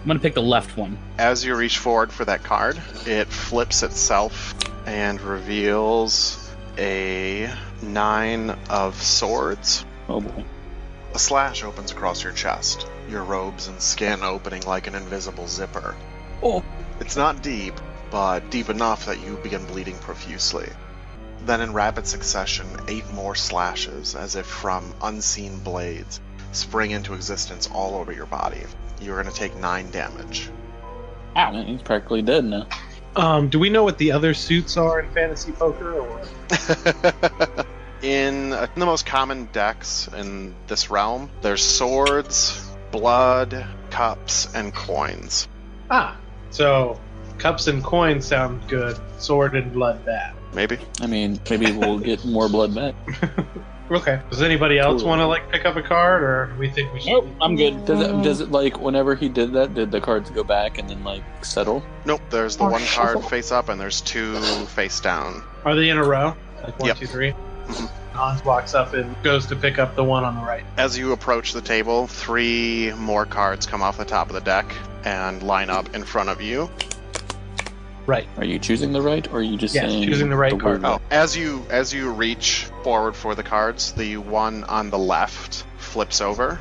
I'm 0.06 0.10
gonna 0.10 0.20
pick 0.20 0.34
the 0.34 0.40
left 0.40 0.76
one. 0.76 0.98
As 1.18 1.44
you 1.44 1.56
reach 1.56 1.78
forward 1.78 2.12
for 2.12 2.24
that 2.26 2.44
card, 2.44 2.80
it 3.06 3.26
flips 3.26 3.82
itself 3.82 4.54
and 4.86 5.20
reveals 5.20 6.48
a 6.78 7.52
nine 7.82 8.50
of 8.70 9.02
swords. 9.02 9.84
Oh 10.08 10.20
boy. 10.20 10.44
A 11.12 11.18
slash 11.18 11.64
opens 11.64 11.90
across 11.90 12.22
your 12.22 12.32
chest, 12.32 12.86
your 13.10 13.24
robes 13.24 13.66
and 13.66 13.82
skin 13.82 14.22
opening 14.22 14.62
like 14.62 14.86
an 14.86 14.94
invisible 14.94 15.48
zipper. 15.48 15.96
Oh. 16.40 16.62
It's 17.00 17.16
not 17.16 17.42
deep, 17.42 17.74
but 18.12 18.48
deep 18.48 18.70
enough 18.70 19.06
that 19.06 19.26
you 19.26 19.40
begin 19.42 19.66
bleeding 19.66 19.98
profusely. 19.98 20.68
Then, 21.46 21.60
in 21.60 21.72
rapid 21.72 22.06
succession, 22.06 22.68
eight 22.86 23.10
more 23.10 23.34
slashes, 23.34 24.14
as 24.14 24.36
if 24.36 24.46
from 24.46 24.94
unseen 25.02 25.58
blades, 25.58 26.20
spring 26.52 26.92
into 26.92 27.14
existence 27.14 27.68
all 27.72 27.96
over 27.96 28.12
your 28.12 28.26
body. 28.26 28.62
You're 29.00 29.20
going 29.22 29.32
to 29.32 29.38
take 29.38 29.56
nine 29.56 29.90
damage. 29.90 30.50
Ow. 31.36 31.62
He's 31.64 31.82
practically 31.82 32.22
dead 32.22 32.44
now. 32.44 32.66
Um, 33.14 33.48
do 33.48 33.58
we 33.58 33.70
know 33.70 33.84
what 33.84 33.98
the 33.98 34.12
other 34.12 34.34
suits 34.34 34.76
are 34.76 35.00
in 35.00 35.10
fantasy 35.10 35.52
poker? 35.52 35.94
Or 35.94 36.20
in 38.02 38.52
uh, 38.52 38.66
the 38.74 38.86
most 38.86 39.06
common 39.06 39.48
decks 39.52 40.08
in 40.08 40.54
this 40.66 40.90
realm, 40.90 41.30
there's 41.40 41.62
swords, 41.62 42.68
blood, 42.90 43.66
cups, 43.90 44.54
and 44.54 44.74
coins. 44.74 45.48
ah, 45.90 46.16
so 46.50 47.00
cups 47.38 47.66
and 47.66 47.82
coins 47.82 48.26
sound 48.26 48.66
good. 48.68 48.98
Sword 49.18 49.56
and 49.56 49.72
blood 49.72 50.04
bad. 50.04 50.34
Maybe. 50.54 50.78
I 51.00 51.06
mean, 51.06 51.40
maybe 51.50 51.72
we'll 51.72 51.98
get 51.98 52.24
more 52.24 52.48
blood 52.48 52.74
back. 52.74 52.94
Okay. 53.90 54.20
Does 54.30 54.42
anybody 54.42 54.78
else 54.78 55.02
want 55.02 55.20
to 55.20 55.26
like 55.26 55.50
pick 55.50 55.64
up 55.64 55.76
a 55.76 55.82
card, 55.82 56.22
or 56.22 56.46
do 56.52 56.58
we 56.58 56.68
think 56.70 56.92
we 56.92 57.00
should? 57.00 57.10
Nope, 57.10 57.28
I'm 57.40 57.54
good. 57.56 57.84
Does 57.84 58.00
it, 58.00 58.22
does 58.22 58.40
it 58.40 58.50
like 58.50 58.80
whenever 58.80 59.14
he 59.14 59.28
did 59.28 59.52
that? 59.52 59.74
Did 59.74 59.92
the 59.92 60.00
cards 60.00 60.28
go 60.30 60.42
back 60.42 60.78
and 60.78 60.88
then 60.90 61.04
like 61.04 61.22
settle? 61.44 61.84
Nope, 62.04 62.20
there's 62.30 62.56
the 62.56 62.64
Or 62.64 62.70
one 62.70 62.82
card 62.86 63.14
shuffle. 63.14 63.22
face 63.22 63.52
up 63.52 63.68
and 63.68 63.80
there's 63.80 64.00
two 64.00 64.34
face 64.66 64.98
down. 65.00 65.42
Are 65.64 65.74
they 65.76 65.88
in 65.88 65.98
a 65.98 66.04
row? 66.04 66.34
Like 66.64 66.78
one, 66.80 66.88
Yep. 66.88 66.96
two, 66.98 67.06
three. 67.06 67.34
Mhm. 67.68 67.90
Hans 68.12 68.44
walks 68.44 68.74
up 68.74 68.94
and 68.94 69.14
goes 69.22 69.46
to 69.46 69.56
pick 69.56 69.78
up 69.78 69.94
the 69.94 70.02
one 70.04 70.24
on 70.24 70.36
the 70.36 70.42
right. 70.42 70.64
As 70.78 70.96
you 70.98 71.12
approach 71.12 71.52
the 71.52 71.60
table, 71.60 72.06
three 72.06 72.92
more 72.96 73.26
cards 73.26 73.66
come 73.66 73.82
off 73.82 73.98
the 73.98 74.04
top 74.06 74.28
of 74.28 74.34
the 74.34 74.40
deck 74.40 74.64
and 75.04 75.42
line 75.42 75.68
up 75.70 75.94
in 75.94 76.02
front 76.02 76.28
of 76.30 76.40
you. 76.40 76.70
Right. 78.06 78.28
Are 78.36 78.44
you 78.44 78.58
choosing 78.58 78.92
the 78.92 79.02
right, 79.02 79.26
or 79.32 79.38
are 79.38 79.42
you 79.42 79.56
just 79.56 79.74
Yes, 79.74 79.90
saying 79.90 80.04
choosing 80.04 80.30
the 80.30 80.36
right 80.36 80.58
card. 80.58 80.84
Oh, 80.84 81.00
as 81.10 81.36
you 81.36 81.66
as 81.70 81.92
you 81.92 82.12
reach 82.12 82.68
forward 82.84 83.16
for 83.16 83.34
the 83.34 83.42
cards, 83.42 83.92
the 83.92 84.16
one 84.18 84.62
on 84.64 84.90
the 84.90 84.98
left 84.98 85.64
flips 85.78 86.20
over, 86.20 86.60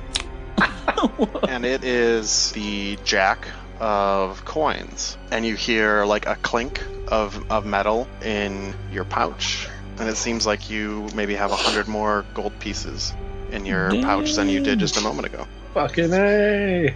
and 1.48 1.64
it 1.66 1.84
is 1.84 2.52
the 2.54 2.98
jack 3.04 3.48
of 3.80 4.44
coins. 4.46 5.18
And 5.32 5.46
you 5.46 5.56
hear 5.56 6.06
like 6.06 6.26
a 6.26 6.36
clink 6.36 6.82
of, 7.08 7.52
of 7.52 7.66
metal 7.66 8.08
in 8.24 8.74
your 8.92 9.06
pouch, 9.06 9.68
and 10.00 10.10
it 10.10 10.18
seems 10.18 10.46
like 10.46 10.70
you 10.70 11.08
maybe 11.14 11.36
have 11.36 11.52
a 11.52 11.56
hundred 11.56 11.88
more 11.88 12.26
gold 12.34 12.58
pieces 12.60 13.14
in 13.52 13.66
your 13.66 13.92
pouch 14.02 14.34
than 14.34 14.50
you 14.50 14.62
did 14.62 14.80
just 14.80 14.98
a 14.98 15.02
moment 15.02 15.28
ago. 15.28 15.48
Fucking 15.74 16.14
a. 16.14 16.96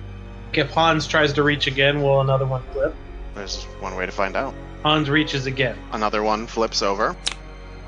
If 0.53 0.71
Hans 0.71 1.05
tries 1.05 1.33
to 1.33 1.43
reach 1.43 1.67
again, 1.67 2.01
will 2.01 2.21
another 2.21 2.45
one 2.45 2.63
flip? 2.73 2.95
There's 3.39 3.63
one 3.79 3.95
way 3.95 4.05
to 4.05 4.11
find 4.11 4.35
out. 4.35 4.53
Hans 4.83 5.09
reaches 5.09 5.45
again. 5.45 5.77
Another 5.93 6.21
one 6.21 6.45
flips 6.45 6.81
over. 6.81 7.15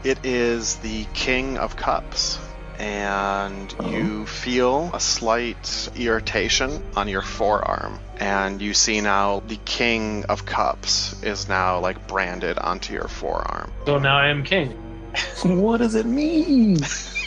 It 0.05 0.25
is 0.25 0.77
the 0.77 1.05
King 1.13 1.57
of 1.57 1.75
Cups. 1.75 2.39
And 2.79 3.75
Oh. 3.77 3.89
you 3.89 4.25
feel 4.25 4.89
a 4.93 4.99
slight 5.01 5.89
irritation 5.95 6.81
on 6.95 7.09
your 7.09 7.21
forearm. 7.21 7.99
And 8.17 8.61
you 8.61 8.73
see 8.73 9.01
now 9.01 9.43
the 9.45 9.57
King 9.65 10.23
of 10.29 10.45
Cups 10.45 11.21
is 11.21 11.49
now 11.49 11.79
like 11.79 12.07
branded 12.07 12.57
onto 12.57 12.93
your 12.93 13.09
forearm. 13.09 13.73
So 13.85 13.99
now 13.99 14.17
I 14.17 14.27
am 14.29 14.43
king. 14.43 14.71
what 15.43 15.77
does 15.77 15.95
it 15.95 16.05
mean? 16.05 16.77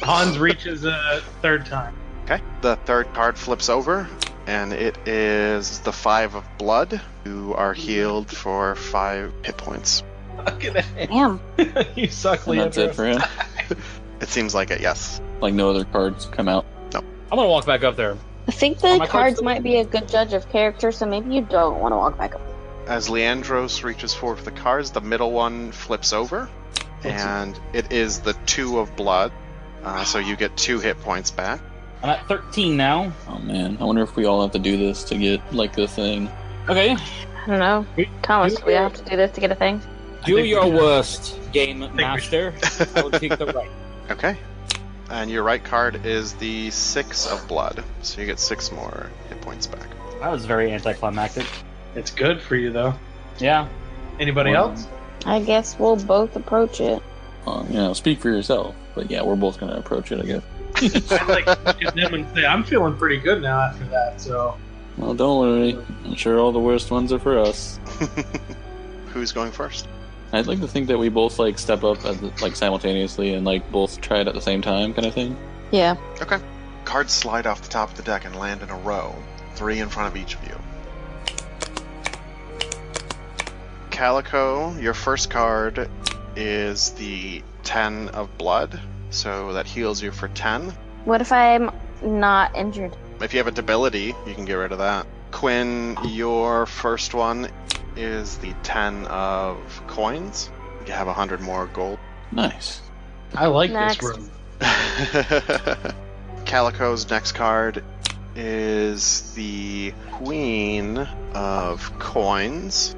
Hans 0.02 0.38
reaches 0.38 0.86
a 0.86 1.22
third 1.42 1.66
time. 1.66 1.94
Okay. 2.24 2.42
The 2.62 2.76
third 2.86 3.12
card 3.12 3.36
flips 3.36 3.68
over. 3.68 4.08
And 4.46 4.72
it 4.72 5.08
is 5.08 5.80
the 5.80 5.92
Five 5.92 6.34
of 6.34 6.44
Blood. 6.58 7.00
You 7.24 7.54
are 7.56 7.72
healed 7.72 8.30
for 8.30 8.74
five 8.74 9.32
hit 9.42 9.56
points. 9.56 10.02
Damn. 10.60 11.40
you 11.94 12.08
suck, 12.08 12.46
And 12.46 12.60
that's 12.60 12.76
it 12.76 12.94
for 12.94 13.06
him. 13.06 13.22
It 14.20 14.28
seems 14.28 14.54
like 14.54 14.70
it, 14.70 14.80
yes. 14.80 15.20
Like 15.42 15.52
no 15.52 15.70
other 15.70 15.84
cards 15.84 16.26
come 16.26 16.48
out. 16.48 16.64
No. 16.94 17.00
I'm 17.00 17.36
gonna 17.36 17.48
walk 17.48 17.66
back 17.66 17.84
up 17.84 17.96
there. 17.96 18.16
I 18.46 18.52
think 18.52 18.78
the 18.78 18.96
my 18.96 19.06
cards 19.06 19.10
cards 19.10 19.42
might 19.42 19.62
be 19.62 19.76
a 19.76 19.84
good 19.84 20.08
judge 20.08 20.32
of 20.32 20.48
character, 20.48 20.92
so 20.92 21.04
maybe 21.04 21.34
you 21.34 21.42
don't 21.42 21.78
want 21.80 21.92
to 21.92 21.96
walk 21.96 22.16
back 22.16 22.34
up. 22.34 22.40
As 22.86 23.08
Leandros 23.08 23.82
reaches 23.82 24.14
forward 24.14 24.38
for 24.38 24.44
the 24.44 24.50
cards, 24.50 24.92
the 24.92 25.00
middle 25.00 25.30
one 25.32 25.72
flips 25.72 26.12
over, 26.12 26.48
and 27.02 27.58
it 27.72 27.92
is 27.92 28.20
the 28.20 28.34
two 28.46 28.78
of 28.78 28.96
blood. 28.96 29.32
Uh, 29.82 30.04
so 30.04 30.18
you 30.18 30.36
get 30.36 30.56
two 30.56 30.80
hit 30.80 30.98
points 31.00 31.30
back. 31.30 31.60
I'm 32.04 32.10
at 32.10 32.28
13 32.28 32.76
now. 32.76 33.10
Oh 33.28 33.38
man, 33.38 33.78
I 33.80 33.84
wonder 33.84 34.02
if 34.02 34.14
we 34.14 34.26
all 34.26 34.42
have 34.42 34.52
to 34.52 34.58
do 34.58 34.76
this 34.76 35.04
to 35.04 35.16
get 35.16 35.40
like 35.54 35.74
the 35.74 35.88
thing. 35.88 36.28
Okay. 36.68 36.90
I 36.92 37.46
don't 37.46 37.58
know. 37.58 37.86
Thomas, 38.22 38.58
we- 38.60 38.68
we 38.68 38.72
have 38.74 38.92
to 38.92 39.02
do 39.04 39.16
this 39.16 39.30
to 39.32 39.40
get 39.40 39.50
a 39.50 39.54
thing. 39.54 39.80
Do 40.26 40.38
your 40.38 40.68
worst, 40.70 41.38
game 41.52 41.78
master. 41.94 42.52
I 42.94 43.00
will 43.02 43.10
take 43.10 43.38
the 43.38 43.46
right. 43.46 43.70
Okay. 44.10 44.36
And 45.10 45.30
your 45.30 45.42
right 45.44 45.64
card 45.64 46.04
is 46.04 46.34
the 46.34 46.70
six 46.70 47.26
of 47.26 47.46
blood, 47.48 47.82
so 48.02 48.20
you 48.20 48.26
get 48.26 48.38
six 48.38 48.70
more 48.70 49.10
hit 49.30 49.40
points 49.40 49.66
back. 49.66 49.86
That 50.20 50.30
was 50.30 50.44
very 50.44 50.72
anticlimactic. 50.72 51.46
It's 51.94 52.10
good 52.10 52.40
for 52.40 52.56
you, 52.56 52.70
though. 52.70 52.94
Yeah. 53.38 53.66
Anybody 54.20 54.50
Well, 54.50 54.70
else? 54.70 54.86
I 55.24 55.40
guess 55.40 55.78
we'll 55.78 55.96
both 55.96 56.36
approach 56.36 56.80
it. 56.82 57.02
Um, 57.46 57.66
you 57.68 57.76
know, 57.76 57.92
speak 57.94 58.18
for 58.20 58.28
yourself. 58.30 58.74
But 58.94 59.10
yeah, 59.10 59.22
we're 59.22 59.36
both 59.36 59.58
gonna 59.58 59.76
approach 59.76 60.12
it, 60.12 60.20
I 60.20 60.24
guess. 60.26 60.42
I'd 60.76 61.28
like 61.28 61.44
to 61.44 61.58
look 61.64 61.82
at 61.82 61.94
them 61.94 62.14
and 62.14 62.34
say, 62.34 62.44
I'm 62.44 62.64
feeling 62.64 62.96
pretty 62.96 63.18
good 63.18 63.42
now 63.42 63.60
after 63.60 63.84
that, 63.86 64.20
so. 64.20 64.56
Well, 64.96 65.14
don't 65.14 65.40
worry. 65.40 65.78
I'm 66.04 66.14
sure 66.14 66.38
all 66.38 66.52
the 66.52 66.60
worst 66.60 66.90
ones 66.90 67.12
are 67.12 67.18
for 67.18 67.38
us. 67.38 67.78
Who's 69.08 69.32
going 69.32 69.52
first? 69.52 69.88
I'd 70.32 70.46
like 70.46 70.60
to 70.60 70.68
think 70.68 70.88
that 70.88 70.98
we 70.98 71.08
both 71.08 71.38
like 71.38 71.58
step 71.58 71.84
up 71.84 72.04
at 72.04 72.20
the, 72.20 72.32
like 72.42 72.56
simultaneously 72.56 73.34
and 73.34 73.44
like 73.44 73.70
both 73.70 74.00
try 74.00 74.20
it 74.20 74.28
at 74.28 74.34
the 74.34 74.40
same 74.40 74.62
time, 74.62 74.92
kind 74.92 75.06
of 75.06 75.14
thing. 75.14 75.36
Yeah. 75.70 75.96
Okay. 76.20 76.38
Cards 76.84 77.12
slide 77.12 77.46
off 77.46 77.62
the 77.62 77.68
top 77.68 77.90
of 77.90 77.96
the 77.96 78.02
deck 78.02 78.24
and 78.24 78.36
land 78.36 78.62
in 78.62 78.70
a 78.70 78.76
row, 78.78 79.14
three 79.54 79.78
in 79.78 79.88
front 79.88 80.08
of 80.08 80.20
each 80.20 80.34
of 80.34 80.44
you. 80.46 80.56
Calico, 83.90 84.76
your 84.78 84.92
first 84.92 85.30
card 85.30 85.88
is 86.34 86.90
the 86.92 87.42
Ten 87.62 88.08
of 88.08 88.36
Blood, 88.36 88.80
so 89.14 89.52
that 89.52 89.66
heals 89.66 90.02
you 90.02 90.10
for 90.10 90.28
10. 90.28 90.70
What 91.04 91.20
if 91.20 91.32
I'm 91.32 91.70
not 92.02 92.54
injured? 92.56 92.96
If 93.20 93.32
you 93.32 93.38
have 93.38 93.46
a 93.46 93.52
debility, 93.52 94.14
you 94.26 94.34
can 94.34 94.44
get 94.44 94.54
rid 94.54 94.72
of 94.72 94.78
that. 94.78 95.06
Quinn, 95.30 95.96
your 96.04 96.66
first 96.66 97.14
one 97.14 97.48
is 97.96 98.38
the 98.38 98.52
10 98.62 99.06
of 99.06 99.58
coins. 99.86 100.50
You 100.86 100.92
have 100.92 101.06
100 101.06 101.40
more 101.40 101.66
gold. 101.66 101.98
Nice. 102.32 102.80
I 103.34 103.46
like 103.46 103.70
Next. 103.70 104.00
this 104.00 104.16
room. 104.16 104.30
Calico's 106.44 107.08
next 107.10 107.32
card 107.32 107.82
is 108.36 109.32
the 109.34 109.92
Queen 110.12 110.98
of 111.34 111.98
Coins. 111.98 112.94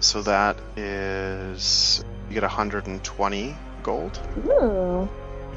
So 0.00 0.22
that 0.22 0.58
is. 0.76 2.04
You 2.28 2.34
get 2.34 2.42
120 2.42 3.56
gold. 3.82 4.20
Ooh. 4.46 5.08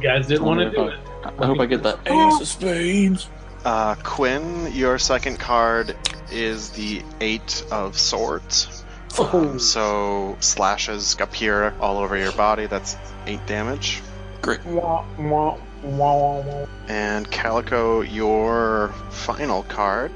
You 0.02 0.08
guys 0.08 0.26
didn't 0.26 0.46
want 0.46 0.60
to 0.62 0.72
do 0.72 0.88
it. 0.88 1.00
I 1.24 1.46
hope 1.46 1.60
I 1.60 1.68
get 1.68 1.84
that 1.84 2.00
Ace 2.08 2.42
of 2.42 2.48
Spades. 2.48 3.30
Uh, 3.64 3.94
Quinn, 4.02 4.72
your 4.74 4.98
second 4.98 5.38
card 5.38 5.96
is 6.32 6.72
the 6.72 7.04
Eight 7.20 7.64
of 7.70 8.00
Swords. 8.00 8.84
Um, 9.20 9.60
so 9.60 10.38
slashes 10.40 11.16
appear 11.20 11.76
all 11.80 12.00
over 12.00 12.18
your 12.18 12.32
body. 12.32 12.66
That's 12.66 12.98
eight 13.28 13.46
damage. 13.46 14.02
Great. 14.42 14.66
Wah, 14.66 15.06
wah, 15.20 15.60
wah, 15.84 16.42
wah. 16.42 16.66
And 16.88 17.30
Calico, 17.30 18.02
your 18.02 18.96
final 19.12 19.62
card 19.62 20.12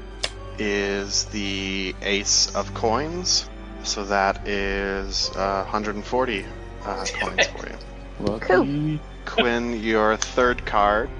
is 0.58 1.26
the 1.26 1.94
Ace 2.02 2.52
of 2.56 2.74
Coins. 2.74 3.48
So 3.84 4.04
that 4.06 4.48
is 4.48 5.30
uh, 5.36 5.62
140 5.62 6.44
uh, 6.84 7.06
coins 7.20 7.46
for 7.46 7.68
you. 7.68 7.76
Lucky. 8.18 9.00
Quinn, 9.26 9.80
your 9.82 10.16
third 10.16 10.64
card 10.64 11.10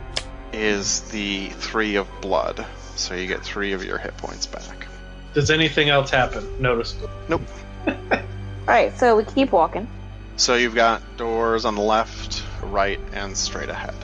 is 0.53 1.03
the 1.11 1.49
Three 1.49 1.97
of 1.97 2.09
Blood. 2.21 2.65
So 2.95 3.15
you 3.15 3.27
get 3.27 3.43
three 3.43 3.73
of 3.73 3.85
your 3.85 3.99
hit 3.99 4.17
points 4.17 4.47
back. 4.47 4.87
Does 5.35 5.51
anything 5.51 5.91
else 5.91 6.09
happen? 6.11 6.49
Noticeable. 6.63 7.11
Nope. 7.29 7.43
Alright, 8.67 8.97
so 8.99 9.17
we 9.17 9.25
keep 9.25 9.53
walking. 9.53 9.87
So 10.37 10.55
you've 10.55 10.75
got 10.75 11.03
doors 11.19 11.65
on 11.67 11.75
the 11.75 11.83
left, 11.83 12.43
right, 12.63 12.99
and 13.13 13.37
straight 13.37 13.69
ahead. 13.69 13.95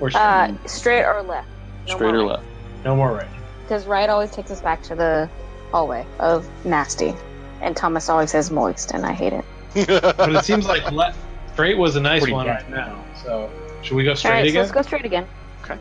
Or 0.00 0.10
Uh, 0.14 0.52
straight 0.66 1.04
or 1.04 1.22
left? 1.22 1.48
No 1.88 1.94
Straight 1.94 2.14
or 2.14 2.18
right. 2.18 2.26
left? 2.26 2.42
no 2.84 2.94
more 2.94 3.12
right. 3.12 3.26
Because 3.62 3.86
right 3.86 4.08
always 4.10 4.30
takes 4.30 4.50
us 4.50 4.60
back 4.60 4.82
to 4.84 4.94
the 4.94 5.28
hallway 5.72 6.04
of 6.18 6.46
nasty. 6.64 7.14
And 7.62 7.74
Thomas 7.76 8.08
always 8.10 8.30
says 8.30 8.50
moist, 8.50 8.90
and 8.92 9.04
I 9.06 9.12
hate 9.12 9.32
it. 9.32 9.44
But 9.86 10.34
it 10.34 10.44
seems 10.44 10.66
like 10.68 10.92
left 10.92 11.18
straight 11.52 11.78
was 11.78 11.96
a 11.96 12.00
nice 12.00 12.20
Pretty 12.20 12.32
one 12.34 12.46
bad. 12.46 12.62
right 12.64 12.70
now. 12.70 13.02
So 13.26 13.50
should 13.82 13.96
we 13.96 14.04
go 14.04 14.14
straight 14.14 14.30
Alright, 14.30 14.44
so 14.44 14.50
again? 14.50 14.62
let's 14.62 14.72
go 14.72 14.82
straight 14.82 15.04
again. 15.04 15.26
Okay. 15.64 15.78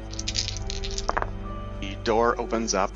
The 1.80 1.96
door 2.04 2.40
opens 2.42 2.74
up 2.74 2.90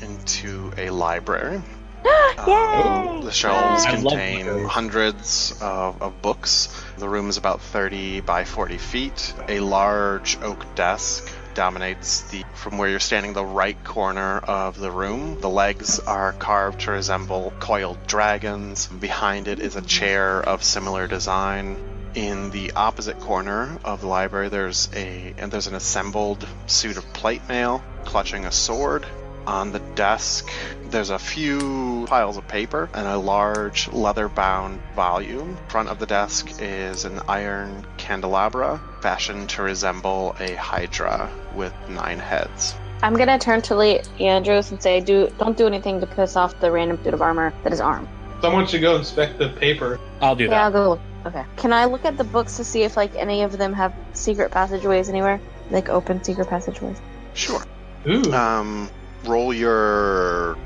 into 0.00 0.72
a 0.76 0.90
library. 0.90 1.60
Yay! 2.04 2.54
Um, 2.54 3.24
the 3.24 3.32
shelves 3.32 3.84
I 3.84 3.96
contain 3.96 4.64
hundreds 4.66 5.58
of, 5.60 6.00
of 6.00 6.22
books. 6.22 6.68
The 6.96 7.08
room 7.08 7.28
is 7.28 7.38
about 7.38 7.60
30 7.60 8.20
by 8.20 8.44
40 8.44 8.78
feet. 8.78 9.34
A 9.48 9.58
large 9.58 10.38
oak 10.40 10.64
desk 10.76 11.28
dominates 11.54 12.20
the 12.30 12.44
from 12.54 12.78
where 12.78 12.88
you're 12.88 13.00
standing 13.00 13.32
the 13.32 13.44
right 13.44 13.82
corner 13.82 14.38
of 14.38 14.78
the 14.78 14.92
room. 14.92 15.40
The 15.40 15.48
legs 15.50 15.98
are 15.98 16.32
carved 16.34 16.82
to 16.82 16.92
resemble 16.92 17.52
coiled 17.58 18.06
dragons. 18.06 18.86
Behind 18.86 19.48
it 19.48 19.58
is 19.58 19.74
a 19.74 19.82
chair 19.82 20.40
of 20.40 20.62
similar 20.62 21.08
design. 21.08 21.97
In 22.18 22.50
the 22.50 22.72
opposite 22.72 23.20
corner 23.20 23.78
of 23.84 24.00
the 24.00 24.08
library, 24.08 24.48
there's 24.48 24.88
a 24.92 25.32
and 25.38 25.52
there's 25.52 25.68
an 25.68 25.76
assembled 25.76 26.44
suit 26.66 26.96
of 26.96 27.04
plate 27.12 27.48
mail 27.48 27.80
clutching 28.04 28.44
a 28.44 28.50
sword. 28.50 29.06
On 29.46 29.70
the 29.70 29.78
desk, 29.78 30.50
there's 30.90 31.10
a 31.10 31.18
few 31.20 32.06
piles 32.08 32.36
of 32.36 32.48
paper 32.48 32.90
and 32.92 33.06
a 33.06 33.16
large 33.16 33.86
leather 33.92 34.28
bound 34.28 34.80
volume. 34.96 35.56
Front 35.68 35.90
of 35.90 36.00
the 36.00 36.06
desk 36.06 36.50
is 36.58 37.04
an 37.04 37.20
iron 37.28 37.86
candelabra 37.98 38.80
fashioned 39.00 39.50
to 39.50 39.62
resemble 39.62 40.34
a 40.40 40.56
hydra 40.56 41.30
with 41.54 41.72
nine 41.88 42.18
heads. 42.18 42.74
I'm 43.00 43.14
gonna 43.14 43.38
turn 43.38 43.62
to 43.62 43.76
Lee 43.76 44.00
Andrews 44.18 44.72
and 44.72 44.82
say, 44.82 44.98
"Do 44.98 45.30
don't 45.38 45.56
do 45.56 45.68
anything 45.68 46.00
to 46.00 46.06
piss 46.08 46.34
off 46.34 46.58
the 46.58 46.72
random 46.72 46.98
suit 47.04 47.14
of 47.14 47.22
armor 47.22 47.54
that 47.62 47.72
is 47.72 47.80
armed." 47.80 48.08
Someone 48.40 48.66
should 48.66 48.80
go 48.80 48.96
inspect 48.96 49.38
the 49.38 49.50
paper. 49.50 50.00
I'll 50.20 50.34
do 50.34 50.46
Yeah, 50.46 50.64
I'll 50.64 50.72
that. 50.72 50.78
go. 50.78 51.00
Look. 51.24 51.34
Okay. 51.34 51.44
Can 51.56 51.72
I 51.72 51.84
look 51.86 52.04
at 52.04 52.16
the 52.16 52.24
books 52.24 52.56
to 52.56 52.64
see 52.64 52.82
if 52.82 52.96
like 52.96 53.14
any 53.14 53.42
of 53.42 53.56
them 53.58 53.72
have 53.72 53.94
secret 54.12 54.50
passageways 54.50 55.08
anywhere, 55.08 55.40
like 55.70 55.88
open 55.88 56.22
secret 56.22 56.48
passageways? 56.48 57.00
Sure. 57.34 57.62
Ooh. 58.06 58.32
Um, 58.32 58.90
roll 59.24 59.52
your 59.52 60.56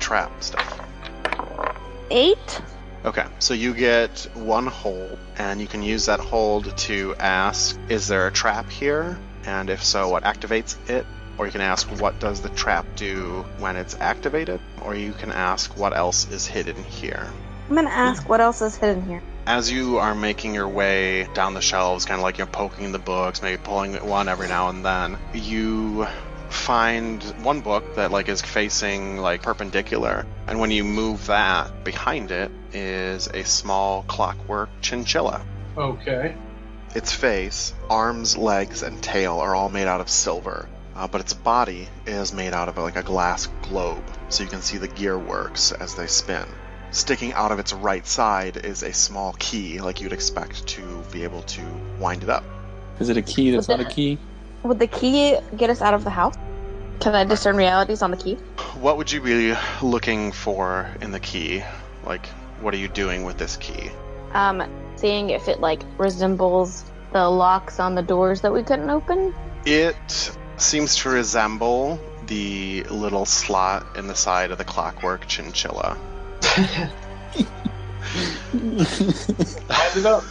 trap 0.00 0.30
stuff. 0.42 0.80
Eight. 2.10 2.60
Okay, 3.04 3.24
so 3.40 3.54
you 3.54 3.74
get 3.74 4.28
one 4.34 4.66
hold, 4.66 5.18
and 5.36 5.60
you 5.60 5.66
can 5.66 5.82
use 5.82 6.06
that 6.06 6.20
hold 6.20 6.76
to 6.76 7.16
ask, 7.16 7.76
is 7.88 8.06
there 8.06 8.28
a 8.28 8.30
trap 8.30 8.70
here? 8.70 9.18
And 9.44 9.70
if 9.70 9.82
so, 9.82 10.08
what 10.08 10.22
activates 10.22 10.76
it? 10.88 11.04
Or 11.36 11.46
you 11.46 11.52
can 11.52 11.62
ask, 11.62 11.88
what 12.00 12.20
does 12.20 12.42
the 12.42 12.50
trap 12.50 12.86
do 12.94 13.44
when 13.58 13.74
it's 13.74 13.96
activated? 13.98 14.60
Or 14.82 14.94
you 14.94 15.12
can 15.12 15.32
ask, 15.32 15.76
what 15.76 15.96
else 15.96 16.30
is 16.30 16.46
hidden 16.46 16.76
here? 16.84 17.28
I'm 17.72 17.76
gonna 17.76 17.88
ask 17.88 18.28
what 18.28 18.42
else 18.42 18.60
is 18.60 18.76
hidden 18.76 19.02
here. 19.06 19.22
As 19.46 19.72
you 19.72 19.96
are 19.96 20.14
making 20.14 20.54
your 20.54 20.68
way 20.68 21.26
down 21.32 21.54
the 21.54 21.62
shelves, 21.62 22.04
kind 22.04 22.18
of 22.18 22.22
like 22.22 22.36
you're 22.36 22.46
poking 22.46 22.92
the 22.92 22.98
books, 22.98 23.40
maybe 23.40 23.56
pulling 23.56 23.94
one 24.06 24.28
every 24.28 24.46
now 24.46 24.68
and 24.68 24.84
then, 24.84 25.16
you 25.32 26.06
find 26.50 27.22
one 27.42 27.62
book 27.62 27.94
that 27.96 28.10
like 28.10 28.28
is 28.28 28.42
facing 28.42 29.16
like 29.16 29.40
perpendicular, 29.40 30.26
and 30.46 30.60
when 30.60 30.70
you 30.70 30.84
move 30.84 31.28
that, 31.28 31.82
behind 31.82 32.30
it 32.30 32.50
is 32.74 33.28
a 33.28 33.42
small 33.42 34.02
clockwork 34.02 34.68
chinchilla. 34.82 35.42
okay. 35.74 36.34
Its 36.94 37.10
face, 37.10 37.72
arms, 37.88 38.36
legs, 38.36 38.82
and 38.82 39.02
tail 39.02 39.38
are 39.38 39.54
all 39.54 39.70
made 39.70 39.88
out 39.88 40.02
of 40.02 40.10
silver, 40.10 40.68
uh, 40.94 41.08
but 41.08 41.22
its 41.22 41.32
body 41.32 41.88
is 42.04 42.34
made 42.34 42.52
out 42.52 42.68
of 42.68 42.76
like 42.76 42.96
a 42.96 43.02
glass 43.02 43.46
globe, 43.62 44.04
so 44.28 44.42
you 44.42 44.50
can 44.50 44.60
see 44.60 44.76
the 44.76 44.88
gear 44.88 45.18
works 45.18 45.72
as 45.72 45.94
they 45.94 46.06
spin. 46.06 46.44
Sticking 46.92 47.32
out 47.32 47.50
of 47.52 47.58
its 47.58 47.72
right 47.72 48.06
side 48.06 48.58
is 48.58 48.82
a 48.82 48.92
small 48.92 49.32
key, 49.38 49.80
like 49.80 50.02
you'd 50.02 50.12
expect 50.12 50.66
to 50.68 51.02
be 51.10 51.24
able 51.24 51.40
to 51.42 51.62
wind 51.98 52.22
it 52.22 52.28
up. 52.28 52.44
Is 53.00 53.08
it 53.08 53.16
a 53.16 53.22
key 53.22 53.50
that's 53.50 53.66
not 53.66 53.80
a 53.80 53.86
key? 53.86 54.18
Would 54.62 54.78
the 54.78 54.86
key 54.86 55.38
get 55.56 55.70
us 55.70 55.80
out 55.80 55.94
of 55.94 56.04
the 56.04 56.10
house? 56.10 56.36
Can 57.00 57.14
I 57.14 57.24
discern 57.24 57.56
realities 57.56 58.02
on 58.02 58.10
the 58.10 58.18
key? 58.18 58.34
What 58.78 58.98
would 58.98 59.10
you 59.10 59.22
be 59.22 59.54
looking 59.80 60.32
for 60.32 60.86
in 61.00 61.12
the 61.12 61.18
key? 61.18 61.64
Like, 62.04 62.26
what 62.60 62.74
are 62.74 62.76
you 62.76 62.88
doing 62.88 63.24
with 63.24 63.38
this 63.38 63.56
key? 63.56 63.90
Um, 64.34 64.62
seeing 64.96 65.30
if 65.30 65.48
it 65.48 65.60
like 65.60 65.80
resembles 65.96 66.84
the 67.14 67.26
locks 67.26 67.80
on 67.80 67.94
the 67.94 68.02
doors 68.02 68.42
that 68.42 68.52
we 68.52 68.62
couldn't 68.62 68.90
open. 68.90 69.34
It 69.64 70.36
seems 70.58 70.96
to 70.96 71.08
resemble 71.08 71.98
the 72.26 72.84
little 72.84 73.24
slot 73.24 73.96
in 73.96 74.08
the 74.08 74.14
side 74.14 74.50
of 74.50 74.58
the 74.58 74.64
clockwork 74.64 75.26
chinchilla. 75.26 75.96
Wind 78.52 79.96
it 79.96 80.06
up. 80.06 80.24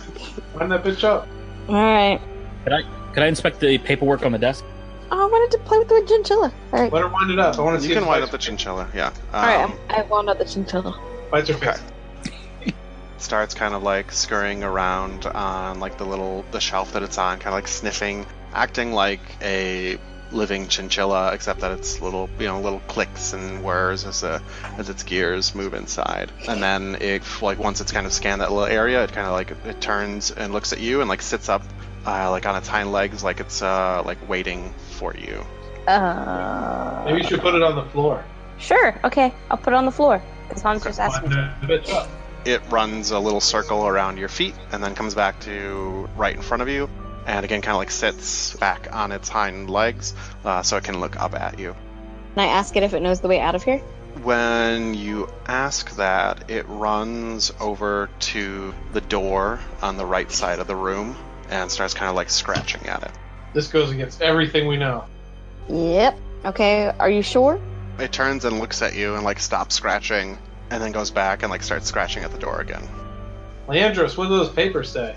Wind 0.56 0.72
that 0.72 0.84
bitch 0.84 1.04
up. 1.04 1.28
All 1.68 1.76
right. 1.76 2.20
Can 2.64 2.74
I 2.74 2.82
can 3.14 3.24
I 3.24 3.28
inspect 3.28 3.60
the 3.60 3.78
paperwork 3.80 4.26
on 4.26 4.32
the 4.32 4.38
desk? 4.38 4.64
Oh, 5.12 5.26
I 5.26 5.26
wanted 5.26 5.58
to 5.58 5.64
play 5.64 5.78
with 5.80 5.90
the 5.90 6.04
chinchilla. 6.08 6.52
All 6.74 6.80
right. 6.80 6.92
Let 6.92 7.02
her 7.04 7.10
wind 7.10 7.32
it 7.32 7.40
up. 7.40 7.58
I 7.60 7.62
want 7.62 7.78
to 7.78 7.82
see 7.84 7.90
You 7.90 7.96
can 7.96 8.06
wind 8.06 8.24
up 8.24 8.32
the 8.32 8.38
chinchilla, 8.38 8.88
yeah. 8.94 9.08
Um, 9.08 9.14
All 9.34 9.42
right. 9.42 9.80
I'm, 9.90 10.06
I 10.06 10.08
wound 10.08 10.30
up 10.30 10.38
the 10.38 10.46
chinchilla. 10.46 10.98
bites 11.30 11.50
her 11.50 11.56
Okay. 11.56 11.74
face. 11.74 12.74
starts 13.18 13.54
kind 13.54 13.74
of 13.74 13.84
like 13.84 14.12
scurrying 14.12 14.64
around 14.64 15.26
on 15.28 15.80
like 15.80 15.98
the 15.98 16.06
little 16.06 16.46
the 16.52 16.60
shelf 16.62 16.94
that 16.94 17.04
it's 17.04 17.18
on, 17.18 17.38
kind 17.40 17.48
of 17.48 17.54
like 17.54 17.68
sniffing, 17.68 18.26
acting 18.54 18.94
like 18.94 19.20
a 19.42 19.98
living 20.32 20.68
chinchilla, 20.68 21.34
except 21.34 21.62
that 21.62 21.72
it's 21.72 22.02
little 22.02 22.30
you 22.40 22.46
know 22.46 22.60
little 22.62 22.80
clicks 22.88 23.34
and 23.34 23.64
whirs 23.64 24.06
as 24.06 24.22
the 24.22 24.42
as 24.78 24.90
its 24.90 25.04
gears 25.04 25.54
move 25.56 25.74
inside. 25.74 26.32
And 26.48 26.62
then 26.62 26.98
it 27.02 27.24
like 27.42 27.60
once 27.60 27.82
it's 27.82 27.92
kind 27.92 28.06
of 28.06 28.14
scanned 28.14 28.42
that 28.42 28.52
little 28.52 28.66
area, 28.66 29.04
it 29.04 29.12
kind 29.12 29.28
of 29.28 29.34
like 29.34 29.52
it 29.66 29.82
turns 29.82 30.32
and 30.32 30.54
looks 30.54 30.74
at 30.74 30.80
you 30.80 31.02
and 31.02 31.10
like 31.10 31.22
sits 31.22 31.50
up 31.50 31.62
uh, 32.06 32.32
like 32.32 32.46
on 32.46 32.56
its 32.56 32.68
hind 32.68 32.92
legs, 32.92 33.24
like 33.24 33.40
it's 33.40 33.62
uh 33.62 34.02
like 34.06 34.28
waiting 34.30 34.74
for 34.92 35.16
you. 35.16 35.46
Uh. 35.88 37.04
Maybe 37.06 37.22
you 37.22 37.28
should 37.28 37.42
put 37.42 37.56
it 37.56 37.62
on 37.64 37.76
the 37.76 37.86
floor. 37.92 38.24
Sure. 38.58 39.00
Okay. 39.04 39.34
I'll 39.50 39.58
put 39.58 39.74
it 39.74 39.76
on 39.76 39.86
the 39.86 39.92
floor. 39.92 40.22
Because 40.48 40.62
Hans 40.62 40.84
just 40.84 41.00
asked 41.00 41.22
Wind 41.24 41.34
me. 41.36 41.42
that 41.42 41.62
bitch 41.62 41.92
up. 41.94 42.08
it 42.46 42.62
runs 42.70 43.12
a 43.12 43.20
little 43.20 43.42
circle 43.42 43.88
around 43.88 44.18
your 44.18 44.30
feet 44.30 44.54
and 44.72 44.84
then 44.84 44.94
comes 44.96 45.16
back 45.16 45.40
to 45.42 46.08
right 46.16 46.36
in 46.36 46.42
front 46.42 46.62
of 46.62 46.70
you 46.70 46.90
and 47.26 47.46
again 47.46 47.62
kind 47.62 47.74
of 47.76 47.80
like 47.80 47.92
sits 47.92 48.56
back 48.56 48.88
on 48.94 49.12
its 49.12 49.30
hind 49.30 49.70
legs 49.70 50.14
uh, 50.46 50.62
so 50.64 50.78
it 50.78 50.84
can 50.84 51.00
look 51.00 51.16
up 51.20 51.34
at 51.36 51.60
you 51.60 51.76
Can 52.36 52.44
I 52.44 52.48
ask 52.48 52.76
it 52.76 52.84
if 52.84 52.94
it 52.94 53.02
knows 53.02 53.22
the 53.22 53.28
way 53.28 53.40
out 53.40 53.56
of 53.56 53.64
here? 53.64 53.80
when 54.24 54.94
you 54.94 55.30
ask 55.48 55.96
that 55.96 56.50
it 56.52 56.68
runs 56.68 57.54
over 57.62 58.10
to 58.20 58.74
the 58.92 59.00
door 59.02 59.60
on 59.82 59.96
the 59.96 60.06
right 60.06 60.30
side 60.32 60.60
of 60.60 60.68
the 60.68 60.76
room 60.76 61.16
and 61.50 61.72
starts 61.72 61.94
kind 61.94 62.10
of 62.10 62.16
like 62.16 62.30
scratching 62.30 62.86
at 62.88 63.04
it 63.04 63.12
This 63.54 63.68
goes 63.70 63.90
against 63.92 64.22
everything 64.22 64.68
we 64.68 64.78
know. 64.78 65.06
Yep. 65.70 66.18
Okay. 66.46 66.88
Are 67.00 67.10
you 67.10 67.22
sure? 67.22 67.60
it 68.00 68.12
turns 68.12 68.46
and 68.46 68.60
looks 68.60 68.82
at 68.82 68.96
you 68.96 69.16
and 69.16 69.24
like 69.24 69.40
stops 69.40 69.76
scratching 69.76 70.38
and 70.72 70.82
then 70.84 70.92
goes 70.92 71.12
back 71.12 71.44
and 71.44 71.52
like 71.52 71.62
starts 71.64 71.88
scratching 71.88 72.24
at 72.24 72.32
the 72.32 72.38
door 72.40 72.60
again 72.62 72.88
Leandros, 73.68 74.18
what 74.18 74.28
do 74.28 74.38
those 74.38 74.50
papers 74.50 74.90
say? 74.92 75.16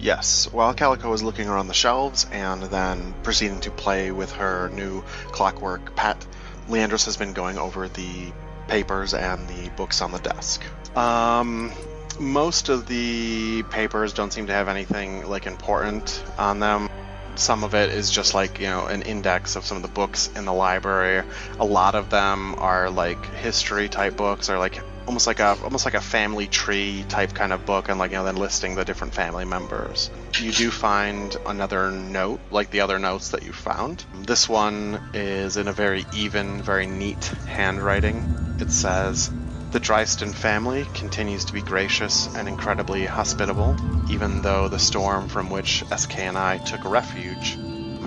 Yes, 0.00 0.50
while 0.50 0.72
Calico 0.72 1.12
is 1.12 1.22
looking 1.22 1.46
around 1.46 1.68
the 1.68 1.74
shelves 1.74 2.26
and 2.32 2.62
then 2.62 3.14
proceeding 3.22 3.60
to 3.60 3.70
play 3.70 4.10
with 4.10 4.32
her 4.32 4.70
new 4.70 5.02
clockwork 5.26 5.94
pet, 5.94 6.24
Leandros 6.70 7.04
has 7.04 7.18
been 7.18 7.34
going 7.34 7.58
over 7.58 7.86
the 7.86 8.32
papers 8.66 9.12
and 9.12 9.46
the 9.46 9.68
books 9.76 10.00
on 10.00 10.10
the 10.10 10.18
desk. 10.18 10.64
Um, 10.96 11.72
most 12.18 12.70
of 12.70 12.86
the 12.86 13.62
papers 13.64 14.14
don't 14.14 14.32
seem 14.32 14.46
to 14.46 14.54
have 14.54 14.68
anything 14.68 15.28
like 15.28 15.46
important 15.46 16.24
on 16.38 16.60
them. 16.60 16.88
Some 17.34 17.62
of 17.62 17.74
it 17.74 17.90
is 17.90 18.10
just 18.10 18.32
like, 18.32 18.58
you 18.58 18.68
know, 18.68 18.86
an 18.86 19.02
index 19.02 19.54
of 19.54 19.66
some 19.66 19.76
of 19.76 19.82
the 19.82 19.88
books 19.88 20.30
in 20.34 20.46
the 20.46 20.52
library. 20.52 21.26
A 21.58 21.64
lot 21.64 21.94
of 21.94 22.08
them 22.08 22.54
are 22.56 22.88
like 22.88 23.22
history 23.34 23.90
type 23.90 24.16
books 24.16 24.48
or 24.48 24.58
like 24.58 24.80
almost 25.06 25.26
like 25.26 25.40
a 25.40 25.56
almost 25.62 25.84
like 25.84 25.94
a 25.94 26.00
family 26.00 26.46
tree 26.46 27.04
type 27.08 27.34
kind 27.34 27.52
of 27.52 27.66
book, 27.66 27.88
and 27.88 27.98
like 27.98 28.10
you 28.10 28.16
know 28.16 28.24
then 28.24 28.36
listing 28.36 28.74
the 28.74 28.84
different 28.84 29.14
family 29.14 29.44
members. 29.44 30.10
You 30.38 30.52
do 30.52 30.70
find 30.70 31.36
another 31.46 31.90
note, 31.90 32.40
like 32.50 32.70
the 32.70 32.80
other 32.80 32.98
notes 32.98 33.30
that 33.30 33.42
you 33.42 33.52
found. 33.52 34.04
This 34.26 34.48
one 34.48 35.00
is 35.14 35.56
in 35.56 35.68
a 35.68 35.72
very 35.72 36.04
even, 36.14 36.62
very 36.62 36.86
neat 36.86 37.24
handwriting. 37.46 38.56
It 38.60 38.70
says. 38.70 39.30
The 39.70 39.78
Dryston 39.78 40.32
family 40.32 40.84
continues 40.94 41.44
to 41.44 41.52
be 41.52 41.62
gracious 41.62 42.28
and 42.34 42.48
incredibly 42.48 43.06
hospitable, 43.06 43.76
even 44.10 44.42
though 44.42 44.66
the 44.66 44.80
storm 44.80 45.28
from 45.28 45.48
which 45.48 45.84
SK 45.96 46.18
and 46.18 46.36
I 46.36 46.58
took 46.58 46.84
refuge 46.84 47.56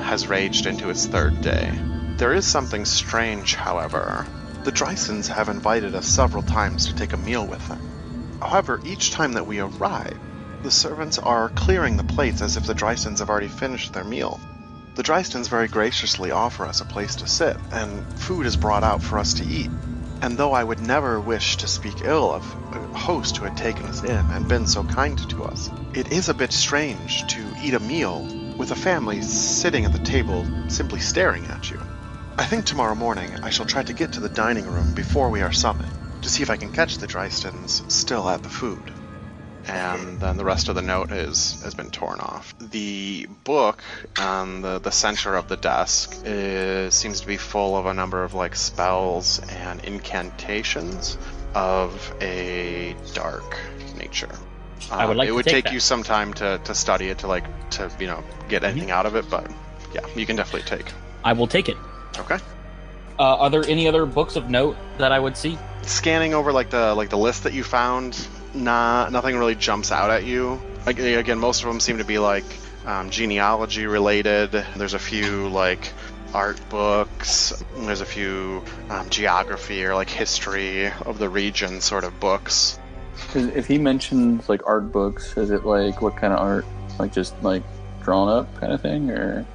has 0.01 0.27
raged 0.27 0.65
into 0.65 0.89
its 0.89 1.07
third 1.07 1.41
day. 1.41 1.71
There 2.17 2.33
is 2.33 2.45
something 2.45 2.83
strange, 2.83 3.55
however. 3.55 4.27
The 4.63 4.71
Drystons 4.71 5.27
have 5.27 5.49
invited 5.49 5.93
us 5.93 6.07
several 6.07 6.41
times 6.41 6.85
to 6.85 6.95
take 6.95 7.11
a 7.11 7.17
meal 7.17 7.45
with 7.45 7.67
them. 7.67 7.81
However, 8.41 8.79
each 8.85 9.11
time 9.11 9.33
that 9.33 9.45
we 9.45 9.59
arrive, 9.59 10.17
the 10.63 10.71
servants 10.71 11.19
are 11.19 11.49
clearing 11.49 11.97
the 11.97 12.03
plates 12.05 12.41
as 12.41 12.55
if 12.55 12.65
the 12.65 12.73
Drystons 12.73 13.19
have 13.19 13.29
already 13.29 13.49
finished 13.49 13.91
their 13.91 14.05
meal. 14.05 14.39
The 14.95 15.03
Drystons 15.03 15.49
very 15.49 15.67
graciously 15.67 16.31
offer 16.31 16.65
us 16.65 16.79
a 16.79 16.85
place 16.85 17.15
to 17.15 17.27
sit, 17.27 17.57
and 17.73 18.05
food 18.17 18.45
is 18.45 18.55
brought 18.55 18.85
out 18.85 19.03
for 19.03 19.19
us 19.19 19.33
to 19.33 19.45
eat. 19.45 19.69
And 20.21 20.37
though 20.37 20.53
I 20.53 20.63
would 20.63 20.79
never 20.79 21.19
wish 21.19 21.57
to 21.57 21.67
speak 21.67 21.95
ill 22.01 22.31
of 22.31 22.45
a 22.71 22.97
host 22.97 23.35
who 23.35 23.43
had 23.43 23.57
taken 23.57 23.85
us 23.87 24.01
in 24.01 24.25
and 24.31 24.47
been 24.47 24.65
so 24.65 24.83
kind 24.83 25.17
to 25.31 25.43
us, 25.43 25.69
it 25.93 26.13
is 26.13 26.29
a 26.29 26.33
bit 26.33 26.53
strange 26.53 27.27
to 27.27 27.45
eat 27.61 27.73
a 27.73 27.81
meal 27.81 28.25
with 28.57 28.71
a 28.71 28.75
family 28.75 29.21
sitting 29.23 29.83
at 29.83 29.91
the 29.91 29.99
table 29.99 30.47
simply 30.69 31.01
staring 31.01 31.45
at 31.47 31.69
you. 31.69 31.81
I 32.37 32.45
think 32.45 32.65
tomorrow 32.65 32.95
morning 32.95 33.29
I 33.43 33.49
shall 33.51 33.65
try 33.65 33.83
to 33.83 33.93
get 33.93 34.13
to 34.13 34.19
the 34.19 34.29
dining 34.29 34.65
room 34.65 34.93
before 34.93 35.29
we 35.29 35.41
are 35.41 35.51
summoned 35.51 35.91
to 36.23 36.29
see 36.29 36.41
if 36.41 36.49
I 36.49 36.57
can 36.57 36.71
catch 36.71 36.97
the 36.97 37.07
Drystons 37.07 37.89
still 37.91 38.27
at 38.29 38.41
the 38.43 38.49
food. 38.49 38.91
And 39.67 40.19
then 40.19 40.35
the 40.35 40.43
rest 40.43 40.67
of 40.67 40.75
the 40.75 40.81
note 40.81 41.11
is 41.11 41.61
has 41.63 41.73
been 41.73 41.89
torn 41.89 42.19
off. 42.19 42.53
The 42.59 43.27
book 43.45 43.81
on 44.17 44.61
the, 44.61 44.79
the 44.79 44.91
center 44.91 45.35
of 45.35 45.47
the 45.47 45.55
desk 45.55 46.19
is, 46.25 46.93
seems 46.93 47.21
to 47.21 47.27
be 47.27 47.37
full 47.37 47.77
of 47.77 47.85
a 47.85 47.93
number 47.93 48.23
of 48.23 48.33
like 48.33 48.55
spells 48.55 49.39
and 49.39 49.79
incantations 49.85 51.17
of 51.55 52.13
a 52.19 52.95
dark 53.13 53.57
nature. 53.95 54.31
I 54.91 55.05
would 55.05 55.11
Um, 55.11 55.17
like 55.17 55.29
it 55.29 55.31
would 55.31 55.45
take 55.45 55.65
take 55.65 55.73
you 55.73 55.79
some 55.79 56.03
time 56.03 56.33
to, 56.35 56.59
to 56.65 56.75
study 56.75 57.07
it 57.09 57.19
to 57.19 57.27
like 57.27 57.45
to 57.71 57.89
you 57.99 58.07
know 58.07 58.23
get 58.49 58.63
anything 58.63 58.91
out 58.91 59.05
of 59.05 59.15
it, 59.15 59.29
but 59.29 59.49
yeah, 59.93 60.01
you 60.15 60.25
can 60.25 60.35
definitely 60.35 60.67
take. 60.67 60.91
I 61.23 61.33
will 61.33 61.47
take 61.47 61.69
it. 61.69 61.77
Okay. 62.19 62.37
Uh, 63.19 63.37
are 63.37 63.49
there 63.49 63.63
any 63.67 63.87
other 63.87 64.05
books 64.05 64.35
of 64.35 64.49
note 64.49 64.75
that 64.97 65.11
I 65.11 65.19
would 65.19 65.37
see? 65.37 65.57
Scanning 65.83 66.33
over 66.33 66.51
like 66.51 66.69
the 66.69 66.95
like 66.95 67.09
the 67.09 67.17
list 67.17 67.43
that 67.43 67.53
you 67.53 67.63
found, 67.63 68.27
nah, 68.53 69.09
nothing 69.09 69.37
really 69.37 69.55
jumps 69.55 69.91
out 69.91 70.09
at 70.09 70.25
you. 70.25 70.59
Again, 70.85 71.39
most 71.39 71.61
of 71.63 71.67
them 71.69 71.79
seem 71.79 71.97
to 71.99 72.03
be 72.03 72.19
like 72.19 72.43
um, 72.85 73.09
genealogy 73.09 73.85
related. 73.85 74.51
There's 74.75 74.93
a 74.93 74.99
few 74.99 75.47
like 75.49 75.91
art 76.33 76.59
books. 76.69 77.53
There's 77.77 78.01
a 78.01 78.05
few 78.05 78.63
um, 78.89 79.09
geography 79.09 79.85
or 79.85 79.93
like 79.95 80.09
history 80.09 80.87
of 81.05 81.19
the 81.19 81.29
region 81.29 81.81
sort 81.81 82.03
of 82.03 82.19
books. 82.19 82.79
'Cause 83.31 83.45
if 83.55 83.67
he 83.67 83.77
mentions 83.77 84.49
like 84.49 84.61
art 84.65 84.91
books, 84.91 85.37
is 85.37 85.51
it 85.51 85.65
like 85.65 86.01
what 86.01 86.17
kind 86.17 86.33
of 86.33 86.39
art? 86.39 86.65
Like 86.99 87.13
just 87.13 87.33
like 87.43 87.63
drawn 88.03 88.27
up 88.29 88.59
kind 88.59 88.73
of 88.73 88.81
thing, 88.81 89.09
or 89.11 89.45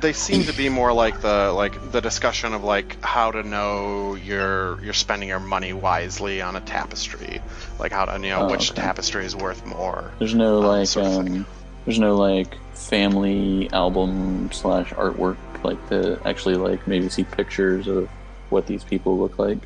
they 0.00 0.12
seem 0.12 0.44
to 0.44 0.52
be 0.54 0.68
more 0.68 0.92
like 0.92 1.20
the 1.20 1.52
like 1.52 1.92
the 1.92 2.00
discussion 2.00 2.54
of 2.54 2.64
like 2.64 3.02
how 3.04 3.30
to 3.30 3.42
know 3.42 4.14
you're 4.14 4.82
you're 4.82 4.92
spending 4.92 5.28
your 5.28 5.40
money 5.40 5.72
wisely 5.72 6.40
on 6.40 6.56
a 6.56 6.60
tapestry 6.60 7.40
like 7.78 7.92
how 7.92 8.04
to 8.06 8.12
you 8.14 8.30
know 8.30 8.46
Oh, 8.46 8.50
which 8.50 8.70
okay. 8.72 8.80
tapestry 8.80 9.24
is 9.24 9.36
worth 9.36 9.64
more 9.66 10.10
there's 10.18 10.34
no 10.34 10.58
Um, 10.58 10.64
like 10.64 10.86
sort 10.88 11.06
of 11.06 11.16
um, 11.26 11.46
there's 11.84 11.98
no 11.98 12.16
like 12.16 12.56
family 12.74 13.68
album 13.72 14.50
slash 14.52 14.90
artwork 14.90 15.36
like 15.62 15.88
to 15.90 16.18
actually 16.24 16.56
like 16.56 16.86
maybe 16.86 17.08
see 17.08 17.24
pictures 17.24 17.86
of 17.86 18.08
what 18.48 18.66
these 18.66 18.82
people 18.82 19.18
look 19.18 19.38
like. 19.38 19.58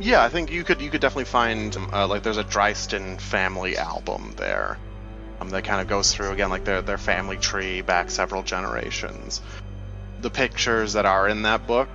yeah 0.00 0.22
i 0.22 0.28
think 0.28 0.50
you 0.50 0.64
could 0.64 0.80
you 0.80 0.88
could 0.90 1.00
definitely 1.02 1.24
find 1.26 1.76
uh, 1.92 2.06
like 2.06 2.22
there's 2.22 2.38
a 2.38 2.44
dryston 2.44 3.18
family 3.18 3.76
album 3.76 4.32
there 4.38 4.78
um, 5.42 5.50
that 5.50 5.64
kind 5.64 5.80
of 5.80 5.88
goes 5.88 6.14
through 6.14 6.30
again 6.30 6.50
like 6.50 6.64
their 6.64 6.82
their 6.82 6.98
family 6.98 7.36
tree 7.36 7.80
back 7.80 8.10
several 8.10 8.42
generations. 8.42 9.42
The 10.20 10.30
pictures 10.30 10.92
that 10.92 11.04
are 11.04 11.28
in 11.28 11.42
that 11.42 11.66
book 11.66 11.88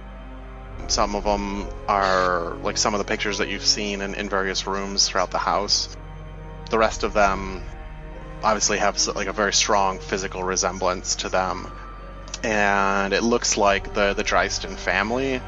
some 0.88 1.16
of 1.16 1.24
them 1.24 1.68
are 1.88 2.56
like 2.62 2.78
some 2.78 2.94
of 2.94 3.00
the 3.00 3.06
pictures 3.06 3.40
that 3.40 3.50
you've 3.50 3.66
seen 3.66 4.02
in, 4.02 4.14
in 4.16 4.30
various 4.30 4.68
rooms 4.68 5.08
throughout 5.08 5.32
the 5.32 5.38
house. 5.38 5.96
The 6.70 6.78
rest 6.78 7.04
of 7.04 7.14
them 7.14 7.64
obviously 8.44 8.78
have 8.78 9.06
like 9.16 9.28
a 9.28 9.34
very 9.34 9.54
strong 9.54 10.00
physical 10.00 10.44
resemblance 10.44 11.16
to 11.18 11.30
them. 11.30 11.72
And 12.44 13.14
it 13.14 13.24
looks 13.24 13.58
like 13.58 13.94
the 13.94 14.14
the 14.14 14.24
dryston 14.24 14.78
family 14.78 15.42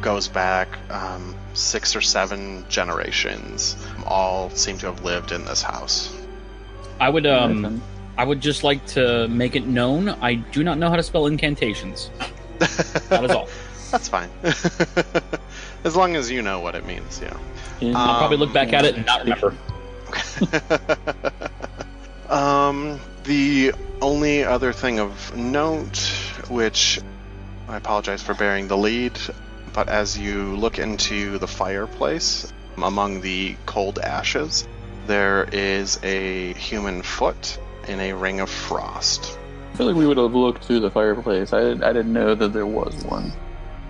goes 0.00 0.28
back 0.28 0.68
um, 0.90 1.34
six 1.54 1.96
or 1.96 2.00
seven 2.00 2.64
generations. 2.68 3.76
All 4.06 4.48
seem 4.50 4.78
to 4.78 4.86
have 4.86 5.02
lived 5.02 5.32
in 5.32 5.44
this 5.44 5.62
house 5.62 6.17
I 7.00 7.08
would 7.08 7.26
um. 7.26 7.82
I 8.18 8.24
would 8.24 8.40
just 8.40 8.64
like 8.64 8.84
to 8.88 9.28
make 9.28 9.54
it 9.54 9.64
known 9.64 10.08
I 10.08 10.34
do 10.34 10.64
not 10.64 10.76
know 10.76 10.90
how 10.90 10.96
to 10.96 11.04
spell 11.04 11.26
incantations. 11.26 12.10
That 12.58 13.24
is 13.24 13.30
all. 13.30 13.48
That's 13.92 14.08
fine. 14.08 14.28
as 15.84 15.96
long 15.96 16.16
as 16.16 16.30
you 16.30 16.42
know 16.42 16.60
what 16.60 16.74
it 16.74 16.84
means, 16.84 17.20
yeah. 17.22 17.36
Yeah. 17.80 17.92
I'll 17.96 18.18
probably 18.18 18.36
look 18.36 18.52
back 18.52 18.72
at 18.72 18.84
it 18.84 18.96
and 18.96 19.06
not 19.06 19.22
remember. 19.22 19.54
um, 22.28 23.00
the 23.22 23.72
only 24.02 24.44
other 24.44 24.72
thing 24.72 24.98
of 24.98 25.34
note, 25.36 25.98
which 26.48 27.00
I 27.68 27.76
apologize 27.76 28.20
for 28.20 28.34
bearing 28.34 28.68
the 28.68 28.76
lead, 28.76 29.18
but 29.72 29.88
as 29.88 30.18
you 30.18 30.56
look 30.56 30.78
into 30.78 31.38
the 31.38 31.48
fireplace 31.48 32.52
among 32.76 33.20
the 33.20 33.56
cold 33.64 33.98
ashes, 34.00 34.66
there 35.08 35.48
is 35.50 35.98
a 36.04 36.52
human 36.52 37.02
foot 37.02 37.58
in 37.88 37.98
a 37.98 38.12
ring 38.12 38.38
of 38.38 38.48
frost. 38.48 39.36
I 39.72 39.76
feel 39.76 39.86
like 39.86 39.96
we 39.96 40.06
would 40.06 40.18
have 40.18 40.34
looked 40.34 40.64
through 40.64 40.80
the 40.80 40.90
fireplace. 40.90 41.52
I 41.52 41.60
didn't, 41.60 41.82
I 41.82 41.92
didn't 41.92 42.12
know 42.12 42.34
that 42.34 42.52
there 42.52 42.66
was 42.66 42.94
one. 43.04 43.32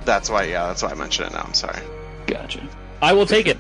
That's 0.05 0.31
why, 0.31 0.45
yeah, 0.45 0.69
that's 0.69 0.83
why 0.83 0.91
I 0.91 0.95
mentioned 0.95 1.29
it 1.29 1.35
now. 1.35 1.43
I'm 1.43 1.55
sorry. 1.55 1.83
Gotcha. 2.27 2.67
I 3.03 3.13
will 3.13 3.27
take 3.27 3.47
it. 3.47 3.59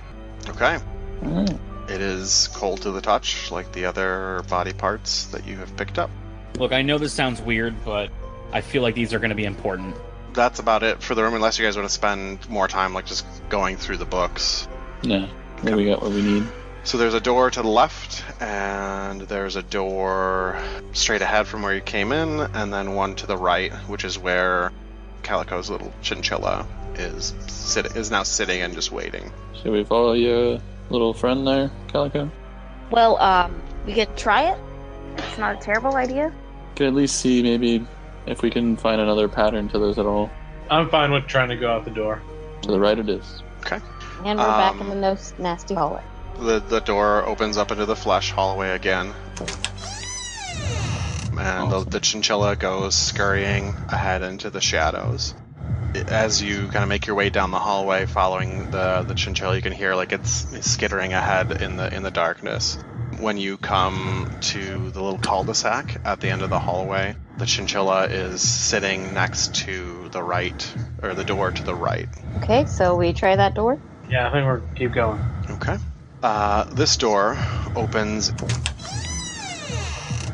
Okay. 0.48 0.78
Alright. 1.22 1.58
It 1.88 2.00
is 2.00 2.48
cold 2.54 2.82
to 2.82 2.90
the 2.90 3.00
touch, 3.00 3.50
like 3.50 3.72
the 3.72 3.86
other 3.86 4.42
body 4.48 4.72
parts 4.72 5.26
that 5.26 5.46
you 5.46 5.56
have 5.56 5.76
picked 5.76 5.98
up. 5.98 6.10
Look, 6.58 6.72
I 6.72 6.82
know 6.82 6.98
this 6.98 7.12
sounds 7.12 7.40
weird, 7.40 7.74
but 7.84 8.10
I 8.52 8.60
feel 8.60 8.82
like 8.82 8.94
these 8.94 9.12
are 9.14 9.18
going 9.18 9.30
to 9.30 9.36
be 9.36 9.44
important. 9.44 9.96
That's 10.34 10.60
about 10.60 10.82
it 10.82 11.02
for 11.02 11.14
the 11.14 11.22
room, 11.22 11.34
unless 11.34 11.58
you 11.58 11.64
guys 11.64 11.76
want 11.76 11.88
to 11.88 11.94
spend 11.94 12.48
more 12.48 12.68
time, 12.68 12.94
like 12.94 13.06
just 13.06 13.26
going 13.48 13.76
through 13.76 13.96
the 13.96 14.04
books. 14.04 14.68
No, 15.02 15.28
I 15.56 15.60
think 15.62 15.76
we 15.76 15.86
got 15.86 16.02
what 16.02 16.12
we 16.12 16.22
need. 16.22 16.46
So 16.88 16.96
there's 16.96 17.12
a 17.12 17.20
door 17.20 17.50
to 17.50 17.60
the 17.60 17.68
left, 17.68 18.24
and 18.40 19.20
there's 19.20 19.56
a 19.56 19.62
door 19.62 20.58
straight 20.94 21.20
ahead 21.20 21.46
from 21.46 21.60
where 21.60 21.74
you 21.74 21.82
came 21.82 22.12
in, 22.12 22.40
and 22.40 22.72
then 22.72 22.94
one 22.94 23.14
to 23.16 23.26
the 23.26 23.36
right, 23.36 23.70
which 23.90 24.04
is 24.06 24.18
where 24.18 24.72
Calico's 25.22 25.68
little 25.68 25.92
chinchilla 26.00 26.66
is 26.94 27.34
sit- 27.46 27.94
is 27.94 28.10
now 28.10 28.22
sitting 28.22 28.62
and 28.62 28.72
just 28.72 28.90
waiting. 28.90 29.30
Should 29.52 29.72
we 29.72 29.84
follow 29.84 30.14
your 30.14 30.60
little 30.88 31.12
friend 31.12 31.46
there, 31.46 31.70
Calico? 31.92 32.30
Well, 32.90 33.18
um, 33.18 33.60
we 33.84 33.92
could 33.92 34.16
try 34.16 34.44
it. 34.50 34.58
It's 35.18 35.36
not 35.36 35.56
a 35.56 35.58
terrible 35.60 35.94
idea. 35.94 36.32
Could 36.76 36.86
at 36.86 36.94
least 36.94 37.20
see 37.20 37.42
maybe 37.42 37.84
if 38.24 38.40
we 38.40 38.48
can 38.48 38.78
find 38.78 38.98
another 38.98 39.28
pattern 39.28 39.68
to 39.68 39.78
those 39.78 39.98
at 39.98 40.06
all. 40.06 40.30
I'm 40.70 40.88
fine 40.88 41.12
with 41.12 41.26
trying 41.26 41.50
to 41.50 41.56
go 41.56 41.70
out 41.70 41.84
the 41.84 41.90
door. 41.90 42.22
To 42.62 42.70
the 42.70 42.80
right 42.80 42.98
it 42.98 43.10
is. 43.10 43.42
Okay. 43.66 43.78
And 44.24 44.38
we're 44.38 44.46
back 44.46 44.76
Um, 44.76 44.80
in 44.80 44.88
the 44.88 44.94
no- 44.94 45.18
nasty 45.38 45.74
hallway. 45.74 46.00
The 46.38 46.60
the 46.60 46.80
door 46.80 47.26
opens 47.26 47.56
up 47.56 47.72
into 47.72 47.84
the 47.84 47.96
flesh 47.96 48.30
hallway 48.30 48.70
again. 48.70 49.12
And 51.38 51.70
the, 51.70 51.84
the 51.88 52.00
chinchilla 52.00 52.56
goes 52.56 52.94
scurrying 52.94 53.74
ahead 53.88 54.22
into 54.22 54.50
the 54.50 54.60
shadows. 54.60 55.34
As 56.08 56.42
you 56.42 56.68
kind 56.68 56.82
of 56.82 56.88
make 56.88 57.06
your 57.06 57.16
way 57.16 57.30
down 57.30 57.50
the 57.50 57.58
hallway, 57.58 58.06
following 58.06 58.70
the 58.70 59.04
the 59.06 59.14
chinchilla, 59.14 59.56
you 59.56 59.62
can 59.62 59.72
hear 59.72 59.94
like 59.94 60.12
it's, 60.12 60.52
it's 60.52 60.70
skittering 60.70 61.12
ahead 61.12 61.62
in 61.62 61.76
the 61.76 61.94
in 61.94 62.02
the 62.02 62.10
darkness. 62.10 62.78
When 63.18 63.36
you 63.36 63.56
come 63.56 64.30
to 64.42 64.90
the 64.90 65.02
little 65.02 65.18
cul-de-sac 65.18 66.00
at 66.04 66.20
the 66.20 66.28
end 66.28 66.42
of 66.42 66.50
the 66.50 66.58
hallway, 66.58 67.16
the 67.36 67.46
chinchilla 67.46 68.06
is 68.06 68.42
sitting 68.42 69.12
next 69.12 69.56
to 69.66 70.08
the 70.10 70.22
right, 70.22 70.74
or 71.02 71.14
the 71.14 71.24
door 71.24 71.50
to 71.50 71.62
the 71.64 71.74
right. 71.74 72.08
Okay, 72.36 72.66
so 72.66 72.94
we 72.94 73.12
try 73.12 73.34
that 73.34 73.54
door. 73.54 73.80
Yeah, 74.08 74.28
I 74.28 74.32
think 74.32 74.46
we're 74.46 74.60
keep 74.76 74.92
going. 74.92 75.20
Okay. 75.50 75.78
Uh, 76.22 76.64
this 76.64 76.96
door 76.96 77.38
opens 77.76 78.32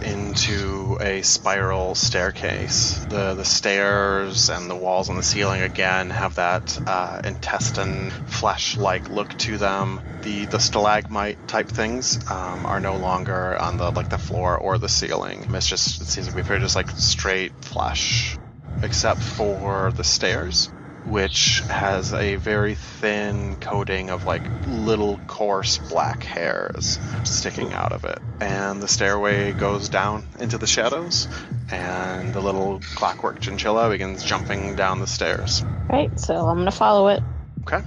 into 0.02 0.96
a 1.00 1.20
spiral 1.22 1.94
staircase. 1.94 3.04
The 3.08 3.34
the 3.34 3.44
stairs 3.44 4.48
and 4.48 4.70
the 4.70 4.76
walls 4.76 5.08
and 5.08 5.18
the 5.18 5.22
ceiling 5.22 5.62
again 5.62 6.10
have 6.10 6.36
that 6.36 6.78
uh, 6.86 7.20
intestine 7.24 8.10
flesh-like 8.10 9.10
look 9.10 9.36
to 9.38 9.58
them. 9.58 10.00
The 10.22 10.46
the 10.46 10.58
stalagmite 10.58 11.48
type 11.48 11.68
things 11.68 12.18
um, 12.30 12.64
are 12.64 12.80
no 12.80 12.96
longer 12.96 13.58
on 13.58 13.76
the 13.76 13.90
like 13.90 14.08
the 14.08 14.18
floor 14.18 14.56
or 14.56 14.78
the 14.78 14.88
ceiling. 14.88 15.46
It's 15.54 15.68
just 15.68 16.00
it 16.00 16.06
seems 16.06 16.28
to 16.28 16.34
be 16.34 16.42
pretty 16.42 16.62
just 16.62 16.76
like 16.76 16.90
straight 16.90 17.52
flesh, 17.62 18.36
except 18.82 19.20
for 19.20 19.92
the 19.92 20.04
stairs 20.04 20.70
which 21.06 21.60
has 21.68 22.12
a 22.12 22.36
very 22.36 22.74
thin 22.74 23.56
coating 23.56 24.10
of 24.10 24.24
like 24.24 24.42
little 24.66 25.18
coarse 25.26 25.78
black 25.78 26.22
hairs 26.22 26.98
sticking 27.24 27.72
out 27.72 27.92
of 27.92 28.04
it. 28.04 28.18
And 28.40 28.82
the 28.82 28.88
stairway 28.88 29.52
goes 29.52 29.88
down 29.88 30.24
into 30.38 30.58
the 30.58 30.66
shadows, 30.66 31.28
and 31.70 32.32
the 32.32 32.40
little 32.40 32.80
clockwork 32.94 33.40
chinchilla 33.40 33.90
begins 33.90 34.24
jumping 34.24 34.76
down 34.76 35.00
the 35.00 35.06
stairs. 35.06 35.62
Right, 35.88 36.18
so 36.18 36.34
I'm 36.34 36.58
gonna 36.58 36.70
follow 36.70 37.08
it. 37.08 37.22
Okay. 37.62 37.82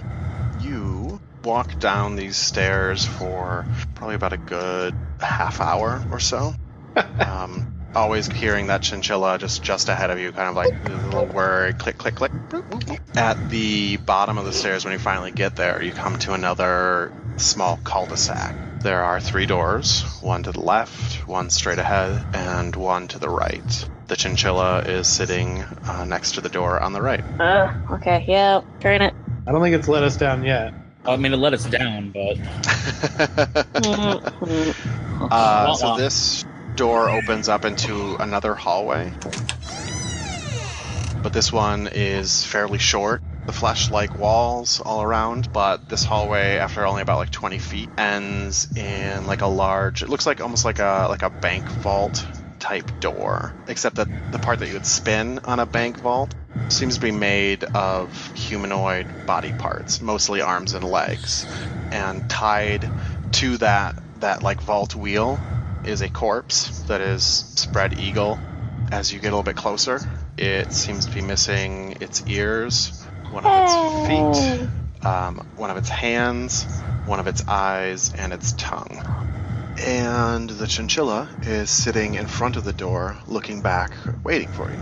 You 0.61 1.20
walk 1.43 1.80
down 1.80 2.15
these 2.15 2.36
stairs 2.36 3.05
for 3.05 3.65
probably 3.95 4.15
about 4.15 4.34
a 4.34 4.38
good 4.38 4.95
half 5.20 5.61
hour 5.61 6.03
or 6.11 6.20
so. 6.20 6.53
um, 7.20 7.76
always 7.98 8.32
hearing 8.32 8.68
that 8.68 8.82
chinchilla 8.82 9.38
just 9.39 9.64
just 9.64 9.89
ahead 9.89 10.12
of 10.12 10.20
you, 10.20 10.32
kind 10.32 10.50
of 10.50 10.56
like 10.56 10.70
a 10.86 10.89
little 10.89 11.28
word, 11.28 11.78
click, 11.78 11.98
click, 11.98 12.16
click. 12.16 12.32
At 13.18 13.50
the 13.50 13.98
bottom 13.98 14.38
of 14.38 14.45
the 14.45 14.54
stairs, 14.54 14.86
when 14.86 14.93
you 14.93 15.00
finally 15.00 15.32
get 15.32 15.56
there, 15.56 15.82
you 15.82 15.91
come 15.91 16.16
to 16.20 16.34
another 16.34 17.12
small 17.38 17.78
cul-de-sac. 17.84 18.56
There 18.82 19.04
are 19.04 19.20
three 19.20 19.48
doors, 19.48 20.04
one 20.22 20.43
to 20.43 20.52
the 20.52 20.62
left, 20.62 21.28
one 21.28 21.50
straight 21.50 21.80
ahead, 21.80 22.24
and 22.34 22.76
one 22.76 23.08
to 23.10 23.20
the 23.20 23.30
right. 23.30 23.89
The 24.08 24.16
chinchilla 24.16 24.82
is 24.82 25.08
sitting 25.08 25.66
uh, 25.88 26.06
next 26.06 26.34
to 26.34 26.41
the 26.41 26.50
door 26.50 26.80
on 26.80 26.93
the 26.93 27.02
right. 27.02 27.24
Uh, 27.39 27.68
okay, 27.91 28.24
yeah, 28.28 28.62
turn 28.80 29.02
it. 29.02 29.14
I 29.48 29.52
don't 29.52 29.62
think 29.62 29.76
it's 29.76 29.88
let 29.88 30.04
us 30.04 30.16
down 30.18 30.43
yet. 30.43 30.74
I 31.06 31.16
mean, 31.18 31.34
it 31.34 31.38
let 31.38 31.54
us 31.54 31.66
down, 31.66 32.12
but 32.12 32.38
Mhm. 33.78 34.76
Uh, 35.32 35.74
so 35.74 35.98
this 35.98 36.45
door 36.78 37.09
opens 37.09 37.49
up 37.49 37.65
into 37.65 38.15
another 38.17 38.53
hallway. 38.53 39.11
But 41.23 41.34
this 41.34 41.51
one 41.51 41.89
is 41.91 42.45
fairly 42.45 42.78
short. 42.78 43.23
The 43.47 43.51
flesh-like 43.51 44.19
walls 44.19 44.80
all 44.80 45.01
around, 45.01 45.51
but 45.51 45.89
this 45.89 46.03
hallway, 46.03 46.57
after 46.57 46.86
only 46.86 47.01
about 47.01 47.17
like 47.17 47.32
20 47.32 47.57
feet, 47.57 47.89
ends 47.97 48.67
in 48.78 49.25
like 49.25 49.41
a 49.41 49.47
large. 49.47 50.03
It 50.03 50.09
looks 50.09 50.28
like 50.28 50.39
almost 50.39 50.65
like 50.65 50.78
a 50.78 51.07
like 51.09 51.23
a 51.23 51.32
bank 51.32 51.65
vault 51.65 52.23
type 52.59 52.99
door, 52.99 53.55
except 53.67 53.95
that 53.95 54.32
the 54.32 54.38
part 54.38 54.59
that 54.59 54.67
you 54.67 54.73
would 54.73 54.86
spin 54.86 55.39
on 55.45 55.59
a 55.59 55.65
bank 55.65 55.97
vault 55.97 56.36
seems 56.69 56.95
to 56.95 57.01
be 57.01 57.11
made 57.11 57.63
of 57.63 58.36
humanoid 58.36 59.25
body 59.25 59.53
parts, 59.53 59.99
mostly 59.99 60.41
arms 60.41 60.73
and 60.73 60.84
legs, 60.84 61.45
and 61.91 62.30
tied 62.30 62.88
to 63.32 63.57
that 63.57 63.95
that 64.19 64.43
like 64.43 64.61
vault 64.61 64.95
wheel 64.95 65.39
is 65.88 66.01
a 66.01 66.09
corpse 66.09 66.67
that 66.88 67.01
is 67.01 67.23
spread 67.23 67.99
eagle. 67.99 68.39
As 68.91 69.11
you 69.11 69.19
get 69.19 69.27
a 69.27 69.31
little 69.31 69.43
bit 69.43 69.55
closer, 69.55 69.99
it 70.38 70.71
seems 70.71 71.05
to 71.07 71.13
be 71.13 71.21
missing 71.21 71.97
its 72.01 72.23
ears, 72.27 73.03
one 73.31 73.45
of 73.45 73.63
its 73.63 74.07
feet, 74.07 75.05
um, 75.05 75.45
one 75.57 75.69
of 75.69 75.77
its 75.77 75.89
hands, 75.89 76.63
one 77.05 77.19
of 77.19 77.27
its 77.27 77.45
eyes, 77.47 78.13
and 78.13 78.31
its 78.31 78.53
tongue. 78.53 79.01
And 79.85 80.49
the 80.49 80.67
chinchilla 80.67 81.27
is 81.43 81.69
sitting 81.69 82.15
in 82.15 82.27
front 82.27 82.55
of 82.55 82.63
the 82.63 82.73
door, 82.73 83.17
looking 83.27 83.61
back, 83.61 83.91
waiting 84.23 84.47
for 84.49 84.69
you. 84.71 84.77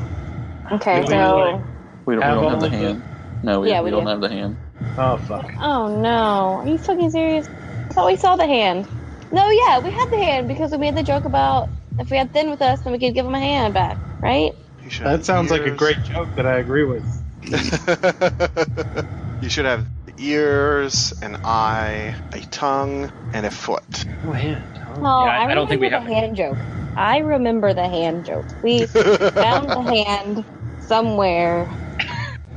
Okay, 0.73 1.01
Yeah, 1.01 1.05
so. 1.07 1.63
We 2.05 2.13
don't, 2.15 2.21
Have 2.23 2.37
we 2.37 2.41
don't 2.41 2.43
all 2.43 2.49
have 2.51 2.59
the 2.59 2.65
of 2.67 2.71
the- 2.71 2.77
hand. 2.77 3.03
No, 3.43 3.59
we, 3.61 3.69
Yeah, 3.69 3.81
we, 3.81 3.85
we 3.85 3.91
don't 3.91 4.03
do. 4.03 4.09
have 4.09 4.21
the 4.21 4.29
hand. 4.29 4.57
Oh 4.97 5.17
fuck. 5.17 5.51
Oh 5.59 5.99
no, 5.99 6.59
are 6.61 6.67
you 6.67 6.77
fucking 6.77 7.09
serious? 7.11 7.47
I 7.47 7.93
thought 7.93 8.05
we 8.07 8.15
saw 8.15 8.35
the 8.35 8.45
hand. 8.47 8.87
No, 9.31 9.49
yeah, 9.49 9.79
we 9.79 9.91
had 9.91 10.05
the 10.11 10.17
hand 10.17 10.47
because 10.47 10.71
we 10.71 10.77
made 10.77 10.95
the 10.95 11.03
joke 11.03 11.25
about 11.25 11.69
if 11.99 12.09
we 12.09 12.17
had 12.17 12.31
Thin 12.31 12.49
with 12.49 12.61
us, 12.61 12.81
then 12.81 12.93
we 12.93 12.99
could 12.99 13.13
give 13.13 13.25
him 13.25 13.35
a 13.35 13.39
hand 13.39 13.73
back, 13.73 13.97
right? 14.21 14.51
You 14.83 14.89
should 14.89 15.07
have 15.07 15.19
That 15.19 15.25
sounds 15.25 15.51
like 15.51 15.61
a 15.61 15.71
great 15.71 15.97
joke 16.03 16.29
that 16.35 16.45
I 16.45 16.57
agree 16.59 16.83
with. 16.83 17.03
you 19.41 19.49
should 19.49 19.65
have 19.65 19.85
ears, 20.17 21.13
an 21.21 21.37
eye, 21.43 22.15
a 22.33 22.39
tongue, 22.51 23.11
and 23.33 23.45
a 23.45 23.51
foot. 23.51 24.05
Oh, 24.25 24.31
hand. 24.31 24.63
No, 24.97 25.25
Yeah, 25.25 25.31
I- 25.31 25.37
I, 25.45 25.51
I 25.51 25.55
don't 25.55 25.67
think 25.67 25.81
we 25.81 25.89
have 25.89 26.03
a 26.03 26.13
hand 26.13 26.35
joke. 26.35 26.57
I 26.95 27.17
remember 27.19 27.73
the 27.73 27.87
hand 27.87 28.25
joke. 28.25 28.45
We 28.63 28.85
found 28.85 29.69
the 29.69 29.81
hand 30.05 30.45
somewhere. 30.79 31.69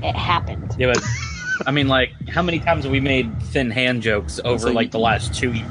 It 0.00 0.14
happened. 0.14 0.74
yeah, 0.78 0.92
but 0.94 1.02
I 1.66 1.72
mean, 1.72 1.88
like, 1.88 2.12
how 2.28 2.42
many 2.42 2.60
times 2.60 2.84
have 2.84 2.92
we 2.92 3.00
made 3.00 3.42
thin 3.42 3.70
hand 3.70 4.02
jokes 4.02 4.38
over 4.44 4.66
like- 4.66 4.74
like 4.74 4.90
the 4.92 5.00
last 5.00 5.34
two 5.34 5.52
years? 5.52 5.66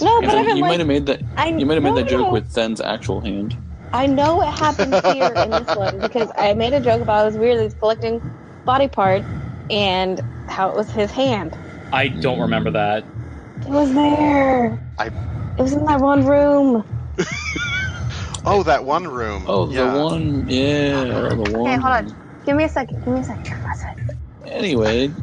No, 0.00 0.06
You 0.20 0.20
but 0.22 0.30
I 0.30 0.34
might- 0.34 0.46
mean, 0.46 0.56
you 0.56 0.62
might 0.64 0.78
have 0.80 0.88
made 0.88 1.06
that. 1.06 1.22
I 1.36 1.48
You 1.48 1.66
might 1.66 1.74
have 1.74 1.82
made 1.82 1.96
that 1.96 2.08
joke 2.08 2.32
with 2.32 2.52
Then's 2.52 2.80
actual 2.80 3.20
hand. 3.20 3.56
I 3.92 4.06
know 4.06 4.42
it 4.42 4.52
happened 4.52 4.94
here 5.14 5.32
in 5.32 5.50
this 5.50 5.68
one 5.74 5.98
because 6.00 6.30
I 6.36 6.54
made 6.54 6.72
a 6.74 6.80
joke 6.80 7.00
about 7.02 7.22
it 7.22 7.26
was 7.26 7.38
weird. 7.38 7.60
He's 7.62 7.74
collecting 7.74 8.22
body 8.64 8.88
parts 8.88 9.26
and 9.70 10.20
how 10.46 10.70
it 10.70 10.76
was 10.76 10.90
his 10.90 11.10
hand. 11.10 11.56
I 11.92 12.08
don't 12.08 12.40
remember 12.40 12.70
that. 12.72 13.08
It 13.66 13.70
was 13.70 13.92
there. 13.94 14.78
I- 14.98 15.06
It 15.06 15.62
was 15.62 15.72
in 15.72 15.84
that 15.86 16.00
one 16.00 16.26
room. 16.26 16.84
Oh, 18.44 18.62
that 18.62 18.84
one 18.84 19.06
room. 19.06 19.44
Oh, 19.46 19.68
yeah. 19.70 19.92
the 19.92 20.04
one. 20.04 20.48
Yeah, 20.48 21.04
the 21.04 21.36
one. 21.36 21.66
Okay, 21.68 21.76
hold 21.76 21.92
on. 21.94 22.16
Give 22.46 22.56
me 22.56 22.64
a 22.64 22.68
second. 22.68 23.04
Give 23.04 23.12
me 23.12 23.20
a 23.20 23.24
second. 23.24 23.42
Anyway, 24.46 25.14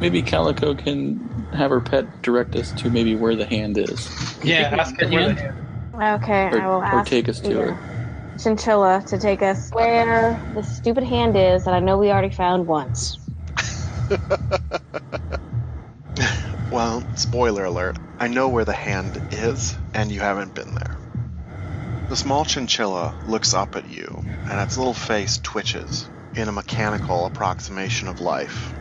maybe 0.00 0.22
Calico 0.22 0.74
can 0.74 1.46
have 1.52 1.70
her 1.70 1.80
pet 1.80 2.22
direct 2.22 2.56
us 2.56 2.72
to 2.72 2.90
maybe 2.90 3.14
where 3.14 3.36
the 3.36 3.46
hand 3.46 3.78
is, 3.78 4.10
Yeah, 4.42 4.76
ask 4.78 4.96
Can 4.98 5.12
it 5.12 5.14
where 5.14 5.34
the 5.34 5.40
hand. 5.40 6.22
Okay, 6.22 6.44
or, 6.46 6.60
I 6.60 6.66
will 6.66 6.74
or 6.76 6.84
ask 6.84 7.10
take 7.10 7.28
us 7.28 7.40
to 7.40 7.50
either 7.50 7.74
her. 7.74 7.80
Chinchilla 8.38 9.04
to 9.06 9.18
take 9.18 9.42
us 9.42 9.70
where 9.70 10.40
the 10.54 10.62
stupid 10.62 11.04
hand 11.04 11.36
is 11.36 11.64
that 11.64 11.74
I 11.74 11.78
know 11.78 11.98
we 11.98 12.10
already 12.10 12.34
found 12.34 12.66
once. 12.66 13.18
Well, 16.74 17.04
spoiler 17.14 17.66
alert. 17.66 17.96
I 18.18 18.26
know 18.26 18.48
where 18.48 18.64
the 18.64 18.72
hand 18.72 19.28
is, 19.30 19.76
and 19.94 20.10
you 20.10 20.18
haven't 20.18 20.56
been 20.56 20.74
there. 20.74 20.96
The 22.08 22.16
small 22.16 22.44
chinchilla 22.44 23.14
looks 23.28 23.54
up 23.54 23.76
at 23.76 23.88
you, 23.88 24.24
and 24.50 24.60
its 24.60 24.76
little 24.76 24.92
face 24.92 25.38
twitches 25.38 26.04
in 26.34 26.48
a 26.48 26.52
mechanical 26.52 27.26
approximation 27.26 28.08
of 28.08 28.20
life. 28.20 28.74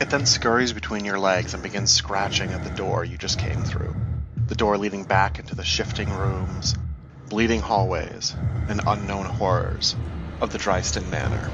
It 0.00 0.10
then 0.10 0.26
scurries 0.26 0.72
between 0.72 1.04
your 1.04 1.18
legs 1.18 1.54
and 1.54 1.62
begins 1.62 1.90
scratching 1.92 2.52
at 2.52 2.62
the 2.62 2.70
door 2.70 3.04
you 3.04 3.18
just 3.18 3.36
came 3.36 3.64
through. 3.64 3.96
The 4.46 4.54
door 4.54 4.78
leading 4.78 5.02
back 5.02 5.40
into 5.40 5.56
the 5.56 5.64
shifting 5.64 6.12
rooms, 6.12 6.76
bleeding 7.28 7.62
hallways, 7.62 8.36
and 8.68 8.80
unknown 8.86 9.26
horrors 9.26 9.96
of 10.40 10.50
the 10.50 10.58
Dryston 10.58 11.10
Manor. 11.10 11.50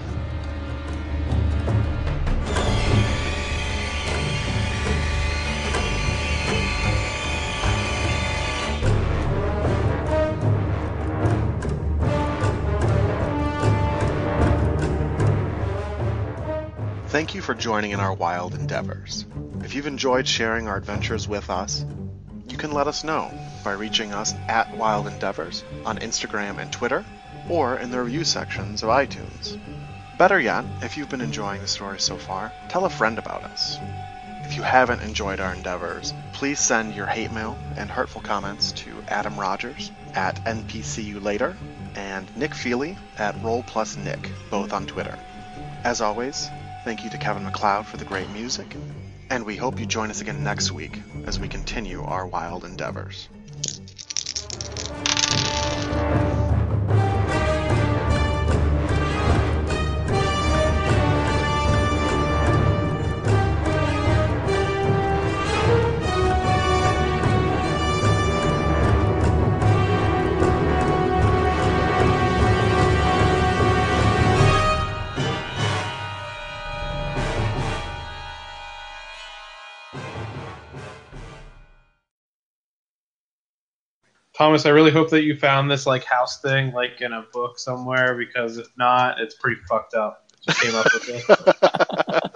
For 17.45 17.55
joining 17.55 17.91
in 17.91 18.01
our 18.01 18.15
wild 18.15 18.55
endeavors. 18.55 19.27
If 19.63 19.75
you've 19.75 19.87
enjoyed 19.87 20.27
sharing 20.27 20.67
our 20.67 20.79
adventures 20.79 21.29
with 21.29 21.51
us, 21.51 21.85
you 22.49 22.57
can 22.57 22.73
let 22.73 22.87
us 22.87 23.05
know 23.05 23.31
by 23.63 23.73
reaching 23.73 24.15
us 24.15 24.33
at 24.49 24.75
Wild 24.79 25.07
Endeavors 25.07 25.63
on 25.85 25.99
Instagram 25.99 26.57
and 26.57 26.73
Twitter, 26.73 27.05
or 27.51 27.77
in 27.79 27.91
the 27.91 28.01
review 28.01 28.25
sections 28.25 28.83
of 28.83 28.89
iTunes. 28.89 29.61
Better 30.17 30.41
yet, 30.41 30.65
if 30.81 30.97
you've 30.97 31.11
been 31.11 31.21
enjoying 31.21 31.61
the 31.61 31.69
story 31.69 32.01
so 32.01 32.17
far, 32.17 32.51
tell 32.71 32.87
a 32.87 32.91
friend 32.91 33.19
about 33.19 33.45
us. 33.45 33.77
If 34.45 34.57
you 34.57 34.63
haven't 34.63 35.03
enjoyed 35.03 35.39
our 35.39 35.53
endeavors, 35.53 36.15
please 36.33 36.59
send 36.59 36.95
your 36.95 37.07
hate 37.07 37.31
mail 37.31 37.59
and 37.77 37.91
hurtful 37.91 38.23
comments 38.23 38.73
to 38.73 39.05
Adam 39.09 39.39
Rogers 39.39 39.93
at 40.15 40.43
NPCU 40.47 41.23
Later 41.23 41.59
and 41.95 42.35
Nick 42.39 42.55
Feely 42.55 42.97
at 43.19 43.37
Roll 43.43 43.63
Plus 43.65 43.99
Nick, 43.99 44.31
both 44.51 44.73
on 44.73 44.87
Twitter. 44.87 45.19
As 45.85 46.01
always, 46.01 46.49
thank 46.85 47.03
you 47.03 47.09
to 47.09 47.17
Kevin 47.17 47.45
MacLeod 47.45 47.87
for 47.87 47.97
the 47.97 48.05
great 48.05 48.29
music, 48.29 48.77
and 49.31 49.47
we 49.47 49.57
hope 49.57 49.81
you 49.81 49.87
join 49.87 50.11
us 50.11 50.21
again 50.21 50.45
next 50.45 50.71
week 50.71 51.01
as 51.25 51.41
we 51.41 51.49
continue 51.49 52.03
our 52.03 52.27
wild 52.27 52.63
endeavors. 52.63 53.29
Thomas, 84.37 84.67
I 84.67 84.71
really 84.71 84.91
hope 84.91 85.11
that 85.11 85.23
you 85.23 85.37
found 85.37 85.71
this 85.71 85.87
like 85.87 86.05
house 86.05 86.41
thing 86.41 86.73
like 86.73 87.01
in 87.01 87.13
a 87.13 87.23
book 87.33 87.59
somewhere 87.59 88.17
because 88.17 88.59
if 88.59 88.67
not, 88.77 89.21
it's 89.21 89.35
pretty 89.35 89.61
fucked 89.69 89.95
up. 89.95 90.25
Just 90.43 90.61
came 90.61 90.75
up 90.75 90.87
with 90.93 91.07
this. 91.07 91.25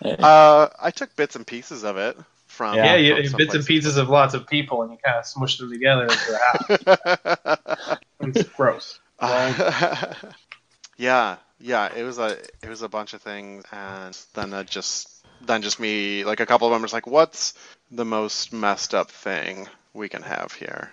Uh, 0.22 0.68
I 0.80 0.90
took 0.90 1.14
bits 1.14 1.36
and 1.36 1.46
pieces 1.46 1.84
of 1.84 1.98
it 1.98 2.16
from 2.46 2.74
yeah, 2.74 2.96
you, 2.96 3.28
from 3.28 3.36
bits 3.36 3.54
and 3.54 3.64
pieces 3.64 3.96
of 3.96 4.08
lots 4.08 4.34
of 4.34 4.46
people, 4.46 4.82
and 4.82 4.90
you 4.90 4.98
kind 5.04 5.16
of 5.16 5.24
smushed 5.24 5.58
them 5.58 5.70
together 5.70 6.04
into 6.04 6.34
a 6.34 7.86
house. 7.86 7.98
It's 8.22 8.42
gross. 8.50 8.98
Uh, 9.18 10.14
yeah, 10.98 11.36
yeah. 11.58 11.90
It 11.94 12.02
was 12.02 12.18
a 12.18 12.38
it 12.62 12.68
was 12.68 12.82
a 12.82 12.88
bunch 12.88 13.14
of 13.14 13.22
things, 13.22 13.64
and 13.72 14.18
then 14.34 14.52
it 14.52 14.66
just 14.66 15.24
then 15.40 15.62
just 15.62 15.80
me 15.80 16.24
like 16.24 16.40
a 16.40 16.46
couple 16.46 16.66
of 16.66 16.72
members 16.72 16.92
like, 16.92 17.06
what's 17.06 17.54
the 17.90 18.04
most 18.04 18.52
messed 18.52 18.94
up 18.94 19.10
thing 19.10 19.68
we 19.94 20.08
can 20.10 20.22
have 20.22 20.52
here? 20.52 20.92